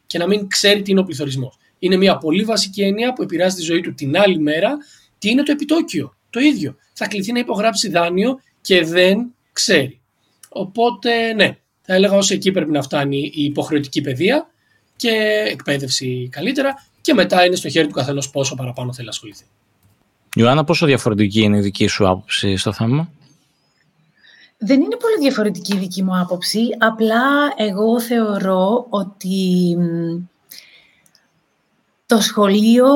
και 0.07 0.19
να 0.19 0.27
μην 0.27 0.49
ξέρει 0.49 0.83
τι 0.83 0.91
είναι 0.91 1.01
ο 1.01 1.05
πληθωρισμός. 1.05 1.57
Είναι 1.79 1.97
μια 1.97 2.19
πολύ 2.19 2.43
βασική 2.45 2.83
έννοια 2.83 3.13
που 3.13 3.23
επηρεάζει 3.23 3.57
τη 3.57 3.63
ζωή 3.63 3.81
του 3.81 3.95
την 3.95 4.19
άλλη 4.19 4.39
μέρα. 4.39 4.77
Τι 5.19 5.31
είναι 5.31 5.43
το 5.43 5.53
επιτόκιο. 5.53 6.15
Το 6.31 6.41
ίδιο. 6.41 6.77
Θα 6.93 7.07
κληθεί 7.07 7.33
να 7.33 7.39
υπογράψει 7.39 7.89
δάνειο 7.89 8.41
και 8.61 8.85
δεν 8.85 9.35
ξέρει. 9.53 10.01
Οπότε, 10.49 11.33
ναι, 11.33 11.57
θα 11.83 11.95
έλεγα 11.95 12.17
όσο 12.17 12.35
εκεί 12.35 12.51
πρέπει 12.51 12.71
να 12.71 12.83
φτάνει 12.83 13.31
η 13.35 13.45
υποχρεωτική 13.45 14.01
παιδεία 14.01 14.51
και 14.97 15.45
εκπαίδευση 15.51 16.29
καλύτερα 16.31 16.75
και 17.01 17.15
μετά 17.15 17.45
είναι 17.45 17.57
στο 17.57 17.69
χέρι 17.69 17.87
του 17.87 17.95
καθενός 17.95 18.31
πόσο 18.31 18.55
παραπάνω 18.55 18.93
θέλει 18.93 19.05
να 19.05 19.13
ασχοληθεί. 19.13 19.45
Ιωάννα, 20.37 20.65
πόσο 20.65 20.87
διαφορετική 20.87 21.41
είναι 21.41 21.59
η 21.59 21.61
δική 21.61 21.87
σου 21.87 22.09
άποψη 22.09 22.57
στο 22.57 22.73
θέμα; 22.73 23.11
Δεν 24.63 24.81
είναι 24.81 24.97
πολύ 24.97 25.19
διαφορετική 25.19 25.75
η 25.75 25.79
δική 25.79 26.03
μου 26.03 26.19
άποψη, 26.19 26.69
απλά 26.79 27.23
εγώ 27.57 28.01
θεωρώ 28.01 28.87
ότι 28.89 29.77
το 32.07 32.21
σχολείο 32.21 32.87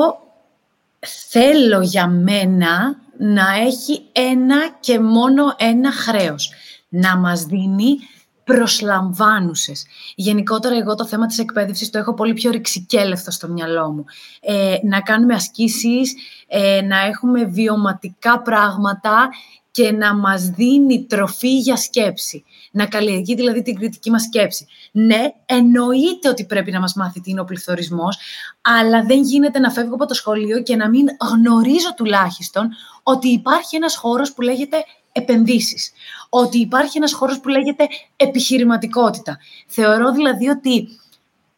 θέλω 1.29 1.81
για 1.81 2.07
μένα 2.07 2.97
να 3.17 3.55
έχει 3.55 4.01
ένα 4.11 4.69
και 4.79 4.99
μόνο 4.99 5.55
ένα 5.57 5.91
χρέος. 5.91 6.51
Να 6.89 7.17
μας 7.17 7.43
δίνει 7.43 7.97
προσλαμβάνουσες. 8.43 9.85
Γενικότερα 10.15 10.75
εγώ 10.75 10.95
το 10.95 11.05
θέμα 11.05 11.25
της 11.25 11.39
εκπαίδευσης 11.39 11.89
το 11.89 11.97
έχω 11.97 12.13
πολύ 12.13 12.33
πιο 12.33 12.51
ρηξικέλευτο 12.51 13.31
στο 13.31 13.47
μυαλό 13.47 13.91
μου. 13.91 14.05
Ε, 14.41 14.75
να 14.83 15.01
κάνουμε 15.01 15.33
ασκήσεις, 15.33 16.15
ε, 16.47 16.81
να 16.81 16.99
έχουμε 16.99 17.43
βιωματικά 17.43 18.41
πράγματα 18.41 19.29
και 19.75 19.91
να 19.91 20.15
μας 20.15 20.43
δίνει 20.49 21.05
τροφή 21.09 21.57
για 21.57 21.75
σκέψη. 21.75 22.43
Να 22.71 22.85
καλλιεργεί 22.85 23.35
δηλαδή 23.35 23.61
την 23.61 23.75
κριτική 23.75 24.09
μας 24.09 24.21
σκέψη. 24.21 24.67
Ναι, 24.91 25.33
εννοείται 25.45 26.29
ότι 26.29 26.45
πρέπει 26.45 26.71
να 26.71 26.79
μας 26.79 26.93
μάθει 26.93 27.21
τι 27.21 27.31
είναι 27.31 27.39
ο 27.39 27.43
πληθωρισμός, 27.43 28.17
αλλά 28.61 29.03
δεν 29.03 29.21
γίνεται 29.21 29.59
να 29.59 29.71
φεύγω 29.71 29.93
από 29.93 30.05
το 30.05 30.13
σχολείο 30.13 30.61
και 30.61 30.75
να 30.75 30.89
μην 30.89 31.07
γνωρίζω 31.31 31.93
τουλάχιστον 31.95 32.69
ότι 33.03 33.27
υπάρχει 33.27 33.75
ένας 33.75 33.95
χώρος 33.95 34.33
που 34.33 34.41
λέγεται 34.41 34.77
επενδύσεις. 35.11 35.91
Ότι 36.29 36.59
υπάρχει 36.59 36.97
ένας 36.97 37.13
χώρος 37.13 37.39
που 37.39 37.47
λέγεται 37.47 37.87
επιχειρηματικότητα. 38.15 39.37
Θεωρώ 39.67 40.11
δηλαδή 40.11 40.47
ότι 40.47 40.99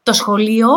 το 0.04 0.14
σχολείο 0.14 0.70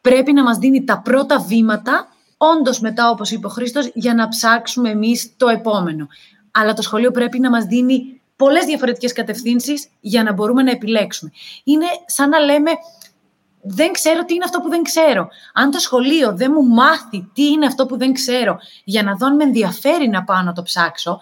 πρέπει 0.00 0.32
να 0.32 0.42
μας 0.42 0.58
δίνει 0.58 0.84
τα 0.84 1.00
πρώτα 1.00 1.38
βήματα, 1.38 2.08
όντως 2.36 2.80
μετά 2.80 3.10
όπως 3.10 3.30
είπε 3.30 3.46
ο 3.46 3.50
Χρήστος, 3.50 3.90
για 3.94 4.14
να 4.14 4.28
ψάξουμε 4.28 4.90
εμείς 4.90 5.32
το 5.36 5.48
επόμενο. 5.48 6.08
Αλλά 6.56 6.72
το 6.72 6.82
σχολείο 6.82 7.10
πρέπει 7.10 7.38
να 7.38 7.50
μας 7.50 7.64
δίνει 7.64 8.20
πολλές 8.36 8.64
διαφορετικές 8.64 9.12
κατευθύνσεις 9.12 9.88
για 10.00 10.22
να 10.22 10.32
μπορούμε 10.32 10.62
να 10.62 10.70
επιλέξουμε. 10.70 11.30
Είναι 11.64 11.86
σαν 12.06 12.28
να 12.28 12.38
λέμε 12.38 12.70
δεν 13.66 13.92
ξέρω 13.92 14.24
τι 14.24 14.34
είναι 14.34 14.44
αυτό 14.44 14.60
που 14.60 14.68
δεν 14.68 14.82
ξέρω. 14.82 15.28
Αν 15.52 15.70
το 15.70 15.78
σχολείο 15.78 16.36
δεν 16.36 16.52
μου 16.54 16.74
μάθει 16.74 17.30
τι 17.32 17.46
είναι 17.46 17.66
αυτό 17.66 17.86
που 17.86 17.98
δεν 17.98 18.12
ξέρω 18.12 18.58
για 18.84 19.02
να 19.02 19.14
δω 19.16 19.26
αν 19.26 19.34
με 19.34 19.44
ενδιαφέρει 19.44 20.08
να 20.08 20.24
πάω 20.24 20.42
να 20.42 20.52
το 20.52 20.62
ψάξω, 20.62 21.18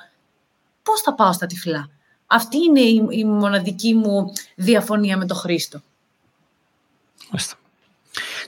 πώς 0.82 1.00
θα 1.00 1.14
πάω 1.14 1.32
στα 1.32 1.46
τυφλά; 1.46 1.88
Αυτή 2.26 2.56
είναι 2.56 2.80
η, 2.80 3.06
η 3.10 3.24
μοναδική 3.24 3.94
μου 3.94 4.32
διαφωνία 4.56 5.16
με 5.16 5.26
τον 5.26 5.36
Χρήστο. 5.36 5.80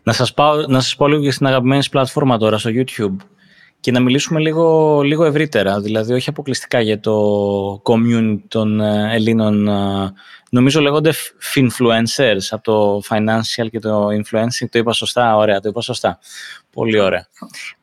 Να 0.03 0.13
σας, 0.13 0.35
πάω, 0.35 0.67
να 0.67 0.81
σας 0.81 0.97
πω 0.97 1.09
λίγο 1.09 1.21
για 1.21 1.33
στην 1.33 1.47
αγαπημένη 1.47 1.85
πλατφόρμα 1.91 2.39
τώρα 2.39 2.59
στο 2.59 2.71
YouTube 2.73 3.17
και 3.85 3.91
να 3.91 4.01
μιλήσουμε 4.01 4.41
λίγο, 4.41 5.01
λίγο 5.03 5.25
ευρύτερα, 5.25 5.81
δηλαδή 5.81 6.13
όχι 6.13 6.29
αποκλειστικά 6.29 6.81
για 6.81 7.01
το 7.01 7.83
community 7.85 8.39
των 8.49 8.81
ε, 8.81 9.15
Ελλήνων, 9.15 9.69
ε, 9.69 10.13
νομίζω 10.51 10.81
λέγονται 10.81 11.13
finfluencers 11.55 12.47
από 12.51 12.63
το 12.63 13.03
financial 13.11 13.71
και 13.71 13.79
το 13.79 14.07
influencing, 14.07 14.69
το 14.71 14.79
είπα 14.79 14.93
σωστά, 14.93 15.37
ωραία, 15.37 15.61
το 15.61 15.69
είπα 15.69 15.81
σωστά, 15.81 16.19
πολύ 16.73 17.01
ωραία. 17.01 17.29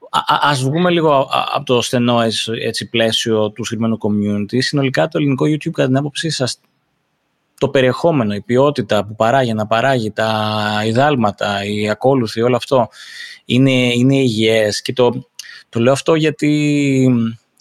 Α, 0.09 0.37
ας 0.41 0.63
βγούμε 0.63 0.89
λίγο 0.89 1.29
από 1.53 1.65
το 1.65 1.81
στενό 1.81 2.21
έτσι, 2.61 2.89
πλαίσιο 2.89 3.51
του 3.51 3.63
συγκεκριμένου 3.63 3.97
community. 4.01 4.57
Συνολικά 4.59 5.07
το 5.07 5.17
ελληνικό 5.17 5.45
YouTube 5.45 5.71
κατά 5.71 5.87
την 5.87 5.97
άποψή 5.97 6.29
σας 6.29 6.59
το 7.57 7.69
περιεχόμενο, 7.69 8.33
η 8.33 8.41
ποιότητα 8.41 9.05
που 9.05 9.15
παράγει, 9.15 9.53
να 9.53 9.67
παράγει, 9.67 10.11
τα 10.11 10.81
ιδάλματα, 10.85 11.65
οι 11.65 11.89
ακόλουθοι, 11.89 12.41
όλο 12.41 12.55
αυτό 12.55 12.89
είναι, 13.45 13.93
είναι 13.93 14.15
υγιές. 14.15 14.81
Και 14.81 14.93
το, 14.93 15.29
το 15.71 15.79
λέω 15.79 15.93
αυτό 15.93 16.15
γιατί 16.15 17.09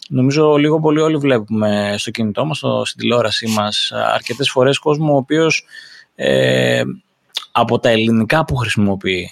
νομίζω 0.09 0.57
λίγο 0.57 0.81
πολύ 0.81 1.01
όλοι 1.01 1.17
βλέπουμε 1.17 1.95
στο 1.99 2.11
κινητό 2.11 2.45
μας, 2.45 2.59
στην 2.83 3.01
τηλεόρασή 3.01 3.47
μας, 3.47 3.93
αρκετές 3.93 4.51
φορές 4.51 4.79
κόσμο 4.79 5.13
ο 5.13 5.17
οποίος 5.17 5.65
ε, 6.15 6.83
από 7.53 7.79
τα 7.79 7.89
ελληνικά 7.89 8.45
που 8.45 8.57
χρησιμοποιεί 8.57 9.31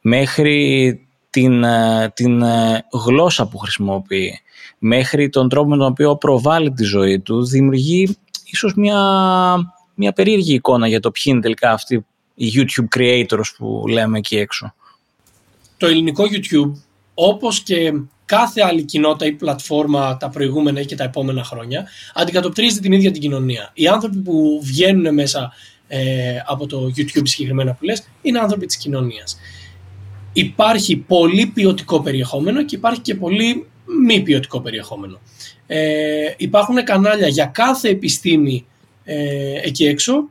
μέχρι 0.00 1.00
την, 1.30 1.64
ε, 1.64 2.12
την 2.14 2.42
ε, 2.42 2.84
γλώσσα 3.06 3.48
που 3.48 3.58
χρησιμοποιεί 3.58 4.40
μέχρι 4.78 5.28
τον 5.28 5.48
τρόπο 5.48 5.68
με 5.68 5.76
τον 5.76 5.86
οποίο 5.86 6.16
προβάλλει 6.16 6.72
τη 6.72 6.84
ζωή 6.84 7.20
του 7.20 7.46
δημιουργεί 7.46 8.16
ίσως 8.44 8.74
μια, 8.74 9.00
μια 9.94 10.12
περίεργη 10.12 10.54
εικόνα 10.54 10.88
για 10.88 11.00
το 11.00 11.10
ποιοι 11.10 11.22
είναι 11.26 11.40
τελικά 11.40 11.72
αυτοί 11.72 12.06
οι 12.34 12.52
YouTube 12.54 12.98
creators 12.98 13.54
που 13.56 13.84
λέμε 13.88 14.18
εκεί 14.18 14.36
έξω. 14.36 14.74
Το 15.76 15.86
ελληνικό 15.86 16.24
YouTube, 16.24 16.72
όπως 17.20 17.60
και 17.60 17.92
κάθε 18.24 18.62
άλλη 18.62 18.82
κοινότητα 18.82 19.26
ή 19.26 19.32
πλατφόρμα 19.32 20.16
τα 20.16 20.28
προηγούμενα 20.28 20.80
ή 20.80 20.84
και 20.84 20.96
τα 20.96 21.04
επόμενα 21.04 21.44
χρόνια, 21.44 21.88
αντικατοπτρίζει 22.14 22.80
την 22.80 22.92
ίδια 22.92 23.10
την 23.10 23.20
κοινωνία. 23.20 23.70
Οι 23.74 23.86
άνθρωποι 23.86 24.16
που 24.18 24.60
βγαίνουν 24.62 25.14
μέσα 25.14 25.52
ε, 25.88 26.00
από 26.46 26.66
το 26.66 26.92
YouTube 26.96 27.22
συγκεκριμένα 27.22 27.72
που 27.72 27.84
λες, 27.84 28.08
είναι 28.22 28.38
άνθρωποι 28.38 28.66
της 28.66 28.76
κοινωνίας. 28.76 29.38
Υπάρχει 30.32 30.96
πολύ 30.96 31.46
ποιοτικό 31.46 32.00
περιεχόμενο 32.00 32.64
και 32.64 32.76
υπάρχει 32.76 33.00
και 33.00 33.14
πολύ 33.14 33.66
μη 34.06 34.20
ποιοτικό 34.20 34.60
περιεχόμενο. 34.60 35.20
Ε, 35.66 36.34
υπάρχουν 36.36 36.84
κανάλια 36.84 37.28
για 37.28 37.46
κάθε 37.46 37.88
επιστήμη 37.88 38.66
ε, 39.04 39.60
εκεί 39.62 39.86
έξω, 39.86 40.28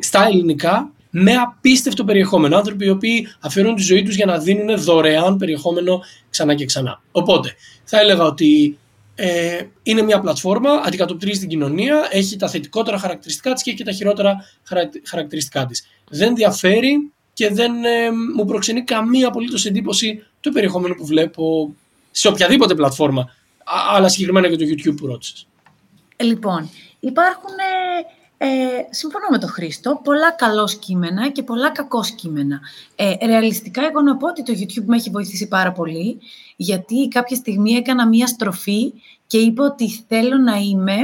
στα 0.00 0.26
ελληνικά, 0.26 0.92
με 1.16 1.34
απίστευτο 1.34 2.04
περιεχόμενο. 2.04 2.56
Άνθρωποι 2.56 2.86
οι 2.86 2.88
οποίοι 2.88 3.28
αφιερώνουν 3.40 3.76
τη 3.76 3.82
ζωή 3.82 4.02
τους 4.02 4.14
για 4.14 4.26
να 4.26 4.38
δίνουν 4.38 4.78
δωρεάν 4.78 5.36
περιεχόμενο 5.36 6.00
ξανά 6.30 6.54
και 6.54 6.64
ξανά. 6.64 7.02
Οπότε, 7.12 7.54
θα 7.84 8.00
έλεγα 8.00 8.24
ότι 8.24 8.78
ε, 9.14 9.62
είναι 9.82 10.02
μια 10.02 10.20
πλατφόρμα, 10.20 10.70
αντικατοπτρίζει 10.70 11.40
την 11.40 11.48
κοινωνία, 11.48 12.08
έχει 12.10 12.36
τα 12.36 12.48
θετικότερα 12.48 12.98
χαρακτηριστικά 12.98 13.52
της 13.52 13.62
και 13.62 13.70
έχει 13.70 13.84
τα 13.84 13.92
χειρότερα 13.92 14.36
χαρακτηριστικά 15.04 15.66
της. 15.66 15.86
Δεν 16.10 16.34
διαφέρει 16.34 17.12
και 17.32 17.50
δεν 17.50 17.84
ε, 17.84 18.10
μου 18.36 18.44
προξενεί 18.44 18.82
καμία 18.82 19.28
απολύτως 19.28 19.66
εντύπωση 19.66 20.24
το 20.40 20.50
περιεχόμενο 20.50 20.94
που 20.94 21.06
βλέπω 21.06 21.74
σε 22.10 22.28
οποιαδήποτε 22.28 22.74
πλατφόρμα, 22.74 23.34
αλλά 23.94 24.08
συγκεκριμένα 24.08 24.48
για 24.48 24.58
το 24.58 24.64
YouTube 24.64 24.96
που 24.96 25.06
ρώτησες. 25.06 25.46
Λοιπόν, 26.16 26.70
υπάρχουν 27.00 27.50
ε, 27.50 28.23
συμφωνώ 28.90 29.24
με 29.30 29.38
τον 29.38 29.48
Χρήστο, 29.48 30.00
πολλά 30.04 30.30
καλός 30.30 30.74
κείμενα 30.74 31.28
και 31.28 31.42
πολλά 31.42 31.70
κακός 31.70 32.10
κείμενα. 32.10 32.60
Ε, 32.96 33.26
ρεαλιστικά, 33.26 33.82
εγώ 33.84 34.00
να 34.00 34.16
πω 34.16 34.28
ότι 34.28 34.42
το 34.42 34.52
YouTube 34.56 34.84
με 34.84 34.96
έχει 34.96 35.10
βοηθήσει 35.10 35.48
πάρα 35.48 35.72
πολύ, 35.72 36.18
γιατί 36.56 37.08
κάποια 37.08 37.36
στιγμή 37.36 37.72
έκανα 37.72 38.08
μία 38.08 38.26
στροφή 38.26 38.92
και 39.26 39.38
είπα 39.38 39.64
ότι 39.64 40.04
θέλω 40.08 40.36
να 40.36 40.56
είμαι 40.56 40.96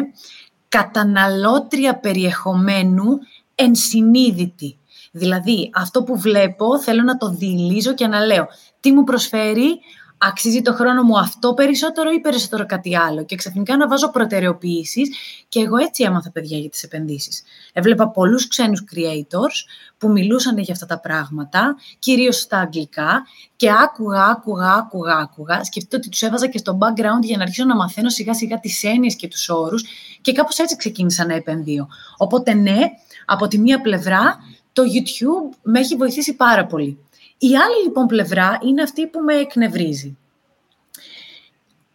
καταναλώτρια 0.69 1.97
περιεχομένου 1.97 3.19
ενσυνείδητη. 3.55 4.79
Δηλαδή, 5.13 5.71
αυτό 5.75 6.03
που 6.03 6.19
βλέπω 6.19 6.81
θέλω 6.81 7.03
να 7.03 7.17
το 7.17 7.29
δηλίζω 7.29 7.95
και 7.95 8.07
να 8.07 8.25
λέω 8.27 8.49
τι 8.81 8.93
μου 8.93 9.05
προσφέρει, 9.05 9.81
αξίζει 10.23 10.63
το 10.63 10.73
χρόνο 10.73 11.03
μου 11.03 11.19
αυτό 11.19 11.55
περισσότερο 11.55 12.11
ή 12.11 12.21
περισσότερο 12.21 12.67
κάτι 12.67 12.97
άλλο. 12.97 13.25
Και 13.25 13.37
ξαφνικά 13.37 13.77
να 13.77 13.89
βάζω 13.89 14.11
προτεραιοποιήσεις 14.11 15.09
και 15.49 15.61
εγώ 15.61 15.77
έτσι 15.77 16.03
έμαθα 16.05 16.31
παιδιά 16.31 16.59
για 16.59 16.71
τις 16.71 16.83
επενδύσεις. 16.83 17.43
Έβλεπα 17.73 18.09
πολλούς 18.09 18.49
ξένους 18.49 18.85
creators 18.95 19.65
που 19.99 20.11
μιλούσαν 20.11 20.59
για 20.59 20.73
αυτά 20.73 20.87
τα 20.87 21.01
πράγματα, 21.01 21.77
κυρίως 21.99 22.37
στα 22.37 22.59
αγγλικά, 22.59 23.23
και 23.57 23.71
άκουγα, 23.71 24.25
άκουγα, 24.25 24.73
άκουγα, 24.75 25.17
άκουγα. 25.17 25.65
Σκεφτείτε 25.65 25.97
ότι 25.97 26.09
τους 26.09 26.23
έβαζα 26.23 26.47
και 26.47 26.59
στο 26.59 26.79
background 26.81 27.23
για 27.23 27.37
να 27.37 27.43
αρχίσω 27.43 27.65
να 27.65 27.77
μαθαίνω 27.77 28.09
σιγά 28.09 28.35
σιγά 28.35 28.61
τις 28.61 28.83
έννοιες 28.83 29.17
και 29.17 29.29
τους 29.29 29.49
όρους, 29.49 29.85
και 30.21 30.33
κάπως 30.33 30.59
έτσι 30.59 30.77
ξεκίνησα 30.77 31.27
να 31.27 31.35
επενδύω. 31.35 31.89
Οπότε, 32.17 32.55
ναι, 32.55 32.79
από 33.27 33.49
τη 33.49 33.59
μία 33.59 33.81
πλευρά, 33.81 34.39
το 34.73 34.83
YouTube 34.83 35.57
με 35.63 35.79
έχει 35.79 35.97
βοηθήσει 35.97 36.35
πάρα 36.35 36.67
πολύ. 36.67 36.99
Η 37.43 37.57
άλλη 37.57 37.85
λοιπόν 37.85 38.07
πλευρά 38.07 38.59
είναι 38.63 38.83
αυτή 38.83 39.07
που 39.07 39.21
με 39.21 39.35
εκνευρίζει. 39.35 40.17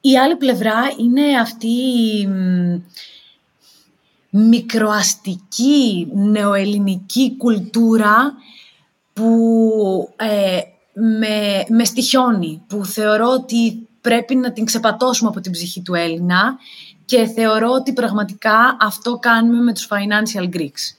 Η 0.02 0.18
άλλη 0.18 0.36
πλευρά 0.36 0.76
είναι 1.00 1.40
αυτή 1.40 1.68
η 1.68 2.30
μικροαστική 4.30 6.08
νεοελληνική 6.14 7.38
κουλτούρα 7.38 8.34
που 9.14 10.14
ε, 10.16 10.60
με, 10.94 11.66
με 11.70 11.84
στοιχιώνει, 11.84 12.62
που 12.68 12.86
θεωρώ 12.86 13.30
ότι 13.30 13.88
πρέπει 14.02 14.36
να 14.36 14.52
την 14.52 14.66
ξεπατώσουμε 14.66 15.30
από 15.30 15.40
την 15.40 15.52
ψυχή 15.52 15.82
του 15.82 15.94
Έλληνα 15.94 16.58
και 17.06 17.26
θεωρώ 17.26 17.70
ότι 17.72 17.94
πραγματικά 17.94 18.78
αυτό 18.80 19.18
κάνουμε 19.18 19.64
με 19.64 19.74
τους 19.74 19.88
financial 19.92 20.56
Greeks. 20.56 20.96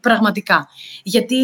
Πραγματικά. 0.00 0.68
Γιατί 1.02 1.36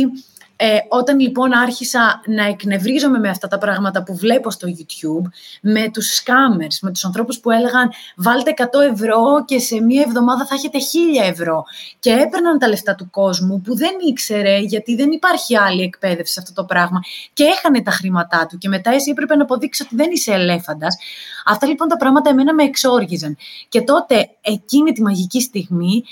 ε, 0.61 0.79
όταν 0.89 1.19
λοιπόν 1.19 1.53
άρχισα 1.53 2.21
να 2.27 2.45
εκνευρίζομαι 2.45 3.19
με 3.19 3.29
αυτά 3.29 3.49
τα 3.49 3.59
πράγματα 3.59 4.03
που 4.03 4.17
βλέπω 4.17 4.51
στο 4.51 4.69
YouTube, 4.69 5.31
με 5.63 5.91
τους 5.93 6.23
scammers, 6.23 6.79
με 6.83 6.91
τους 6.91 7.05
ανθρώπους 7.05 7.39
που 7.41 7.51
έλεγαν 7.51 7.91
βάλτε 8.17 8.55
100 8.57 8.65
ευρώ 8.93 9.45
και 9.45 9.59
σε 9.59 9.81
μία 9.81 10.05
εβδομάδα 10.07 10.47
θα 10.47 10.55
έχετε 10.55 10.79
1000 11.25 11.31
ευρώ 11.31 11.65
και 11.99 12.11
έπαιρναν 12.11 12.59
τα 12.59 12.69
λεφτά 12.69 12.95
του 12.95 13.11
κόσμου 13.11 13.61
που 13.61 13.77
δεν 13.77 13.93
ήξερε 14.09 14.59
γιατί 14.59 14.95
δεν 14.95 15.11
υπάρχει 15.11 15.57
άλλη 15.57 15.83
εκπαίδευση 15.83 16.33
σε 16.33 16.41
αυτό 16.41 16.53
το 16.53 16.65
πράγμα 16.65 17.01
και 17.33 17.45
έχανε 17.45 17.83
τα 17.83 17.91
χρήματά 17.91 18.47
του 18.47 18.59
και 18.59 18.69
μετά 18.69 18.91
εσύ 18.91 19.11
έπρεπε 19.11 19.37
να 19.37 19.43
αποδείξεις 19.43 19.87
ότι 19.87 19.97
δεν 19.97 20.11
είσαι 20.11 20.33
ελέφαντας. 20.33 20.97
Αυτά 21.45 21.67
λοιπόν 21.67 21.89
τα 21.89 21.97
πράγματα 21.97 22.31
εμένα 22.31 22.55
με 22.55 22.63
εξόργιζαν. 22.63 23.37
Και 23.69 23.83
τότε 23.83 24.31
εκείνη 24.41 24.93
τη 24.93 25.03
μαγική 25.03 25.41
στιγμή 25.41 26.05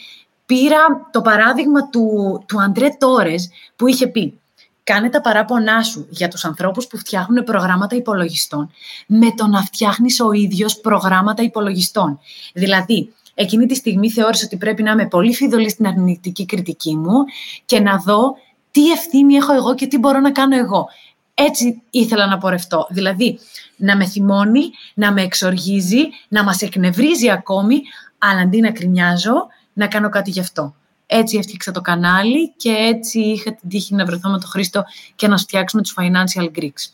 πήρα 0.46 1.08
το 1.10 1.22
παράδειγμα 1.22 1.88
του, 1.88 2.44
του 2.46 2.62
Αντρέ 2.62 2.88
Τόρες 2.98 3.50
που 3.76 3.86
είχε 3.86 4.06
πει 4.06 4.40
Κάνε 4.86 5.10
τα 5.10 5.20
παράπονά 5.20 5.82
σου 5.82 6.06
για 6.10 6.28
τους 6.28 6.44
ανθρώπους 6.44 6.86
που 6.86 6.98
φτιάχνουν 6.98 7.44
προγράμματα 7.44 7.96
υπολογιστών 7.96 8.70
με 9.06 9.32
το 9.36 9.46
να 9.46 9.62
φτιάχνεις 9.62 10.20
ο 10.20 10.32
ίδιος 10.32 10.80
προγράμματα 10.80 11.42
υπολογιστών. 11.42 12.18
Δηλαδή, 12.54 13.12
εκείνη 13.34 13.66
τη 13.66 13.74
στιγμή 13.74 14.10
θεώρησα 14.10 14.44
ότι 14.46 14.56
πρέπει 14.56 14.82
να 14.82 14.90
είμαι 14.90 15.06
πολύ 15.06 15.34
φιδωλή 15.34 15.70
στην 15.70 15.86
αρνητική 15.86 16.46
κριτική 16.46 16.96
μου 16.96 17.24
και 17.64 17.80
να 17.80 17.96
δω 17.98 18.36
τι 18.70 18.90
ευθύνη 18.90 19.34
έχω 19.34 19.52
εγώ 19.52 19.74
και 19.74 19.86
τι 19.86 19.98
μπορώ 19.98 20.20
να 20.20 20.30
κάνω 20.30 20.56
εγώ. 20.56 20.88
Έτσι 21.34 21.82
ήθελα 21.90 22.26
να 22.26 22.38
πορευτώ. 22.38 22.86
Δηλαδή, 22.90 23.38
να 23.76 23.96
με 23.96 24.04
θυμώνει, 24.04 24.70
να 24.94 25.12
με 25.12 25.22
εξοργίζει, 25.22 26.02
να 26.28 26.44
μας 26.44 26.62
εκνευρίζει 26.62 27.30
ακόμη, 27.30 27.80
αλλά 28.18 28.40
αντί 28.40 28.60
να 28.60 28.70
κρινιάζω, 28.70 29.46
να 29.76 29.86
κάνω 29.86 30.08
κάτι 30.08 30.30
γι' 30.30 30.40
αυτό. 30.40 30.74
Έτσι 31.06 31.36
έφτιαξα 31.36 31.72
το 31.72 31.80
κανάλι 31.80 32.52
και 32.56 32.70
έτσι 32.70 33.20
είχα 33.20 33.54
την 33.54 33.68
τύχη 33.68 33.94
να 33.94 34.04
βρεθώ 34.04 34.30
με 34.30 34.38
τον 34.38 34.48
Χρήστο 34.48 34.84
και 35.14 35.28
να 35.28 35.36
φτιάξουμε 35.36 35.82
τους 35.82 35.94
Financial 35.98 36.58
Greeks. 36.58 36.92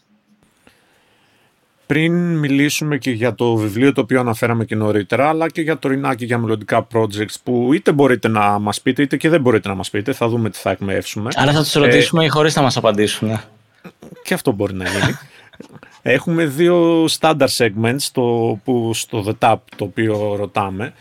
Πριν 1.87 2.39
μιλήσουμε 2.39 2.99
και 2.99 3.11
για 3.11 3.35
το 3.35 3.55
βιβλίο 3.55 3.93
το 3.93 4.01
οποίο 4.01 4.21
αναφέραμε 4.21 4.65
και 4.65 4.75
νωρίτερα, 4.75 5.29
αλλά 5.29 5.49
και 5.49 5.61
για 5.61 5.79
το 5.79 5.89
ρινάκι 5.89 6.25
για 6.25 6.39
μελλοντικά 6.39 6.87
projects 6.95 7.35
που 7.43 7.73
είτε 7.73 7.93
μπορείτε 7.93 8.29
να 8.29 8.59
μας 8.59 8.81
πείτε 8.81 9.03
είτε 9.03 9.17
και 9.17 9.29
δεν 9.29 9.41
μπορείτε 9.41 9.69
να 9.69 9.75
μας 9.75 9.91
πείτε, 9.91 10.13
θα 10.13 10.29
δούμε 10.29 10.51
τι 10.51 10.59
θα 10.59 10.71
εκμεύσουμε. 10.71 11.31
Άρα 11.35 11.53
θα 11.53 11.63
τους 11.63 11.73
ρωτήσουμε 11.73 12.25
ε, 12.25 12.29
χωρίς 12.29 12.57
να 12.57 12.63
μας 12.63 12.77
απαντήσουν. 12.77 13.41
Και 14.25 14.35
αυτό 14.35 14.53
μπορεί 14.53 14.75
να 14.75 14.89
γίνει. 14.89 15.19
Έχουμε 16.03 16.45
δύο 16.45 17.05
standard 17.21 17.57
segments 17.57 18.07
το, 18.13 18.23
που 18.65 18.95
στο 18.95 19.25
The 19.27 19.49
Tap 19.49 19.57
το 19.77 19.85
οποίο 19.85 20.35
ρωτάμε. 20.37 20.93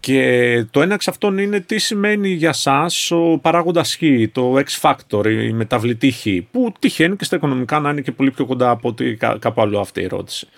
Και 0.00 0.64
το 0.70 0.82
ένα 0.82 0.94
εξ 0.94 1.08
αυτών 1.08 1.38
είναι 1.38 1.60
τι 1.60 1.78
σημαίνει 1.78 2.28
για 2.28 2.52
σας 2.52 3.10
ο 3.10 3.38
παράγοντας 3.42 3.94
Χ, 3.94 4.02
το 4.32 4.54
X 4.54 4.80
Factor, 4.80 5.26
η 5.26 5.52
μεταβλητή 5.52 6.10
Χ, 6.10 6.26
που 6.50 6.72
τυχαίνει 6.78 7.16
και 7.16 7.24
στα 7.24 7.36
οικονομικά 7.36 7.78
να 7.78 7.90
είναι 7.90 8.00
και 8.00 8.12
πολύ 8.12 8.30
πιο 8.30 8.46
κοντά 8.46 8.70
από 8.70 8.88
ότι 8.88 9.16
κάπου 9.38 9.60
άλλο 9.60 9.80
αυτή 9.80 10.00
η 10.00 10.04
ερώτηση. 10.04 10.48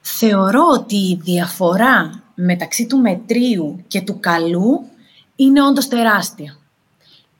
Θεωρώ 0.00 0.62
ότι 0.72 0.96
η 0.96 1.18
διαφορά 1.22 2.22
μεταξύ 2.34 2.86
του 2.86 2.98
μετρίου 2.98 3.84
και 3.88 4.00
του 4.00 4.20
καλού 4.20 4.86
είναι 5.36 5.62
όντως 5.62 5.88
τεράστια. 5.88 6.56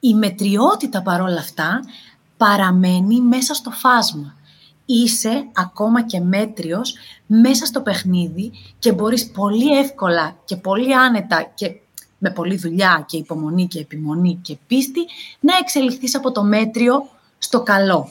Η 0.01 0.15
μετριότητα 0.15 1.03
παρόλα 1.03 1.39
αυτά 1.39 1.81
παραμένει 2.37 3.21
μέσα 3.21 3.55
στο 3.55 3.71
φάσμα 3.71 4.35
είσαι 4.87 5.49
ακόμα 5.53 6.03
και 6.03 6.21
μέτριος 6.21 6.95
μέσα 7.27 7.67
στο 7.67 7.81
παιχνίδι 7.81 8.53
και 8.79 8.93
μπορείς 8.93 9.31
πολύ 9.31 9.79
εύκολα 9.79 10.37
και 10.45 10.57
πολύ 10.57 10.95
άνετα 10.95 11.53
και 11.55 11.75
με 12.19 12.31
πολλή 12.31 12.57
δουλειά 12.57 13.05
και 13.09 13.17
υπομονή 13.17 13.67
και 13.67 13.79
επιμονή 13.79 14.39
και 14.43 14.57
πίστη 14.67 15.01
να 15.41 15.57
εξελιχθείς 15.57 16.17
από 16.17 16.33
το 16.33 16.43
μέτριο 16.43 17.09
στο 17.39 17.63
καλό. 17.63 18.11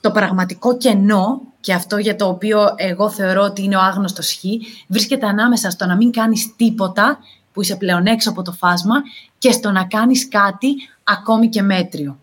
Το 0.00 0.10
πραγματικό 0.10 0.76
κενό, 0.76 1.40
και 1.60 1.72
αυτό 1.72 1.96
για 1.96 2.16
το 2.16 2.28
οποίο 2.28 2.74
εγώ 2.76 3.10
θεωρώ 3.10 3.42
ότι 3.42 3.62
είναι 3.62 3.76
ο 3.76 3.80
άγνωστος 3.80 4.32
χ, 4.32 4.44
βρίσκεται 4.86 5.26
ανάμεσα 5.26 5.70
στο 5.70 5.86
να 5.86 5.96
μην 5.96 6.10
κάνεις 6.10 6.56
τίποτα, 6.56 7.18
που 7.52 7.62
είσαι 7.62 7.76
πλέον 7.76 8.06
έξω 8.06 8.30
από 8.30 8.42
το 8.42 8.52
φάσμα, 8.52 8.94
και 9.38 9.52
στο 9.52 9.70
να 9.70 9.84
κάνεις 9.84 10.28
κάτι 10.28 10.68
ακόμη 11.04 11.48
και 11.48 11.62
μέτριο. 11.62 12.18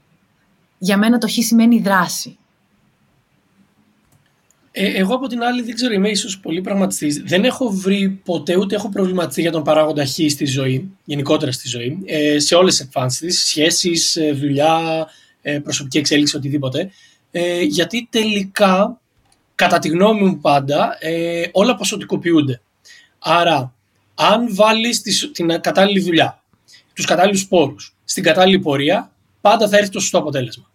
Για 0.78 0.97
μένα 0.97 1.17
το 1.17 1.28
χ 1.28 1.32
σημαίνει 1.32 1.80
δράση. 1.80 2.38
Ε, 4.76 4.88
εγώ 4.88 5.15
από 5.15 5.28
την 5.28 5.43
άλλη 5.43 5.61
δεν 5.61 5.76
ξέρω, 5.76 5.93
είμαι 5.93 6.09
ίσως 6.09 6.39
πολύ 6.39 6.61
πραγματιστής. 6.61 7.21
Δεν 7.26 7.43
έχω 7.43 7.69
βρει 7.69 8.09
ποτέ 8.09 8.57
ούτε 8.57 8.76
έχω 8.76 8.89
προβληματιστεί 8.89 9.41
για 9.41 9.51
τον 9.51 9.63
παράγοντα 9.63 10.05
χ 10.05 10.09
στη 10.09 10.45
ζωή, 10.45 10.91
γενικότερα 11.05 11.51
στη 11.51 11.67
ζωή, 11.67 11.99
ε, 12.05 12.39
σε 12.39 12.55
όλες 12.55 12.76
τις 12.76 12.86
εκφάνσεις 12.86 13.19
της, 13.19 13.43
σχέσεις, 13.43 14.15
ε, 14.15 14.32
δουλειά, 14.32 15.07
ε, 15.41 15.59
προσωπική 15.59 15.97
εξέλιξη, 15.97 16.36
οτιδήποτε. 16.36 16.91
Ε, 17.32 17.61
γιατί 17.61 18.07
τελικά, 18.11 19.01
κατά 19.55 19.80
τη 19.80 19.88
γνώμη 19.88 20.21
μου 20.21 20.39
πάντα, 20.39 20.97
ε, 20.99 21.43
όλα 21.51 21.76
ποσοτικοποιούνται. 21.76 22.61
Άρα, 23.19 23.74
αν 24.13 24.55
βάλεις 24.55 25.01
την 25.32 25.61
κατάλληλη 25.61 25.99
δουλειά, 25.99 26.43
τους 26.93 27.05
κατάλληλους 27.05 27.47
πόρους, 27.47 27.95
στην 28.03 28.24
κατάλληλη 28.24 28.59
πορεία, 28.59 29.11
πάντα 29.41 29.67
θα 29.67 29.78
έρθει 29.78 29.89
το 29.89 29.99
σωστό 29.99 30.17
αποτέλεσμα. 30.17 30.71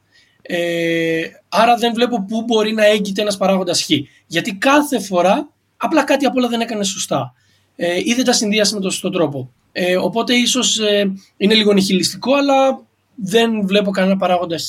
Ε, 0.51 1.21
άρα 1.49 1.77
δεν 1.77 1.95
βλέπω 1.95 2.25
πού 2.25 2.43
μπορεί 2.43 2.73
να 2.73 2.87
έγκυται 2.87 3.21
ένας 3.21 3.37
παράγοντας 3.37 3.83
χ. 3.83 3.91
Γιατί 4.27 4.55
κάθε 4.55 5.01
φορά 5.01 5.49
απλά 5.77 6.05
κάτι 6.05 6.27
απ' 6.27 6.37
όλα 6.37 6.49
δεν 6.49 6.61
έκανε 6.61 6.85
σωστά. 6.85 7.35
Ε, 7.77 7.99
ή 8.05 8.15
δεν 8.15 8.25
τα 8.25 8.33
συνδύασε 8.33 8.75
με 8.75 8.81
τον 8.81 8.91
σωστό 8.91 9.11
τρόπο. 9.11 9.53
Ε, 9.73 9.97
οπότε 9.97 10.35
ίσως 10.35 10.79
ε, 10.79 11.13
είναι 11.37 11.55
λίγο 11.55 11.73
νυχιλιστικό, 11.73 12.35
αλλά 12.35 12.83
δεν 13.15 13.67
βλέπω 13.67 13.91
κανένα 13.91 14.17
παράγοντα 14.17 14.59
χ 14.59 14.63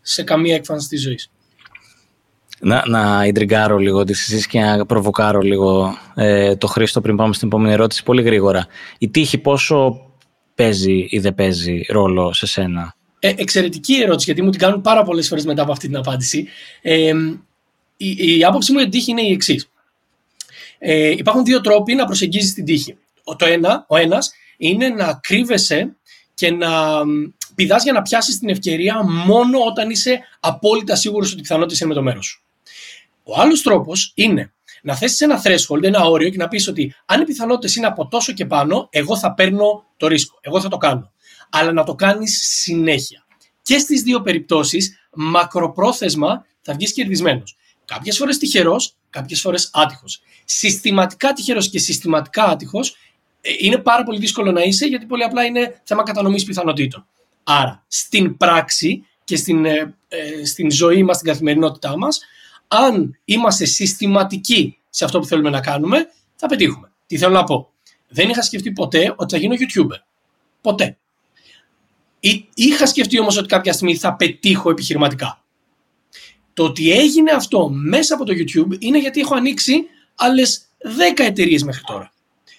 σε 0.00 0.22
καμία 0.22 0.54
έκφανση 0.54 0.88
της 0.88 1.02
ζωής. 1.02 1.30
Να, 2.60 2.82
να 2.88 3.24
ιντριγκάρω 3.24 3.76
λίγο 3.76 4.04
τη 4.04 4.14
συζήτηση 4.14 4.48
και 4.48 4.60
να 4.60 4.86
προβοκάρω 4.86 5.40
λίγο 5.40 5.96
ε, 6.14 6.56
το 6.56 6.66
Χρήστο 6.66 7.00
πριν 7.00 7.16
πάμε 7.16 7.34
στην 7.34 7.48
επόμενη 7.48 7.72
ερώτηση 7.72 8.02
πολύ 8.02 8.22
γρήγορα. 8.22 8.66
Η 8.98 9.08
τύχη 9.08 9.38
πόσο 9.38 10.00
παίζει 10.54 11.06
ή 11.08 11.18
δεν 11.18 11.34
παίζει 11.34 11.80
ρόλο 11.88 12.32
σε 12.32 12.46
σένα; 12.46 12.94
Ε, 13.18 13.32
εξαιρετική 13.36 13.94
ερώτηση, 13.94 14.24
γιατί 14.24 14.42
μου 14.42 14.50
την 14.50 14.60
κάνουν 14.60 14.80
πάρα 14.80 15.02
πολλές 15.02 15.28
φορές 15.28 15.44
μετά 15.44 15.62
από 15.62 15.72
αυτή 15.72 15.86
την 15.86 15.96
απάντηση. 15.96 16.48
Ε, 16.82 17.12
η, 17.96 18.38
η 18.38 18.44
άποψή 18.44 18.72
μου 18.72 18.78
για 18.78 18.88
την 18.88 18.98
τύχη 18.98 19.10
είναι 19.10 19.22
η 19.22 19.32
εξής. 19.32 19.70
Ε, 20.78 21.10
υπάρχουν 21.10 21.44
δύο 21.44 21.60
τρόποι 21.60 21.94
να 21.94 22.04
προσεγγίζεις 22.04 22.54
την 22.54 22.64
τύχη. 22.64 22.96
Ο, 23.24 23.36
το 23.36 23.46
ένα, 23.46 23.84
ο 23.88 23.96
ένας 23.96 24.32
είναι 24.56 24.88
να 24.88 25.20
κρύβεσαι 25.22 25.96
και 26.34 26.50
να 26.50 27.02
πηδάς 27.54 27.82
για 27.82 27.92
να 27.92 28.02
πιάσεις 28.02 28.38
την 28.38 28.48
ευκαιρία 28.48 29.02
μόνο 29.02 29.58
όταν 29.58 29.90
είσαι 29.90 30.20
απόλυτα 30.40 30.96
σίγουρος 30.96 31.30
ότι 31.30 31.38
οι 31.38 31.42
πιθανότητες 31.42 31.80
είναι 31.80 31.88
με 31.88 31.94
το 31.94 32.02
μέρος 32.02 32.26
σου. 32.26 32.42
Ο 33.22 33.40
άλλος 33.40 33.62
τρόπος 33.62 34.12
είναι 34.14 34.52
να 34.82 34.96
θέσεις 34.96 35.20
ένα 35.20 35.42
threshold, 35.44 35.82
ένα 35.82 36.04
όριο 36.04 36.30
και 36.30 36.36
να 36.36 36.48
πεις 36.48 36.68
ότι 36.68 36.94
αν 37.06 37.20
οι 37.20 37.24
πιθανότητες 37.24 37.76
είναι 37.76 37.86
από 37.86 38.08
τόσο 38.08 38.32
και 38.32 38.46
πάνω, 38.46 38.88
εγώ 38.90 39.18
θα 39.18 39.34
παίρνω 39.34 39.84
το 39.96 40.06
ρίσκο, 40.06 40.38
εγώ 40.40 40.60
θα 40.60 40.68
το 40.68 40.76
κάνω. 40.76 41.12
Αλλά 41.50 41.72
να 41.72 41.84
το 41.84 41.94
κάνεις 41.94 42.60
συνέχεια. 42.62 43.24
Και 43.62 43.78
στις 43.78 44.02
δύο 44.02 44.20
περιπτώσεις, 44.20 44.98
μακροπρόθεσμα 45.14 46.46
θα 46.60 46.74
βγεις 46.74 46.92
κερδισμένος. 46.92 47.56
Κάποιες 47.84 48.16
φορές 48.16 48.38
τυχερός, 48.38 48.96
κάποιες 49.10 49.40
φορές 49.40 49.70
άτυχος. 49.72 50.22
Συστηματικά 50.44 51.32
τυχερός 51.32 51.70
και 51.70 51.78
συστηματικά 51.78 52.44
άτυχος 52.44 52.96
ε, 53.40 53.50
είναι 53.58 53.78
πάρα 53.78 54.02
πολύ 54.02 54.18
δύσκολο 54.18 54.52
να 54.52 54.62
είσαι 54.62 54.86
γιατί 54.86 55.06
πολύ 55.06 55.24
απλά 55.24 55.44
είναι 55.44 55.80
θέμα 55.84 56.02
κατανομής 56.02 56.44
πιθανότητων. 56.44 57.06
Άρα, 57.42 57.84
στην 57.88 58.36
πράξη 58.36 59.04
και 59.24 59.36
στην, 59.36 59.64
ε, 59.64 59.96
ε, 60.08 60.44
στην 60.44 60.70
ζωή 60.70 61.02
μας, 61.02 61.16
στην 61.16 61.28
καθημερινότητά 61.28 61.96
μας, 61.96 62.20
αν 62.68 63.18
είμαστε 63.24 63.64
συστηματικοί 63.64 64.78
σε 64.90 65.04
αυτό 65.04 65.18
που 65.18 65.26
θέλουμε 65.26 65.50
να 65.50 65.60
κάνουμε, 65.60 66.06
θα 66.36 66.46
πετύχουμε. 66.46 66.92
Τι 67.06 67.18
θέλω 67.18 67.32
να 67.32 67.44
πω; 67.44 67.72
Δεν 68.08 68.28
είχα 68.28 68.42
σκεφτεί 68.42 68.72
ποτέ 68.72 69.14
ότι 69.16 69.34
θα 69.34 69.40
γίνω 69.40 69.54
YouTuber. 69.54 69.98
Ποτέ. 70.60 70.98
Είχα 72.54 72.86
σκεφτεί 72.86 73.20
όμως 73.20 73.36
ότι 73.36 73.46
κάποια 73.46 73.72
στιγμή 73.72 73.96
θα 73.96 74.14
πετύχω 74.14 74.70
επιχειρηματικά. 74.70 75.42
Το 76.52 76.64
ότι 76.64 76.92
έγινε 76.92 77.30
αυτό 77.30 77.68
μέσα 77.68 78.14
από 78.14 78.24
το 78.24 78.32
YouTube 78.32 78.76
είναι 78.78 78.98
γιατί 78.98 79.20
έχω 79.20 79.34
ανοίξει 79.34 79.84
άλλες 80.14 80.60
10 81.18 81.24
εταιρείες 81.24 81.62
μέχρι 81.62 81.82
τώρα. 81.86 82.12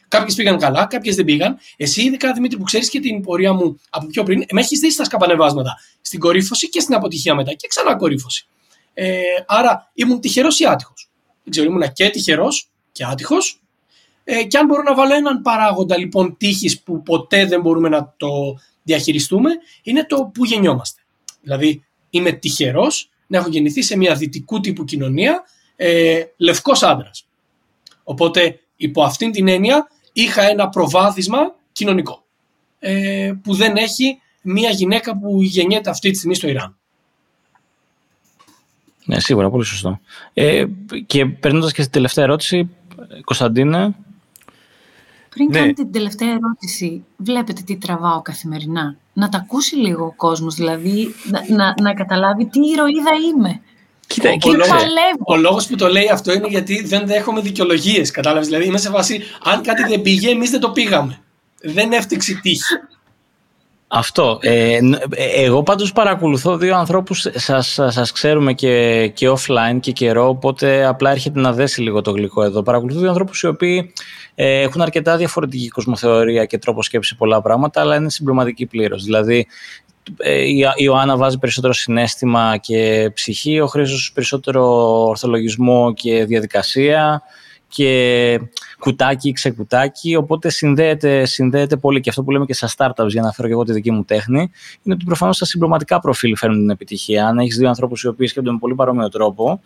Κάποιες 0.08 0.36
πήγαν 0.36 0.58
καλά, 0.58 0.86
κάποιες 0.86 1.16
δεν 1.16 1.26
πήγαν. 1.26 1.58
Εσύ, 1.78 2.02
ειδικά 2.02 2.34
Δημήτρη, 2.34 2.58
που 2.58 2.64
ξέρεις 2.64 2.90
και 2.90 3.00
την 3.00 3.22
πορεία 3.22 3.54
μου 3.54 3.80
από 3.90 4.08
πιο 4.08 4.24
πριν, 4.24 4.44
με 4.52 4.62
έχεις 4.62 4.80
δει 4.80 4.92
στα 4.92 5.04
σκαπανεβάσματα. 5.04 5.76
Στην 6.02 6.20
κορύφωση 6.20 6.70
και 6.70 6.80
στην 6.80 6.96
αποτυχία 6.96 7.36
μετά. 7.36 7.54
Και 7.54 7.68
ξανά 7.68 7.96
κορύφωση. 7.96 8.48
Ε, 8.94 9.22
άρα 9.48 9.92
ήμουν 9.94 10.20
τυχερός 10.20 10.60
ή 10.60 10.66
άτυχος. 10.66 11.10
Δεν 11.44 11.52
ξέρω, 11.52 11.68
ήμουν 11.68 11.94
και 11.94 12.10
τυχερός 12.10 12.70
και 12.92 13.04
άτυχος. 13.04 13.62
Ε, 14.24 14.44
και 14.44 14.58
αν 14.58 14.66
μπορώ 14.66 14.82
να 14.82 14.96
βάλω 14.96 15.14
έναν 15.14 15.42
παράγοντα 15.42 15.98
λοιπόν 15.98 16.38
τύχης 16.38 16.82
που 16.82 17.04
ποτέ 17.04 17.46
δεν 17.46 17.62
μπορούμε 17.62 17.90
να 17.90 18.14
το 18.18 18.28
διαχειριστούμε, 18.84 19.50
είναι 19.84 20.06
το 20.06 20.32
που 20.34 20.46
γεννιόμαστε. 20.46 21.02
Δηλαδή, 21.42 21.84
είμαι 22.10 22.32
τυχερός 22.32 23.10
να 23.28 23.38
έχω 23.38 23.50
γεννηθεί 23.50 23.82
σε 23.82 23.98
μια 23.98 24.16
δυτικού 24.16 24.60
τύπου 24.60 24.84
κοινωνία 24.84 25.44
ε, 25.76 26.24
λευκός 26.38 26.84
άντρας. 26.84 27.28
Οπότε, 28.04 28.60
υπό 28.76 29.04
αυτήν 29.04 29.32
την 29.32 29.48
έννοια, 29.48 29.88
είχα 30.14 30.50
ένα 30.50 30.70
προβάδισμα 30.70 31.56
κοινωνικό 31.72 32.26
ε, 32.80 33.34
που 33.44 33.54
δεν 33.54 33.76
έχει 33.76 34.22
μια 34.42 34.70
γυναίκα 34.70 35.18
που 35.18 35.42
γεννιέται 35.42 35.90
αυτή 35.90 36.10
τη 36.10 36.16
στιγμή 36.16 36.36
στο 36.36 36.48
Ιράν. 36.48 36.78
Ναι, 39.06 39.20
σίγουρα, 39.20 39.50
πολύ 39.50 39.66
σωστό. 39.66 40.00
Ε, 40.34 40.66
και 41.06 41.26
περνώντας 41.26 41.72
και 41.72 41.82
στην 41.82 41.94
τελευταία 41.94 42.24
ερώτηση, 42.24 42.70
Κωνσταντίνε. 43.24 43.96
Πριν 45.30 45.48
ναι. 45.48 45.60
κάνετε 45.60 45.82
την 45.84 45.92
τελευταία 45.92 46.30
ερώτηση, 46.30 47.04
βλέπετε 47.18 47.62
τι 47.66 47.78
τραβάω 47.78 48.22
καθημερινά; 48.22 48.96
Να 49.14 49.30
τα 49.30 49.38
ακούσει 49.38 49.76
λίγο 49.76 50.06
ο 50.06 50.14
κόσμος, 50.16 50.56
δηλαδή 50.56 51.16
να, 51.32 51.56
να, 51.56 51.74
να 51.82 51.94
καταλάβει 51.94 52.46
τι 52.46 52.60
ηρωίδα 52.60 53.12
είμαι. 53.34 53.62
Κοίτα, 54.08 54.30
ο, 54.30 54.50
ο, 55.26 55.34
ο 55.34 55.38
λόγος 55.38 55.68
που 55.68 55.76
το 55.76 55.88
λέει 55.88 56.10
αυτό 56.10 56.34
είναι 56.34 56.48
γιατί 56.48 56.84
δεν 56.86 57.08
δέχομαι 57.08 57.42
δικαιολογίες. 57.42 58.12
Κατάλαβες; 58.12 58.48
Δηλαδή 58.48 58.66
είμαι 58.66 58.78
σε 58.78 58.90
βάση, 58.90 59.22
αν 59.44 59.62
κάτι 59.62 59.84
δεν 59.84 60.02
πήγε, 60.02 60.30
εμείς 60.30 60.50
δεν 60.50 60.60
το 60.60 60.70
πήγαμε. 60.70 61.20
Δεν 61.62 61.92
έφτιαξε 61.92 62.40
τύχη. 62.42 62.62
Αυτό. 63.92 64.40
Ε, 64.42 64.76
ε, 65.10 65.44
εγώ 65.44 65.64
πάντως 65.64 65.92
παρακολουθώ 65.92 66.58
δύο 66.58 66.76
ανθρώπους, 66.76 67.28
σας, 67.34 67.80
σας 67.88 68.12
ξέρουμε 68.12 68.54
και, 68.54 69.08
και 69.08 69.30
offline 69.30 69.80
και 69.80 69.92
καιρό, 69.92 70.28
οπότε 70.28 70.86
απλά 70.86 71.12
έρχεται 71.12 71.40
να 71.40 71.54
δέσει 71.54 71.82
λίγο 71.82 72.02
το 72.02 72.12
γλυκό 72.12 72.44
εδώ. 72.44 72.64
Παρακολουθώ 72.64 73.00
δύο 73.00 73.10
ανθρώπους 73.10 73.42
οι 73.42 73.48
οποίοι 73.48 73.94
ε, 74.42 74.62
έχουν 74.62 74.82
αρκετά 74.82 75.18
διαφορετική 75.18 75.68
κοσμοθεωρία 75.68 76.46
και 76.46 76.58
τρόπο 76.58 76.84
σκέψη 76.84 77.16
πολλά 77.16 77.42
πράγματα, 77.42 77.82
αλλά 77.82 77.96
είναι 77.96 78.10
συμπληρωματικοί 78.10 78.66
πλήρως. 78.66 79.04
Δηλαδή, 79.04 79.48
ε, 80.18 80.42
η 80.42 80.66
Ιωάννα 80.78 81.18
βάζει 81.18 81.38
περισσότερο 81.38 81.74
συνέστημα 81.74 82.58
και 82.58 83.12
ψυχή, 83.14 83.60
ο 83.60 83.68
Χρήστος 83.68 84.12
περισσότερο 84.14 84.64
ορθολογισμό 85.08 85.94
και 85.94 86.26
διαδικασία 86.26 87.22
και 87.70 88.40
κουτάκι, 88.80 89.32
ξεκουτάκι, 89.32 90.16
οπότε 90.16 90.50
συνδέεται, 90.50 91.26
συνδέεται 91.26 91.76
πολύ 91.76 92.00
και 92.00 92.10
αυτό 92.10 92.24
που 92.24 92.32
λέμε 92.32 92.46
και 92.46 92.54
στα 92.54 92.70
startups 92.78 93.08
για 93.08 93.22
να 93.22 93.32
φέρω 93.32 93.48
και 93.48 93.54
εγώ 93.54 93.64
τη 93.64 93.74
δική 93.74 93.92
μου 93.92 94.04
τέχνη, 94.04 94.40
είναι 94.84 94.96
ότι 94.96 95.06
προφανώς 95.06 95.38
τα 95.38 95.46
συμπληρωματικά 95.46 96.00
προφίλ 96.00 96.38
φέρνουν 96.38 96.60
την 96.60 96.70
επιτυχία. 96.70 97.28
Αν 97.28 97.38
έχεις 97.38 97.58
δύο 97.58 97.68
ανθρώπους 97.68 98.04
οι 98.04 98.08
οποίοι 98.08 98.28
σκέφτονται 98.28 98.54
με 98.54 98.60
πολύ 98.60 98.76
παρόμοιο 98.76 99.10
τρόπο 99.10 99.62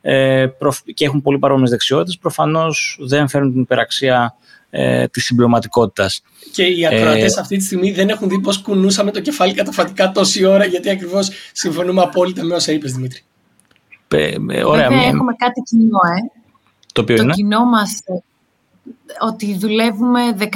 ε, 0.00 0.46
και 0.94 1.04
έχουν 1.04 1.22
πολύ 1.22 1.38
παρόμοιες 1.38 1.70
δεξιότητες, 1.70 2.18
προφανώς 2.18 2.98
δεν 3.00 3.28
φέρνουν 3.28 3.52
την 3.52 3.60
υπεραξία 3.60 4.34
ε, 4.70 5.06
της 5.06 5.24
συμπληρωματικότητας. 5.24 6.22
Και 6.52 6.62
οι 6.62 6.86
ακροατές 6.86 7.36
ε, 7.36 7.40
αυτή 7.40 7.56
τη 7.56 7.64
στιγμή 7.64 7.92
δεν 7.92 8.08
έχουν 8.08 8.28
δει 8.28 8.40
πώς 8.40 8.62
κουνούσαμε 8.62 9.10
το 9.10 9.20
κεφάλι 9.20 9.54
καταφατικά 9.54 10.12
τόση 10.12 10.44
ώρα, 10.44 10.64
γιατί 10.64 10.90
ακριβώς 10.90 11.30
συμφωνούμε 11.52 12.02
απόλυτα 12.02 12.44
με 12.44 12.54
όσα 12.54 12.72
είπες, 12.72 12.92
Δημήτρη. 12.92 13.20
Ε, 14.08 14.36
ωραία, 14.64 14.88
Βέβαια, 14.88 15.06
έχουμε 15.06 15.32
κάτι 15.32 15.60
κοινό, 15.60 15.98
ε. 16.16 16.35
Το, 16.96 17.02
οποίο 17.02 17.16
το 17.16 17.22
είναι; 17.22 17.32
κοινό 17.32 17.64
μας 17.64 18.02
ότι 19.20 19.56
δουλεύουμε 19.58 20.36
14 20.38 20.46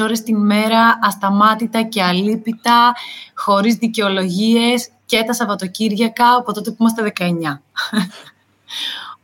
ώρες 0.00 0.22
την 0.22 0.36
μέρα 0.36 0.98
ασταμάτητα 1.02 1.82
και 1.82 2.02
αλίπητα, 2.02 2.92
χωρίς 3.34 3.74
δικαιολογίες 3.74 4.88
και 5.06 5.22
τα 5.26 5.32
Σαββατοκύριακα 5.32 6.34
από 6.34 6.52
τότε 6.52 6.70
που 6.70 6.76
είμαστε 6.80 7.12
19. 7.18 7.60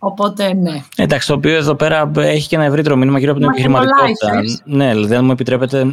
Οπότε, 0.08 0.54
ναι. 0.54 0.82
Εντάξει, 0.96 1.28
το 1.28 1.34
οποίο 1.34 1.56
εδώ 1.56 1.74
πέρα 1.74 2.10
έχει 2.16 2.48
και 2.48 2.56
ένα 2.56 2.64
ευρύτερο 2.64 2.96
μήνυμα 2.96 3.18
γύρω 3.18 3.30
από 3.30 3.40
την 3.40 3.48
επιχειρηματικότητα. 3.48 4.40
Ναι, 4.64 4.92
δηλαδή, 4.92 5.14
αν 5.14 5.24
μου 5.24 5.30
επιτρέπετε 5.30 5.78
ε, 5.80 5.86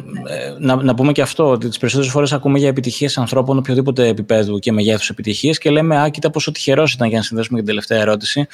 να, 0.60 0.76
να 0.76 0.96
πούμε 0.96 1.12
και 1.12 1.22
αυτό, 1.22 1.50
ότι 1.50 1.68
τις 1.68 1.78
περισσότερες 1.78 2.12
φορές 2.12 2.34
ακούμε 2.34 2.60
για 2.60 2.68
επιτυχίες 2.68 3.18
ανθρώπων 3.18 3.58
οποιοδήποτε 3.58 4.08
επίπεδου 4.08 4.60
και 4.60 4.72
μεγέθους 4.72 5.10
επιτυχίες 5.10 5.58
και 5.58 5.70
λέμε, 5.70 6.02
Α, 6.02 6.10
κοίτα 6.10 6.30
πόσο 6.30 6.52
τυχερός 6.52 6.94
ήταν 6.94 7.08
για 7.08 7.18
να 7.18 7.24
συνδέσουμε 7.24 7.60
και 7.60 7.64
την 7.66 7.74
τελευταία 7.74 8.02
ερώτηση. 8.02 8.48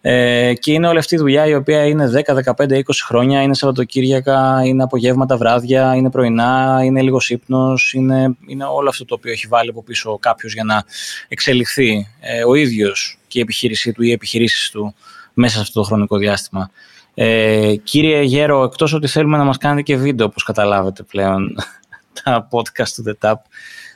Ε, 0.00 0.52
και 0.54 0.72
είναι 0.72 0.88
όλη 0.88 0.98
αυτή 0.98 1.14
η 1.14 1.18
δουλειά 1.18 1.46
η 1.46 1.54
οποία 1.54 1.86
είναι 1.86 2.10
10, 2.26 2.34
15, 2.34 2.72
20 2.72 2.80
χρόνια, 3.06 3.42
είναι 3.42 3.54
Σαββατοκύριακα, 3.54 4.62
είναι 4.64 4.82
απογεύματα, 4.82 5.36
βράδια, 5.36 5.94
είναι 5.94 6.10
πρωινά, 6.10 6.80
είναι 6.84 7.02
λίγος 7.02 7.30
ύπνος, 7.30 7.92
είναι, 7.92 8.36
είναι 8.46 8.64
όλο 8.64 8.88
αυτό 8.88 9.04
το 9.04 9.14
οποίο 9.14 9.32
έχει 9.32 9.46
βάλει 9.46 9.70
από 9.70 9.82
πίσω 9.82 10.18
κάποιος 10.18 10.52
για 10.52 10.64
να 10.64 10.84
εξελιχθεί 11.28 12.08
ε, 12.20 12.44
ο 12.44 12.54
ίδιος 12.54 13.18
και 13.34 13.40
η 13.40 13.42
επιχείρησή 13.42 13.92
του 13.92 14.02
ή 14.02 14.06
οι 14.08 14.12
επιχειρήσεις 14.12 14.70
του 14.70 14.94
μέσα 15.34 15.54
σε 15.54 15.60
αυτό 15.60 15.80
το 15.80 15.86
χρονικό 15.86 16.16
διάστημα. 16.16 16.70
Ε, 17.14 17.74
κύριε 17.84 18.22
Γέρο, 18.22 18.62
εκτός 18.62 18.92
ότι 18.92 19.06
θέλουμε 19.06 19.36
να 19.36 19.44
μας 19.44 19.58
κάνετε 19.58 19.82
και 19.82 19.96
βίντεο, 19.96 20.26
όπως 20.26 20.42
καταλάβετε 20.42 21.02
πλέον, 21.02 21.56
τα 22.22 22.48
podcast 22.50 22.88
του 22.88 23.04
The 23.06 23.28
Tap, 23.28 23.34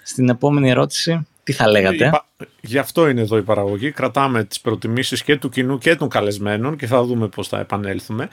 στην 0.02 0.28
επόμενη 0.28 0.70
ερώτηση, 0.70 1.26
τι 1.42 1.52
θα 1.52 1.68
λέγατε; 1.68 2.22
Γι' 2.60 2.78
αυτό 2.78 3.08
είναι 3.08 3.20
εδώ 3.20 3.36
η 3.36 3.42
παραγωγή. 3.42 3.90
Κρατάμε 3.90 4.44
τις 4.44 4.60
προτιμήσεις 4.60 5.22
και 5.22 5.36
του 5.36 5.48
κοινού 5.48 5.78
και 5.78 5.96
των 5.96 6.08
καλεσμένων 6.08 6.76
και 6.76 6.86
θα 6.86 7.02
δούμε 7.02 7.28
πώς 7.28 7.48
θα 7.48 7.58
επανέλθουμε. 7.58 8.28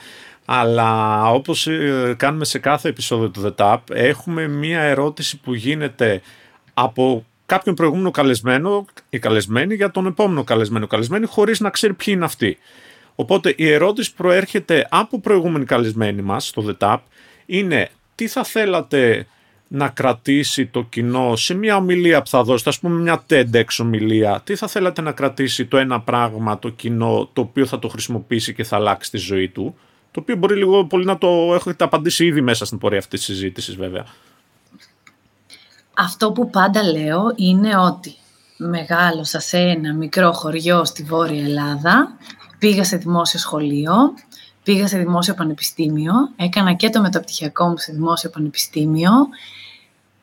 Αλλά 0.46 1.24
όπως 1.32 1.68
ε, 1.68 2.16
κάνουμε 2.18 2.46
σε 2.46 2.60
κάθε 2.60 2.90
επεισόδιο 2.90 3.30
του 3.30 3.42
The 3.46 3.56
Tap, 3.56 3.78
έχουμε 3.90 4.48
μία 4.48 4.82
ερώτηση 4.82 5.38
που 5.38 5.54
γίνεται 5.54 6.22
από 6.74 7.26
κάποιον 7.46 7.76
προηγούμενο 7.76 8.12
καλεσμένο 8.12 8.86
ή 9.10 9.20
καλεσμένη 9.20 9.76
για 9.76 9.92
τον 9.92 10.06
επόμενο 10.06 10.44
καλεσμένο 10.44 10.88
καλεσμένη 10.88 11.26
χωρίς 11.26 11.60
να 11.60 11.70
ξέρει 11.70 11.94
ποιοι 11.94 12.14
είναι 12.18 12.26
αυτοί. 12.26 12.58
Οπότε 13.16 13.54
η 13.58 13.72
ερώτηση 13.72 14.14
προέρχεται 14.14 14.88
από 14.90 15.20
προηγούμενη 15.20 15.66
καλεσμένη 15.66 16.22
μας 16.22 16.48
στο 16.48 16.66
The 16.68 16.78
Tap 16.78 16.98
είναι 17.46 17.90
τι 18.16 18.28
θα 18.28 18.44
θέλατε 18.44 19.28
να 19.68 19.90
κρατήσει 19.90 20.66
το 20.66 20.84
κοινό 20.84 21.36
σε 21.36 21.54
μια 21.54 21.76
ομιλία 21.76 22.22
που 22.22 22.30
θα 22.30 22.44
δώσετε, 22.44 22.70
ας 22.70 22.80
πούμε 22.80 23.00
μια 23.02 23.24
TEDx 23.30 23.66
ομιλία, 23.80 24.42
τι 24.44 24.56
θα 24.56 24.68
θέλατε 24.68 25.02
να 25.02 25.12
κρατήσει 25.12 25.66
το 25.66 25.78
ένα 25.78 26.02
πράγμα 26.02 26.60
το 26.60 26.70
κοινό 26.70 27.30
το 27.34 27.42
οποίο 27.42 27.66
θα 27.66 27.80
το 27.80 27.88
χρησιμοποιήσει 27.88 28.54
και 28.54 28.64
θα 28.64 28.76
αλλάξει 28.76 29.12
τη 29.12 29.18
ζωή 29.18 29.50
του, 29.50 29.76
το 30.12 30.20
οποίο 30.20 30.36
μπορεί 30.36 30.56
λίγο 30.56 30.86
πολύ 30.86 31.06
να 31.06 31.18
το 31.18 31.54
έχετε 31.56 31.84
απαντήσει 31.84 32.26
ήδη 32.26 32.42
μέσα 32.42 32.66
στην 32.66 32.78
πορεία 32.78 33.00
αυτής 33.00 33.26
της 33.26 33.36
συζήτησης 33.36 33.76
βέβαια. 33.76 34.06
Αυτό 35.98 36.32
που 36.32 36.50
πάντα 36.50 36.84
λέω 36.84 37.34
είναι 37.36 37.78
ότι 37.78 38.16
μεγάλωσα 38.58 39.40
σε 39.40 39.58
ένα 39.58 39.94
μικρό 39.94 40.34
χωριό 40.34 40.86
στη 40.86 41.04
Βόρεια 41.04 41.44
Ελλάδα, 41.44 42.18
πήγα 42.60 42.84
σε 42.84 42.98
δημόσιο 42.98 43.40
σχολείο, 43.40 43.94
πήγα 44.64 44.88
σε 44.88 44.98
δημόσιο 44.98 45.34
πανεπιστήμιο, 45.34 46.14
έκανα 46.36 46.74
και 46.74 46.90
το 46.90 47.02
μεταπτυχιακό 47.02 47.68
μου 47.68 47.78
σε 47.78 47.92
δημόσιο 47.92 48.30
πανεπιστήμιο, 48.30 49.12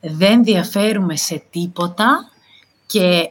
δεν 0.01 0.45
διαφέρουμε 0.45 1.16
σε 1.16 1.43
τίποτα 1.51 2.29
και 2.87 3.31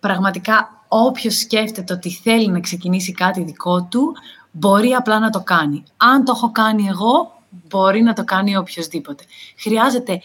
πραγματικά 0.00 0.82
όποιος 0.88 1.38
σκέφτεται 1.38 1.92
ότι 1.92 2.10
θέλει 2.10 2.48
να 2.48 2.60
ξεκινήσει 2.60 3.12
κάτι 3.12 3.42
δικό 3.42 3.82
του, 3.82 4.12
μπορεί 4.50 4.92
απλά 4.92 5.18
να 5.18 5.30
το 5.30 5.40
κάνει. 5.40 5.82
Αν 5.96 6.24
το 6.24 6.32
έχω 6.36 6.52
κάνει 6.52 6.86
εγώ, 6.86 7.42
μπορεί 7.68 8.02
να 8.02 8.12
το 8.12 8.24
κάνει 8.24 8.56
οποιοδήποτε. 8.56 9.24
Χρειάζεται 9.58 10.20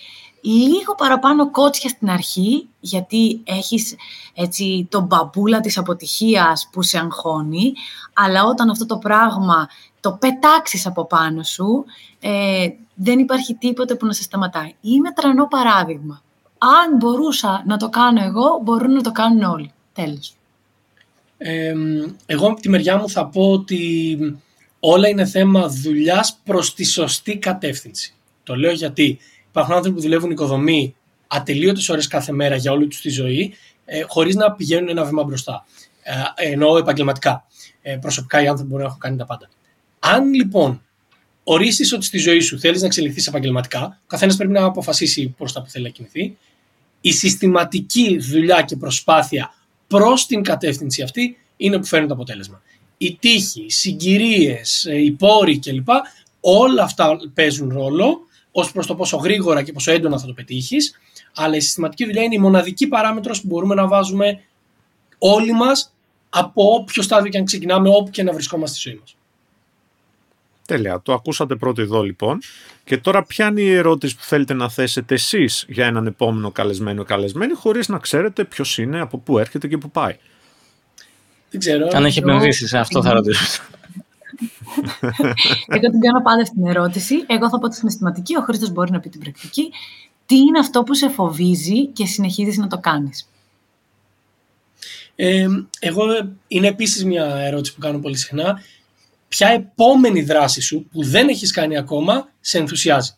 λίγο 0.52 0.96
παραπάνω 0.96 1.52
κότσια 1.52 1.90
στην 1.90 2.10
αρχή, 2.10 2.68
γιατί 2.80 3.42
έχεις 3.44 3.96
έτσι 4.34 4.88
τον 4.90 5.04
μπαμπούλα 5.04 5.60
της 5.60 5.78
αποτυχίας 5.78 6.70
που 6.72 6.82
σε 6.82 6.98
αγχώνει, 6.98 7.74
αλλά 8.14 8.44
όταν 8.44 8.70
αυτό 8.70 8.86
το 8.86 8.98
πράγμα 8.98 9.70
το 10.00 10.12
πετάξεις 10.12 10.86
από 10.86 11.06
πάνω 11.06 11.44
σου, 11.44 11.86
ε, 12.20 12.68
δεν 12.94 13.20
υπάρχει 13.20 13.54
τίποτε 13.54 13.96
που 13.96 14.06
να 14.06 14.14
σε 14.14 14.24
σταματάει. 14.24 14.76
Είμαι 14.82 15.12
τρανό 15.12 15.48
παράδειγμα. 15.48 16.22
Αν 16.58 16.98
μπορούσα 16.98 17.64
να 17.66 17.78
το 17.78 17.90
κάνω 17.90 18.24
εγώ, 18.24 18.60
μπορούν 18.64 18.92
να 18.92 19.02
το 19.02 19.12
κάνουν 19.12 19.44
όλοι. 19.44 19.72
Τέλος. 19.94 20.36
εγώ 22.26 22.48
από 22.48 22.62
τη 22.62 22.70
μεριά 22.70 22.98
μου 22.98 23.10
θα 23.10 23.26
πω 23.28 23.52
ότι 23.52 24.18
όλα 24.80 25.08
είναι 25.08 25.26
θέμα 25.26 25.68
δουλειάς 25.68 26.40
προς 26.44 26.74
τη 26.74 26.84
σωστή 26.84 27.38
κατεύθυνση. 27.38 28.14
Το 28.44 28.56
λέω 28.56 28.72
γιατί 28.72 29.20
υπάρχουν 29.54 29.76
άνθρωποι 29.76 29.96
που 29.96 30.02
δουλεύουν 30.02 30.32
οικοδομή 30.32 30.96
ατελείωτες 31.28 31.90
ώρες 31.90 32.08
κάθε 32.08 32.32
μέρα 32.32 32.56
για 32.56 32.72
όλη 32.72 32.88
τους 32.88 33.02
τη 33.02 33.10
ζωή, 33.10 33.54
ε, 33.86 34.02
χωρίς 34.08 34.36
να 34.36 34.52
πηγαίνουν 34.52 34.90
ένα 34.90 35.04
βήμα 35.04 35.24
μπροστά. 35.24 35.66
Ε, 36.36 36.52
εννοώ 36.52 36.78
επαγγελματικά. 36.78 37.46
Ε, 37.82 37.96
προσωπικά 37.96 38.42
οι 38.42 38.48
άνθρωποι 38.48 38.70
μπορούν 38.70 38.84
να 38.84 38.90
έχουν 38.90 39.00
κάνει 39.00 39.18
τα 39.18 39.26
πάντα. 39.26 39.50
Αν 40.00 40.34
λοιπόν 40.34 40.82
ορίσεις 41.44 41.94
ότι 41.94 42.06
στη 42.06 42.18
ζωή 42.18 42.40
σου 42.40 42.60
θέλεις 42.60 42.80
να 42.80 42.86
εξελιχθείς 42.86 43.28
επαγγελματικά, 43.28 43.84
ο 44.04 44.08
καθένας 44.08 44.36
πρέπει 44.36 44.52
να 44.52 44.64
αποφασίσει 44.64 45.34
προς 45.38 45.54
τα 45.54 45.62
που 45.62 45.70
θέλει 45.70 45.84
να 45.84 45.90
κινηθεί. 45.90 46.38
Η 47.02 47.12
συστηματική 47.12 48.18
δουλειά 48.18 48.62
και 48.62 48.76
προσπάθεια 48.76 49.54
προς 49.88 50.26
την 50.26 50.44
κατεύθυνση 50.44 51.02
αυτή 51.02 51.38
είναι 51.58 51.78
που 51.78 51.86
φέρνει 51.86 52.08
το 52.08 52.14
αποτέλεσμα. 52.14 52.62
Η 52.98 53.18
τύχη, 53.20 53.64
οι 53.66 53.72
συγκυρίες, 53.72 54.88
οι 55.04 55.12
πόροι 55.12 55.60
κλπ. 55.60 55.88
Όλα 56.40 56.84
αυτά 56.84 57.18
παίζουν 57.34 57.70
ρόλο 57.70 58.20
ως 58.56 58.72
προς 58.72 58.88
το 58.88 58.96
πόσο 58.96 59.18
γρήγορα 59.18 59.64
και 59.64 59.72
πόσο 59.72 59.92
έντονα 59.92 60.18
θα 60.18 60.26
το 60.26 60.34
πετύχεις. 60.34 61.00
Αλλά 61.36 61.56
η 61.56 61.60
συστηματική 61.60 62.06
δουλειά 62.06 62.24
είναι 62.24 62.36
η 62.36 62.40
μοναδική 62.40 62.88
παράμετρος 62.88 63.42
που 63.42 63.48
μπορούμε 63.48 63.76
να 63.76 63.88
βάζουμε 63.88 64.42
όλοι 65.18 65.54
μας 65.54 65.94
από 66.30 66.74
όποιο 66.74 67.04
στάδιο 67.04 67.32
και 67.32 67.38
αν 67.38 67.46
ξεκινάμε, 67.46 67.90
όπου 67.90 68.10
και 68.10 68.24
να 68.24 68.34
βρισκόμαστε 68.34 68.78
στη 68.78 68.90
ζωή 68.90 69.00
μας. 69.00 69.16
Τέλεια. 70.66 71.02
Το 71.02 71.14
ακούσατε 71.14 71.56
πρώτο 71.56 71.82
εδώ 71.82 72.02
λοιπόν. 72.02 72.40
Και 72.84 72.98
τώρα 72.98 73.24
ποια 73.24 73.48
είναι 73.48 73.62
η 73.62 73.74
ερώτηση 73.74 74.16
που 74.16 74.24
θέλετε 74.24 74.54
να 74.54 74.70
θέσετε 74.70 75.14
εσείς 75.14 75.66
για 75.68 75.86
έναν 75.86 76.06
επόμενο 76.06 76.52
καλεσμένο 76.52 77.02
ή 77.02 77.06
καλεσμένη 77.06 77.54
χωρίς 77.54 77.88
να 77.88 77.98
ξέρετε 77.98 78.44
ποιος 78.44 78.78
είναι, 78.78 79.00
από 79.00 79.18
πού 79.18 79.40
έρχεται 79.40 79.68
και 79.68 79.78
πού 79.78 79.92
πάει; 79.92 80.18
Δεν 81.50 81.60
ξέρω. 81.60 81.88
Αν 81.94 82.06
έχει 82.06 82.20
επενδύσει 82.20 82.68
σε 82.68 82.78
αυτό 82.78 83.04
θα 83.04 83.14
ρωτήσω. 83.14 83.62
Εγώ 85.76 85.90
την 85.90 86.00
κάνω 86.00 86.22
πάντα 86.24 86.42
αυτή 86.42 86.56
την 86.56 86.68
ερώτηση. 86.68 87.16
Εγώ 87.28 87.50
θα 87.50 87.60
πω 87.60 87.68
τη 87.68 87.76
συναισθηματική, 87.76 88.38
ο 88.38 88.42
Χρήστος 88.42 88.72
μπορεί 88.72 88.92
να 88.92 89.00
πει 89.00 89.10
την 89.10 89.20
πρακτική. 89.20 89.72
Τι 90.26 90.38
είναι 90.38 90.60
αυτό 90.60 90.84
που 90.84 90.94
σε 90.94 91.10
φοβίζει 91.10 91.88
και 91.88 92.06
συνεχίζεις 92.06 92.58
να 92.58 92.68
το 92.68 92.78
κάνεις; 92.78 93.30
Ε, 95.16 95.48
εγώ 95.80 96.04
είναι 96.48 96.68
επίσης 96.68 97.06
μια 97.06 97.36
ερώτηση 97.36 97.74
που 97.74 97.80
κάνω 97.80 98.00
πολύ 98.00 98.18
συχνά 98.18 98.62
ποια 99.28 99.48
επόμενη 99.48 100.22
δράση 100.22 100.62
σου 100.62 100.88
που 100.92 101.04
δεν 101.04 101.28
έχεις 101.28 101.52
κάνει 101.52 101.78
ακόμα 101.78 102.30
σε 102.40 102.58
ενθουσιάζει; 102.58 103.16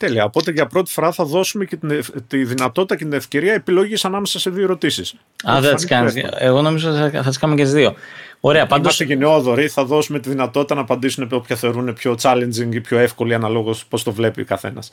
Τέλεια. 0.00 0.24
Οπότε 0.24 0.50
για 0.50 0.66
πρώτη 0.66 0.90
φορά 0.90 1.12
θα 1.12 1.24
δώσουμε 1.24 1.64
και 1.64 1.76
την, 1.76 2.04
τη 2.26 2.44
δυνατότητα 2.44 2.96
και 2.96 3.04
την 3.04 3.12
ευκαιρία 3.12 3.52
επιλογής 3.52 4.04
ανάμεσα 4.04 4.38
σε 4.38 4.50
δύο 4.50 4.62
ερωτήσεις. 4.62 5.14
Α, 5.50 5.60
δεν 5.60 5.74
τις 5.74 5.84
κάνεις. 5.84 6.14
Εγώ 6.38 6.62
νομίζω 6.62 7.10
θα 7.10 7.22
τις 7.28 7.38
κάνουμε 7.38 7.58
και 7.58 7.64
τις 7.64 7.74
δύο. 7.74 7.94
Ωραία, 8.40 8.66
πάντω. 8.66 8.82
Είμαστε 8.82 9.04
γενναιόδοροι, 9.04 9.68
θα 9.68 9.84
δώσουμε 9.84 10.18
τη 10.18 10.28
δυνατότητα 10.28 10.74
να 10.74 10.80
απαντήσουν 10.80 11.28
όποια 11.32 11.56
θεωρούν 11.56 11.92
πιο 11.92 12.16
challenging 12.22 12.68
ή 12.74 12.80
πιο 12.80 12.98
εύκολη 12.98 13.34
αναλόγως 13.34 13.86
πώς 13.86 14.02
το 14.02 14.12
βλέπει 14.12 14.40
ο 14.40 14.44
καθένας. 14.44 14.92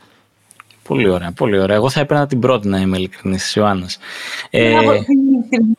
Πολύ 0.87 1.09
ωραία, 1.09 1.31
πολύ 1.31 1.59
ωραία. 1.59 1.75
Εγώ 1.75 1.89
θα 1.89 1.99
έπαιρνα 1.99 2.27
την 2.27 2.39
πρώτη 2.39 2.67
να 2.67 2.79
είμαι 2.79 2.97
ειλικρινής 2.97 3.51
τη 3.51 3.59
Ιωάννα. 3.59 3.89
Ε, 4.49 4.75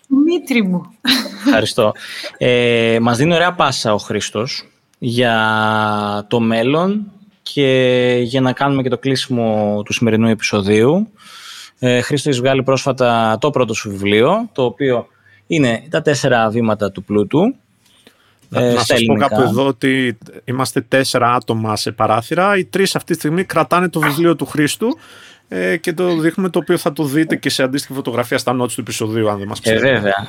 Δημήτρη 0.08 0.62
μου. 0.62 0.82
Ευχαριστώ. 1.46 1.92
Ε, 2.38 2.98
μας 3.00 3.16
δίνει 3.16 3.34
ωραία 3.34 3.52
πάσα 3.52 3.94
ο 3.94 3.98
Χρήστος 3.98 4.68
για 4.98 6.26
το 6.28 6.40
μέλλον 6.40 7.12
και 7.42 8.20
για 8.22 8.40
να 8.40 8.52
κάνουμε 8.52 8.82
και 8.82 8.88
το 8.88 8.98
κλείσιμο 8.98 9.82
του 9.84 9.92
σημερινού 9.92 10.28
επεισοδίου. 10.28 11.12
Ε, 11.78 12.00
Χρήστος, 12.00 12.26
έχεις 12.26 12.40
βγάλει 12.40 12.62
πρόσφατα 12.62 13.38
το 13.40 13.50
πρώτο 13.50 13.74
σου 13.74 13.90
βιβλίο, 13.90 14.48
το 14.52 14.64
οποίο 14.64 15.06
είναι 15.48 15.82
τα 15.90 16.02
τέσσερα 16.02 16.48
βήματα 16.48 16.90
του 16.90 17.04
πλούτου. 17.04 17.54
Να, 18.48 18.60
ε, 18.60 18.72
να 18.72 18.84
σας 18.84 19.00
πω 19.04 19.14
κάπου 19.14 19.40
εδώ 19.40 19.66
ότι 19.66 20.18
είμαστε 20.44 20.80
τέσσερα 20.80 21.32
άτομα 21.32 21.76
σε 21.76 21.92
παράθυρα. 21.92 22.56
Οι 22.56 22.64
τρεις 22.64 22.96
αυτή 22.96 23.12
τη 23.12 23.18
στιγμή 23.18 23.44
κρατάνε 23.44 23.88
το 23.88 24.00
βιβλίο 24.00 24.36
του 24.36 24.46
Χρήστου 24.46 24.98
ε, 25.48 25.76
και 25.76 25.92
το 25.92 26.16
δείχνουμε 26.16 26.50
το 26.50 26.58
οποίο 26.58 26.76
θα 26.76 26.92
το 26.92 27.04
δείτε 27.04 27.36
και 27.36 27.50
σε 27.50 27.62
αντίστοιχη 27.62 27.92
φωτογραφία 27.92 28.38
στα 28.38 28.56
notes 28.60 28.72
του 28.72 28.80
επεισοδίου 28.80 29.30
αν 29.30 29.38
δεν 29.38 29.48
μας 29.48 29.60
ξέρετε. 29.60 29.88
Ε, 29.88 29.92
βέβαια. 29.92 30.26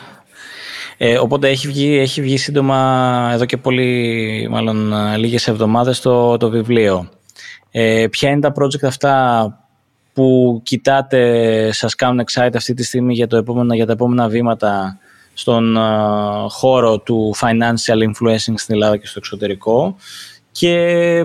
Ε, 0.98 1.18
οπότε 1.18 1.50
έχει 1.50 1.68
βγει, 1.68 1.98
έχει 1.98 2.22
βγει 2.22 2.38
σύντομα 2.38 3.30
εδώ 3.34 3.46
και 3.46 3.58
πολύ, 3.58 4.48
μάλλον 4.52 4.94
λίγες 5.18 5.48
εβδομάδες 5.48 6.00
το, 6.00 6.38
το 6.38 6.50
βιβλίο. 6.50 7.10
Ε, 7.72 8.06
ποια 8.10 8.30
είναι 8.30 8.40
τα 8.40 8.54
project 8.56 8.84
αυτά 8.84 9.54
που 10.14 10.60
κοιτάτε, 10.64 11.72
σας 11.72 11.96
κάνουν 11.96 12.26
excited 12.26 12.52
αυτή 12.56 12.74
τη 12.74 12.84
στιγμή 12.84 13.14
για, 13.14 13.28
το 13.28 13.38
επόμενο, 13.38 13.74
για 13.74 13.86
τα 13.86 13.92
επόμενα 13.92 14.28
βήματα; 14.28 14.98
Στον 15.40 15.78
χώρο 16.50 17.00
του 17.00 17.36
financial 17.36 17.98
influencing 18.10 18.54
στην 18.56 18.76
Ελλάδα 18.76 18.98
και 18.98 19.08
στο 19.08 19.20
εξωτερικό 19.20 19.96
και 20.52 20.74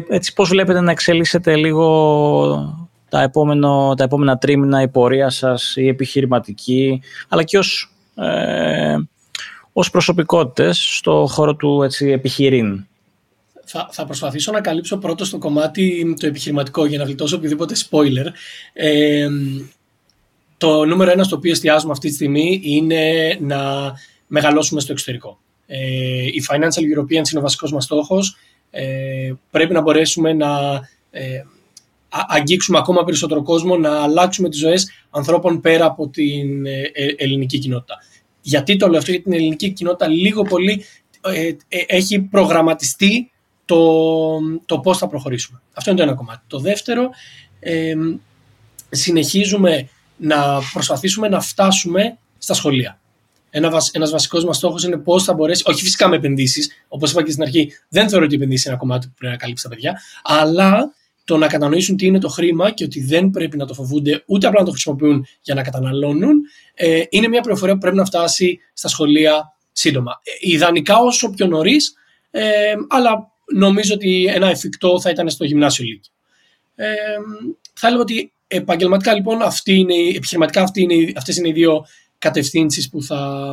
έτσι 0.08 0.32
πώς 0.32 0.48
βλέπετε 0.48 0.80
να 0.80 0.90
εξελίσσετε 0.90 1.56
λίγο 1.56 2.86
τα, 3.08 3.22
επόμενο, 3.22 3.94
τα 3.96 4.04
επόμενα 4.04 4.38
τρίμηνα 4.38 4.82
η 4.82 4.88
πορεία 4.88 5.30
σας, 5.30 5.76
η 5.76 5.88
επιχειρηματική, 5.88 7.02
αλλά 7.28 7.42
και 7.42 7.58
ως, 7.58 7.92
ε, 8.14 8.96
ως 9.72 9.90
προσωπικότητες 9.90 10.96
στο 10.96 11.26
χώρο 11.28 11.54
του 11.54 11.82
έτσι, 11.82 12.10
επιχειρήν. 12.10 12.86
Θα, 13.64 13.88
θα 13.92 14.04
προσπαθήσω 14.04 14.52
να 14.52 14.60
καλύψω 14.60 14.96
πρώτο 14.96 15.24
στο 15.24 15.38
κομμάτι 15.38 16.14
το 16.20 16.26
επιχειρηματικό 16.26 16.86
για 16.86 16.98
να 16.98 17.04
γλιτώσω 17.04 17.36
οποιοδήποτε 17.36 17.74
spoiler. 17.90 18.26
Ε, 18.72 19.28
το 20.56 20.84
νούμερο 20.84 21.10
ένα 21.10 21.24
στο 21.24 21.36
οποίο 21.36 21.50
εστιάζουμε 21.50 21.92
αυτή 21.92 22.08
τη 22.08 22.14
στιγμή 22.14 22.60
είναι 22.64 23.36
να 23.40 23.92
μεγαλώσουμε 24.26 24.80
στο 24.80 24.92
εξωτερικό. 24.92 25.38
Ε, 25.66 26.24
η 26.26 26.42
Financial 26.50 26.98
Europeans 26.98 27.30
είναι 27.30 27.38
ο 27.38 27.40
βασικός 27.40 27.72
μας 27.72 27.84
στόχος. 27.84 28.36
Ε, 28.70 29.32
πρέπει 29.50 29.72
να 29.72 29.80
μπορέσουμε 29.80 30.32
να 30.32 30.80
ε, 31.10 31.42
αγγίξουμε 32.28 32.78
ακόμα 32.78 33.04
περισσότερο 33.04 33.42
κόσμο, 33.42 33.76
να 33.76 34.02
αλλάξουμε 34.02 34.48
τις 34.48 34.58
ζωές 34.58 34.90
ανθρώπων 35.10 35.60
πέρα 35.60 35.84
από 35.84 36.08
την 36.08 36.66
ε, 36.66 36.90
ε, 36.92 37.14
ελληνική 37.16 37.58
κοινότητα. 37.58 37.94
Γιατί 38.40 38.76
το 38.76 38.88
λέω 38.88 38.98
αυτό, 38.98 39.10
γιατί 39.10 39.24
την 39.24 39.32
ελληνική 39.32 39.70
κοινότητα 39.70 40.08
λίγο 40.08 40.42
πολύ 40.42 40.84
ε, 41.20 41.52
έχει 41.68 42.20
προγραμματιστεί 42.20 43.30
το, 43.64 44.38
το 44.66 44.78
πώς 44.78 44.98
θα 44.98 45.06
προχωρήσουμε. 45.06 45.60
Αυτό 45.74 45.90
είναι 45.90 45.98
το 45.98 46.06
ένα 46.06 46.16
κομμάτι. 46.16 46.42
Το 46.46 46.58
δεύτερο, 46.58 47.10
συνεχίζουμε 48.90 49.88
να 50.16 50.60
προσπαθήσουμε 50.72 51.28
να 51.28 51.40
φτάσουμε 51.40 52.18
στα 52.38 52.54
σχολεία. 52.54 52.98
Ένα, 53.50 53.82
ένας 53.92 54.10
βασικός 54.10 54.44
μας 54.44 54.56
στόχος 54.56 54.84
είναι 54.84 54.96
πώς 54.96 55.24
θα 55.24 55.34
μπορέσει, 55.34 55.62
όχι 55.66 55.82
φυσικά 55.82 56.08
με 56.08 56.16
επενδύσεις, 56.16 56.70
όπως 56.88 57.10
είπα 57.10 57.22
και 57.22 57.30
στην 57.30 57.42
αρχή, 57.42 57.72
δεν 57.88 58.08
θεωρώ 58.08 58.24
ότι 58.24 58.34
οι 58.34 58.36
επενδύσεις 58.36 58.64
είναι 58.64 58.74
ένα 58.74 58.82
κομμάτι 58.82 59.06
που 59.06 59.14
πρέπει 59.18 59.32
να 59.32 59.38
καλύψει 59.38 59.62
τα 59.62 59.68
παιδιά, 59.68 60.00
αλλά 60.22 60.94
το 61.24 61.36
να 61.36 61.46
κατανοήσουν 61.46 61.96
τι 61.96 62.06
είναι 62.06 62.18
το 62.18 62.28
χρήμα 62.28 62.70
και 62.70 62.84
ότι 62.84 63.00
δεν 63.00 63.30
πρέπει 63.30 63.56
να 63.56 63.66
το 63.66 63.74
φοβούνται 63.74 64.22
ούτε 64.26 64.46
απλά 64.46 64.58
να 64.60 64.66
το 64.66 64.70
χρησιμοποιούν 64.70 65.26
για 65.42 65.54
να 65.54 65.62
καταναλώνουν, 65.62 66.40
ε, 66.74 67.02
είναι 67.08 67.28
μια 67.28 67.40
πληροφορία 67.40 67.74
που 67.74 67.80
πρέπει 67.80 67.96
να 67.96 68.04
φτάσει 68.04 68.58
στα 68.72 68.88
σχολεία 68.88 69.56
σύντομα. 69.72 70.20
Ε, 70.22 70.50
ιδανικά 70.50 70.98
όσο 70.98 71.30
πιο 71.30 71.46
νωρίς, 71.46 71.94
ε, 72.30 72.74
αλλά 72.88 73.32
νομίζω 73.54 73.94
ότι 73.94 74.26
ένα 74.34 74.48
εφικτό 74.48 75.00
θα 75.00 75.10
ήταν 75.10 75.30
στο 75.30 75.44
γυμνάσιο 75.44 75.84
λύκειο. 75.84 76.12
Ε, 76.74 76.94
Θα 77.74 77.86
έλεγα 77.86 78.02
ότι 78.02 78.32
επαγγελματικά 78.56 79.14
λοιπόν 79.14 79.42
αυτή 79.42 79.74
είναι, 79.74 79.94
επιχειρηματικά 80.14 80.62
αυτή 80.62 80.82
είναι, 80.82 81.12
αυτές 81.16 81.36
είναι 81.36 81.48
οι 81.48 81.52
δύο 81.52 81.86
κατευθύνσεις 82.18 82.88
που 82.88 83.02
θα 83.02 83.52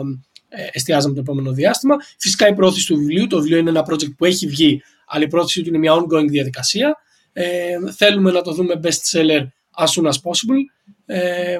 ε, 0.49 0.68
εστιάζαμε 0.72 1.14
το 1.14 1.20
επόμενο 1.20 1.52
διάστημα. 1.52 1.95
Φυσικά 2.18 2.47
η 2.47 2.54
πρόθεση 2.54 2.88
του 2.88 2.97
βιβλίου. 2.97 3.28
Το 3.28 3.38
βιβλίο 3.38 3.58
είναι 3.58 3.70
ένα 3.70 3.86
project 3.89 4.16
που 4.18 4.26
έχει 4.26 4.47
βγει, 4.47 4.82
αλλά 5.08 5.24
η 5.24 5.28
πρόθεση 5.28 5.62
του 5.62 5.70
είναι 5.70 5.78
μια 5.78 5.93
ongoing 5.93 6.28
διαδικασία. 6.28 6.97
Ε, 7.34 7.76
θέλουμε 7.97 8.32
να 8.32 8.41
το 8.41 8.54
δούμε 8.54 8.80
best 8.84 9.18
seller 9.18 9.47
as 9.78 9.86
soon 9.86 10.06
as 10.06 10.14
possible. 10.14 10.62
Ε, 11.06 11.58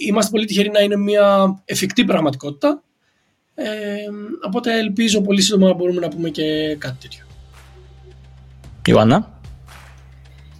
είμαστε 0.00 0.30
πολύ 0.30 0.46
τυχεροί 0.46 0.70
να 0.70 0.80
είναι 0.80 0.96
μια 0.96 1.58
εφικτή 1.64 2.04
πραγματικότητα. 2.04 2.82
Ε, 3.54 3.66
οπότε 4.46 4.78
ελπίζω 4.78 5.20
πολύ 5.20 5.40
σύντομα 5.40 5.68
να 5.68 5.74
μπορούμε 5.74 6.00
να 6.00 6.08
πούμε 6.08 6.30
και 6.30 6.76
κάτι 6.78 6.96
τέτοιο. 7.00 7.24
Ιωάννα. 8.86 9.40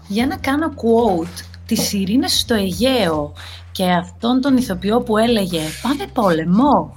Για 0.09 0.27
να 0.27 0.37
κάνω 0.37 0.75
quote 0.77 1.48
τη 1.69 1.99
Ειρήνη 1.99 2.29
στο 2.29 2.55
Αιγαίο 2.55 3.33
και 3.73 3.91
αυτόν 3.91 4.41
τον 4.41 4.57
ηθοποιό 4.57 5.01
που 5.01 5.17
έλεγε 5.17 5.61
«Πάμε 5.83 6.07
πόλεμο». 6.13 6.97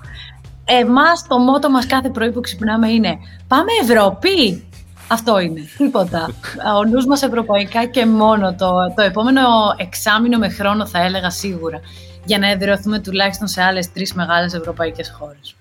Εμάς 0.65 1.27
το 1.27 1.37
μότο 1.37 1.69
μας 1.69 1.85
κάθε 1.85 2.09
πρωί 2.09 2.31
που 2.31 2.41
ξυπνάμε 2.41 2.89
είναι 2.89 3.17
«Πάμε 3.47 3.71
Ευρώπη». 3.81 4.65
Αυτό 5.07 5.39
είναι, 5.39 5.61
τίποτα. 5.77 6.29
Ο 6.77 6.83
νους 6.83 7.05
μας 7.05 7.21
ευρωπαϊκά 7.21 7.85
και 7.85 8.05
μόνο 8.05 8.55
το, 8.55 8.71
το 8.95 9.01
επόμενο 9.01 9.41
εξάμεινο 9.77 10.37
με 10.37 10.49
χρόνο 10.49 10.87
θα 10.87 11.03
έλεγα 11.03 11.29
σίγουρα 11.29 11.79
για 12.25 12.37
να 12.37 12.49
εδραιωθούμε 12.49 12.99
τουλάχιστον 12.99 13.47
σε 13.47 13.61
άλλες 13.61 13.91
τρεις 13.91 14.13
μεγάλες 14.13 14.53
ευρωπαϊκές 14.53 15.13
χώρες. 15.19 15.55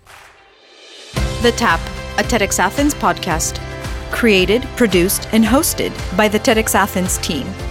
The 1.42 1.52
Tap, 1.60 1.80
a 2.20 2.22
TEDx 2.30 2.58
Athens 2.58 2.94
podcast. 3.02 3.54
Created, 4.20 4.62
produced, 4.76 5.22
and 5.32 5.44
hosted 5.44 5.92
by 6.16 6.28
the 6.28 6.40
TEDx 6.46 6.74
Athens 6.74 7.18
team. 7.28 7.69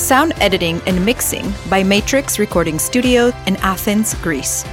Sound 0.00 0.32
editing 0.40 0.80
and 0.86 1.04
mixing 1.04 1.52
by 1.68 1.82
Matrix 1.82 2.38
Recording 2.38 2.78
Studio 2.78 3.32
in 3.46 3.56
Athens, 3.56 4.14
Greece. 4.22 4.64